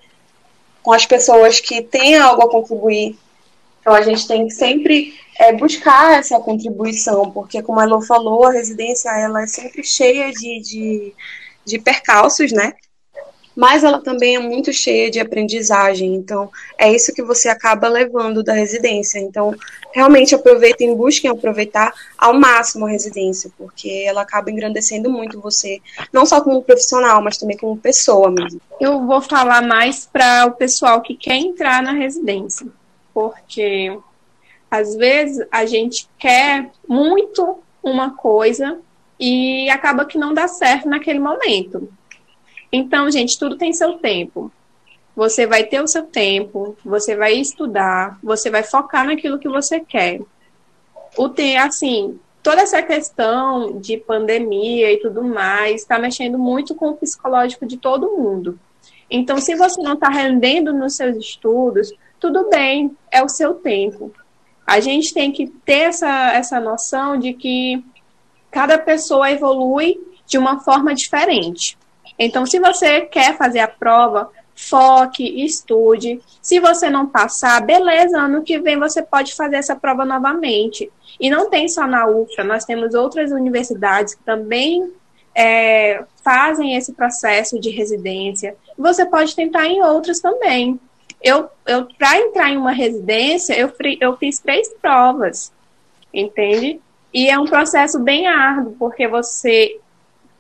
com 0.83 0.93
as 0.93 1.05
pessoas 1.05 1.61
que 1.61 1.83
têm 1.83 2.17
algo 2.17 2.43
a 2.43 2.51
contribuir. 2.51 3.19
Então 3.91 3.99
a 3.99 4.03
gente 4.03 4.29
tem 4.29 4.47
que 4.47 4.55
sempre 4.55 5.15
é, 5.37 5.53
buscar 5.53 6.17
essa 6.17 6.39
contribuição, 6.39 7.29
porque 7.33 7.61
como 7.61 7.81
a 7.81 7.83
Elo 7.83 8.01
falou, 8.01 8.45
a 8.45 8.53
residência 8.53 9.11
ela 9.11 9.43
é 9.43 9.49
sempre 9.49 9.83
cheia 9.83 10.31
de, 10.31 10.61
de, 10.61 11.15
de 11.65 11.79
percalços, 11.81 12.53
né? 12.53 12.75
mas 13.57 13.85
ela 13.85 14.01
também 14.01 14.37
é 14.37 14.39
muito 14.39 14.73
cheia 14.73 15.11
de 15.11 15.19
aprendizagem. 15.21 16.15
Então, 16.15 16.51
é 16.79 16.91
isso 16.91 17.13
que 17.13 17.23
você 17.23 17.49
acaba 17.49 17.89
levando 17.89 18.43
da 18.43 18.53
residência. 18.53 19.19
Então, 19.19 19.55
realmente 19.93 20.35
aproveitem, 20.35 20.95
busquem 20.95 21.31
aproveitar 21.31 21.93
ao 22.17 22.33
máximo 22.33 22.87
a 22.87 22.91
residência, 22.91 23.51
porque 23.59 24.05
ela 24.07 24.23
acaba 24.23 24.51
engrandecendo 24.51 25.11
muito 25.11 25.41
você, 25.41 25.81
não 26.13 26.25
só 26.25 26.41
como 26.41 26.63
profissional, 26.63 27.21
mas 27.23 27.37
também 27.37 27.57
como 27.57 27.77
pessoa 27.77 28.31
mesmo. 28.31 28.61
Eu 28.81 29.05
vou 29.05 29.21
falar 29.21 29.63
mais 29.63 30.09
para 30.11 30.47
o 30.47 30.53
pessoal 30.53 31.03
que 31.03 31.15
quer 31.15 31.37
entrar 31.37 31.83
na 31.83 31.93
residência, 31.93 32.67
porque 33.13 33.99
às 34.71 34.95
vezes 34.95 35.47
a 35.51 35.67
gente 35.67 36.09
quer 36.19 36.71
muito 36.87 37.59
uma 37.83 38.17
coisa 38.17 38.79
e 39.19 39.69
acaba 39.71 40.05
que 40.05 40.17
não 40.17 40.33
dá 40.33 40.47
certo 40.49 40.89
naquele 40.89 41.19
momento. 41.19 41.93
Então, 42.73 43.11
gente, 43.11 43.39
tudo 43.39 43.57
tem 43.57 43.73
seu 43.73 43.99
tempo. 43.99 44.51
Você 45.17 45.47
vai 45.47 45.65
ter 45.65 45.83
o 45.83 45.89
seu 45.89 46.05
tempo, 46.05 46.77
você 46.85 47.17
vai 47.17 47.35
estudar, 47.35 48.19
você 48.23 48.49
vai 48.49 48.63
focar 48.63 49.05
naquilo 49.05 49.39
que 49.39 49.49
você 49.49 49.81
quer. 49.81 50.21
O 51.17 51.29
ter, 51.29 51.57
assim, 51.57 52.19
toda 52.43 52.63
essa 52.63 52.83
questão 52.83 53.79
de 53.81 53.97
pandemia 53.97 54.93
e 54.93 55.01
tudo 55.01 55.23
mais 55.23 55.83
está 55.83 55.99
mexendo 55.99 56.39
muito 56.39 56.75
com 56.75 56.91
o 56.91 56.97
psicológico 56.97 57.67
de 57.67 57.77
todo 57.77 58.17
mundo. 58.17 58.59
Então, 59.11 59.39
se 59.39 59.57
você 59.57 59.83
não 59.83 59.95
está 59.95 60.09
rendendo 60.09 60.73
nos 60.73 60.95
seus 60.95 61.17
estudos, 61.17 61.93
tudo 62.21 62.49
bem, 62.51 62.97
é 63.11 63.23
o 63.23 63.29
seu 63.29 63.55
tempo. 63.55 64.13
A 64.67 64.79
gente 64.79 65.13
tem 65.13 65.33
que 65.33 65.49
ter 65.65 65.89
essa, 65.89 66.33
essa 66.33 66.61
noção 66.61 67.19
de 67.19 67.33
que 67.33 67.83
cada 68.51 68.79
pessoa 68.79 69.31
evolui 69.31 69.99
de 70.27 70.39
uma 70.39 70.61
forma 70.61 70.95
diferente. 70.95 71.77
Então, 72.19 72.45
se 72.45 72.61
você 72.61 73.01
quer 73.01 73.37
fazer 73.37 73.61
a 73.61 73.69
prova, 73.69 74.31
foque, 74.55 75.43
estude. 75.45 76.21
Se 76.43 76.61
você 76.61 76.91
não 76.91 77.07
passar, 77.07 77.65
beleza, 77.65 78.21
ano 78.21 78.43
que 78.43 78.59
vem 78.59 78.79
você 78.79 79.03
pode 79.03 79.35
fazer 79.35 79.57
essa 79.57 79.75
prova 79.75 80.05
novamente. 80.05 80.93
E 81.19 81.31
não 81.31 81.49
tem 81.49 81.69
só 81.69 81.87
na 81.87 82.07
UFRA, 82.07 82.45
nós 82.45 82.65
temos 82.65 82.95
outras 82.95 83.33
universidades 83.33 84.15
que 84.15 84.23
também 84.23 84.93
é, 85.35 86.05
fazem 86.23 86.77
esse 86.77 86.93
processo 86.93 87.59
de 87.59 87.71
residência. 87.71 88.55
Você 88.77 89.07
pode 89.07 89.35
tentar 89.35 89.67
em 89.67 89.83
outras 89.83 90.21
também. 90.21 90.79
Eu, 91.23 91.49
eu 91.67 91.87
para 91.99 92.19
entrar 92.19 92.51
em 92.51 92.57
uma 92.57 92.73
residência, 92.73 93.59
eu, 93.59 93.73
eu 94.01 94.17
fiz 94.17 94.39
três 94.39 94.73
provas, 94.75 95.53
entende? 96.13 96.81
E 97.13 97.29
é 97.29 97.39
um 97.39 97.47
processo 97.47 97.99
bem 97.99 98.27
árduo, 98.27 98.77
porque 98.79 99.07
você 99.07 99.79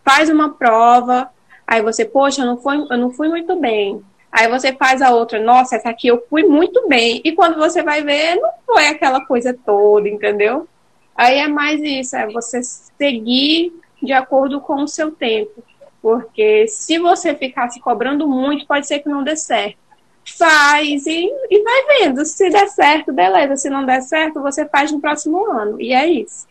faz 0.05 0.31
uma 0.31 0.55
prova, 0.55 1.31
Aí 1.71 1.83
você, 1.83 2.05
poxa, 2.05 2.43
eu 2.43 2.47
não 2.47 2.57
fui, 2.57 2.85
eu 2.91 2.99
não 2.99 3.13
fui 3.13 3.29
muito 3.29 3.55
bem. 3.55 4.03
Aí 4.33 4.49
você 4.49 4.73
faz 4.73 5.01
a 5.01 5.15
outra, 5.15 5.41
nossa, 5.41 5.77
essa 5.77 5.89
aqui 5.91 6.09
eu 6.09 6.21
fui 6.29 6.43
muito 6.43 6.89
bem. 6.89 7.21
E 7.25 7.31
quando 7.31 7.57
você 7.57 7.81
vai 7.81 8.03
ver, 8.03 8.35
não 8.35 8.51
foi 8.67 8.89
aquela 8.89 9.25
coisa 9.25 9.57
toda, 9.65 10.09
entendeu? 10.09 10.67
Aí 11.15 11.39
é 11.39 11.47
mais 11.47 11.81
isso, 11.81 12.17
é 12.17 12.27
você 12.27 12.61
seguir 12.61 13.73
de 14.03 14.13
acordo 14.13 14.61
com 14.61 14.83
o 14.83 14.89
seu 14.89 15.13
tempo. 15.13 15.63
Porque 16.03 16.67
se 16.67 16.99
você 16.99 17.37
ficar 17.37 17.69
se 17.69 17.79
cobrando 17.79 18.27
muito, 18.27 18.67
pode 18.67 18.89
ser 18.89 18.99
que 18.99 19.09
não 19.09 19.23
dê 19.23 19.37
certo. 19.37 19.79
Faz 20.37 21.07
e, 21.07 21.31
e 21.51 21.63
vai 21.63 21.99
vendo. 21.99 22.25
Se 22.25 22.51
der 22.51 22.69
certo, 22.69 23.13
beleza. 23.13 23.57
Se 23.57 23.71
não 23.71 23.85
der 23.85 24.03
certo, 24.03 24.41
você 24.41 24.67
faz 24.67 24.91
no 24.91 25.01
próximo 25.01 25.51
ano. 25.51 25.81
E 25.81 25.93
é 25.93 26.07
isso. 26.07 26.47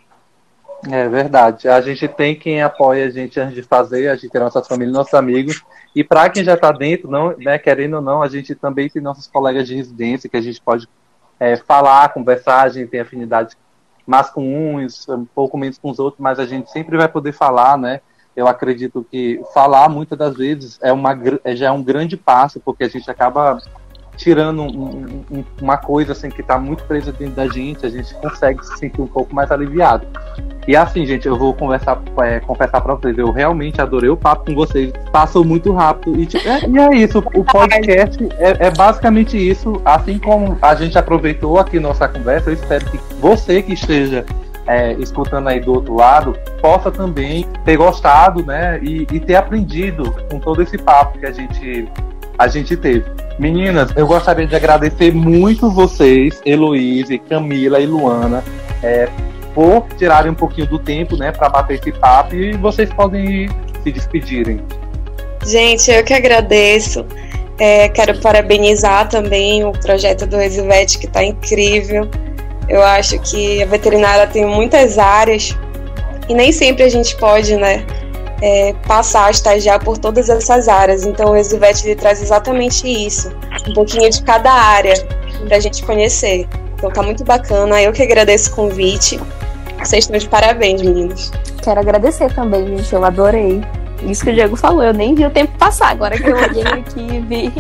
É 0.88 1.08
verdade. 1.10 1.68
A 1.68 1.82
gente 1.82 2.08
tem 2.08 2.36
quem 2.36 2.62
apoia 2.62 3.06
a 3.06 3.10
gente 3.10 3.40
antes 3.40 3.56
de 3.56 3.64
fazer, 3.64 4.08
a 4.08 4.16
gente 4.16 4.30
tem 4.30 4.40
nossas 4.40 4.68
famílias, 4.68 4.96
nossos 4.96 5.14
amigos. 5.14 5.64
E 5.96 6.04
para 6.04 6.30
quem 6.30 6.44
já 6.44 6.54
está 6.54 6.72
dentro, 6.72 7.10
não, 7.10 7.36
né, 7.38 7.58
querendo 7.58 7.96
ou 7.96 8.02
não, 8.02 8.22
a 8.22 8.30
gente 8.30 8.56
também 8.56 8.90
tem 8.90 9.02
nossos 9.02 9.28
colegas 9.28 9.68
de 9.68 9.76
residência 9.76 10.30
que 10.30 10.38
a 10.38 10.42
gente 10.42 10.62
pode 10.62 10.88
é, 11.40 11.58
falar, 11.58 12.14
conversar, 12.14 12.62
a 12.62 12.70
gente 12.70 12.90
tem 12.90 13.00
afinidade 13.00 13.58
mais 14.06 14.30
com 14.30 14.76
uns, 14.76 15.08
um 15.08 15.26
pouco 15.26 15.58
menos 15.58 15.78
com 15.78 15.90
os 15.90 16.00
outros, 16.00 16.22
mas 16.22 16.40
a 16.40 16.46
gente 16.46 16.72
sempre 16.72 16.98
vai 16.98 17.08
poder 17.08 17.32
falar, 17.32 17.78
né? 17.78 18.02
Eu 18.40 18.48
acredito 18.48 19.06
que 19.12 19.42
falar 19.54 19.90
muitas 19.90 20.18
das 20.18 20.38
vezes 20.38 20.80
é 20.82 20.94
uma, 20.94 21.12
é, 21.44 21.56
já 21.58 21.68
é 21.68 21.72
um 21.72 21.84
grande 21.84 22.16
passo, 22.16 22.58
porque 22.62 22.86
a 22.86 22.88
gente 22.88 23.12
acaba 23.12 23.60
tirando 24.16 24.62
um, 24.62 25.24
um, 25.30 25.44
uma 25.62 25.78
coisa 25.78 26.14
assim 26.14 26.30
que 26.30 26.40
está 26.40 26.58
muito 26.58 26.84
presa 26.86 27.12
dentro 27.12 27.36
da 27.36 27.48
gente, 27.48 27.86
a 27.86 27.90
gente 27.90 28.14
consegue 28.16 28.66
se 28.66 28.78
sentir 28.78 29.02
um 29.02 29.08
pouco 29.08 29.36
mais 29.36 29.52
aliviado. 29.52 30.08
E 30.66 30.74
assim, 30.74 31.06
gente, 31.06 31.28
eu 31.28 31.38
vou 31.38 31.54
conversar, 31.54 32.02
é, 32.22 32.40
confessar 32.40 32.80
pra 32.80 32.94
vocês, 32.94 33.18
eu 33.18 33.30
realmente 33.30 33.82
adorei 33.82 34.10
o 34.10 34.16
papo 34.16 34.46
com 34.46 34.56
vocês. 34.56 34.94
Passou 35.12 35.44
muito 35.44 35.74
rápido. 35.74 36.18
E, 36.18 36.26
tipo, 36.26 36.48
é, 36.48 36.66
e 36.66 36.78
é 36.78 36.96
isso, 36.96 37.20
o 37.20 37.44
podcast 37.44 38.24
é, 38.38 38.68
é, 38.68 38.72
basicamente 38.72 39.38
isso. 39.38 39.82
Assim 39.84 40.18
como 40.18 40.58
a 40.62 40.76
gente 40.76 40.98
aproveitou 40.98 41.60
aqui 41.60 41.78
nossa 41.78 42.08
conversa, 42.08 42.52
eu 42.52 42.54
espero 42.54 42.86
que 42.86 42.98
você 43.20 43.62
que 43.62 43.74
esteja 43.74 44.26
é, 44.70 44.94
escutando 45.00 45.48
aí 45.48 45.60
do 45.60 45.74
outro 45.74 45.96
lado 45.96 46.38
possa 46.62 46.92
também 46.92 47.44
ter 47.66 47.76
gostado, 47.76 48.46
né? 48.46 48.80
E, 48.84 49.08
e 49.12 49.20
ter 49.20 49.36
aprendido 49.36 50.16
com 50.30 50.40
todo 50.40 50.62
esse 50.62 50.78
papo 50.78 51.18
que 51.18 51.26
a 51.26 51.32
gente, 51.32 51.88
a 52.38 52.48
gente 52.48 52.78
teve. 52.78 53.04
Meninas, 53.40 53.92
eu 53.96 54.06
gostaria 54.06 54.46
de 54.46 54.56
agradecer 54.56 55.12
muito 55.12 55.72
vocês, 55.72 56.40
Heloíse, 56.46 57.18
Camila 57.18 57.80
e 57.80 57.88
Luana, 57.88 58.44
é, 58.84 59.10
por 59.56 59.88
tirarem 59.98 60.32
um 60.32 60.36
pouquinho 60.36 60.68
do 60.68 60.78
tempo, 60.78 61.18
né, 61.18 61.32
para 61.32 61.50
bater 61.50 61.80
esse 61.80 61.92
papo 61.94 62.36
e 62.36 62.56
vocês 62.58 62.94
podem 62.94 63.26
ir 63.26 63.52
se 63.82 63.92
despedirem. 63.92 64.62
Gente, 65.48 65.90
eu 65.90 66.04
que 66.04 66.14
agradeço. 66.14 67.06
É, 67.58 67.90
quero 67.90 68.20
parabenizar 68.20 69.10
também 69.10 69.66
o 69.66 69.72
projeto 69.72 70.28
do 70.28 70.40
Exivete, 70.40 71.00
que 71.00 71.08
está 71.08 71.24
incrível. 71.24 72.08
Eu 72.70 72.84
acho 72.84 73.20
que 73.20 73.64
a 73.64 73.66
veterinária 73.66 74.28
tem 74.28 74.46
muitas 74.46 74.98
áreas 74.98 75.58
e 76.28 76.34
nem 76.34 76.52
sempre 76.52 76.84
a 76.84 76.90
gente 76.90 77.16
pode, 77.18 77.56
né, 77.56 77.86
é, 78.42 78.74
passar 78.88 79.26
a 79.26 79.32
estagiar 79.32 79.84
por 79.84 79.98
todas 79.98 80.30
essas 80.30 80.68
áreas. 80.68 81.04
Então 81.04 81.32
o 81.32 81.36
Exivete 81.36 81.88
ele 81.88 81.96
traz 81.96 82.22
exatamente 82.22 82.88
isso, 82.88 83.32
um 83.68 83.74
pouquinho 83.74 84.10
de 84.10 84.22
cada 84.24 84.52
área 84.52 84.94
para 85.48 85.58
a 85.58 85.60
gente 85.60 85.84
conhecer. 85.84 86.48
Então 86.76 86.92
tá 86.92 87.02
muito 87.02 87.24
bacana. 87.24 87.82
Eu 87.82 87.92
que 87.92 88.04
agradeço 88.04 88.52
o 88.52 88.56
convite. 88.56 89.20
Vocês 89.80 90.06
estão 90.06 90.18
de 90.18 90.30
parabéns, 90.30 90.82
meninos. 90.82 91.32
Quero 91.64 91.80
agradecer 91.80 92.34
também, 92.34 92.78
gente. 92.78 92.94
Eu 92.94 93.04
adorei. 93.04 93.62
Isso 94.04 94.24
que 94.24 94.32
o 94.32 94.34
Diego 94.34 94.56
falou, 94.56 94.84
eu 94.84 94.94
nem 94.94 95.14
vi 95.14 95.26
o 95.26 95.30
tempo 95.30 95.52
passar, 95.58 95.90
agora 95.90 96.18
que 96.18 96.28
eu 96.28 96.36
olhei 96.36 96.64
aqui 96.64 97.00
e 97.00 97.20
vi. 97.20 97.54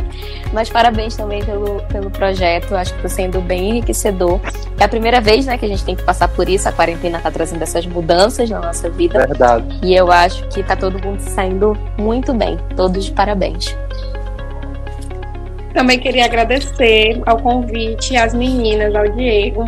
Mas 0.53 0.69
parabéns 0.69 1.15
também 1.15 1.43
pelo, 1.43 1.81
pelo 1.83 2.09
projeto, 2.09 2.75
acho 2.75 2.91
que 2.93 2.97
está 2.99 3.09
sendo 3.09 3.41
bem 3.41 3.69
enriquecedor. 3.69 4.39
É 4.79 4.83
a 4.83 4.87
primeira 4.87 5.19
vez 5.19 5.45
né, 5.45 5.57
que 5.57 5.65
a 5.65 5.69
gente 5.69 5.83
tem 5.83 5.95
que 5.95 6.03
passar 6.03 6.27
por 6.29 6.47
isso, 6.47 6.67
a 6.67 6.71
quarentena 6.71 7.17
está 7.17 7.29
trazendo 7.29 7.61
essas 7.61 7.85
mudanças 7.85 8.49
na 8.49 8.59
nossa 8.59 8.89
vida. 8.89 9.19
Verdade. 9.27 9.79
E 9.83 9.93
eu 9.93 10.11
acho 10.11 10.47
que 10.47 10.61
está 10.61 10.75
todo 10.75 10.99
mundo 11.03 11.19
saindo 11.19 11.77
muito 11.97 12.33
bem, 12.33 12.57
todos 12.75 13.05
de 13.05 13.11
parabéns. 13.11 13.75
Também 15.73 15.99
queria 15.99 16.25
agradecer 16.25 17.21
ao 17.25 17.37
convite, 17.37 18.17
às 18.17 18.33
meninas, 18.33 18.95
ao 18.95 19.07
Diego, 19.09 19.65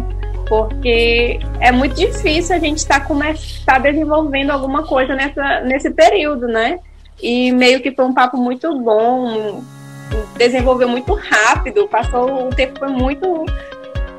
porque 0.51 1.39
é 1.61 1.71
muito 1.71 1.95
difícil 1.95 2.53
a 2.53 2.59
gente 2.59 2.79
estar 2.79 3.07
tá, 3.07 3.15
tá 3.65 3.79
desenvolvendo 3.79 4.49
alguma 4.49 4.83
coisa 4.83 5.15
nessa, 5.15 5.61
nesse 5.61 5.89
período, 5.91 6.45
né? 6.45 6.77
E 7.23 7.53
meio 7.53 7.79
que 7.81 7.89
foi 7.89 8.03
um 8.03 8.13
papo 8.13 8.35
muito 8.35 8.77
bom, 8.81 9.63
desenvolveu 10.35 10.89
muito 10.89 11.13
rápido, 11.13 11.87
passou, 11.87 12.49
o 12.49 12.49
tempo 12.49 12.77
foi 12.79 12.89
muito. 12.89 13.45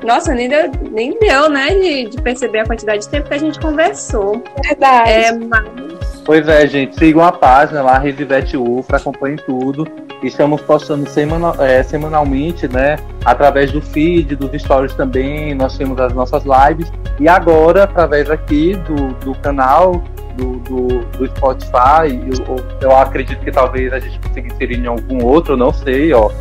Nossa, 0.03 0.33
nem 0.33 0.49
deu, 0.49 0.71
nem 0.89 1.19
deu 1.19 1.49
né, 1.51 1.69
de, 1.69 2.09
de 2.09 2.19
perceber 2.19 2.61
a 2.61 2.65
quantidade 2.65 3.03
de 3.03 3.09
tempo 3.09 3.27
que 3.27 3.35
a 3.35 3.37
gente 3.37 3.59
conversou. 3.59 4.41
Verdade. 4.65 5.11
É, 5.11 5.31
mas... 5.33 5.92
Pois 6.25 6.47
é, 6.47 6.65
gente, 6.65 6.97
sigam 6.97 7.21
a 7.21 7.33
página 7.33 7.81
lá, 7.81 7.97
Resivete 7.97 8.55
Ufra, 8.55 8.95
acompanhem 8.97 9.35
tudo. 9.35 9.85
Estamos 10.23 10.61
postando 10.61 11.07
semanal, 11.09 11.61
é, 11.61 11.83
semanalmente, 11.83 12.65
né? 12.65 12.95
Através 13.25 13.73
do 13.73 13.81
feed, 13.81 14.37
dos 14.37 14.61
stories 14.61 14.93
também, 14.93 15.53
nós 15.53 15.77
temos 15.77 15.99
as 15.99 16.13
nossas 16.13 16.43
lives. 16.45 16.89
E 17.19 17.27
agora, 17.27 17.83
através 17.83 18.31
aqui 18.31 18.73
do, 18.87 19.13
do 19.15 19.35
canal, 19.39 20.01
do, 20.37 20.59
do, 20.59 20.87
do 21.17 21.27
Spotify, 21.27 22.17
eu, 22.25 22.65
eu 22.81 22.95
acredito 22.95 23.43
que 23.43 23.51
talvez 23.51 23.91
a 23.91 23.99
gente 23.99 24.17
consiga 24.19 24.47
inserir 24.47 24.79
em 24.79 24.87
algum 24.87 25.25
outro, 25.25 25.57
não 25.57 25.73
sei, 25.73 26.13
ó. 26.13 26.31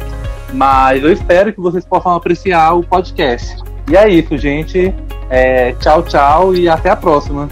Mas 0.53 1.03
eu 1.03 1.13
espero 1.13 1.53
que 1.53 1.61
vocês 1.61 1.85
possam 1.85 2.15
apreciar 2.15 2.75
o 2.75 2.85
podcast. 2.85 3.57
E 3.91 3.97
é 3.97 4.09
isso, 4.09 4.39
gente. 4.39 4.95
É, 5.29 5.73
tchau, 5.73 6.05
tchau 6.05 6.55
e 6.55 6.69
até 6.69 6.91
a 6.91 6.97
próxima. 6.97 7.49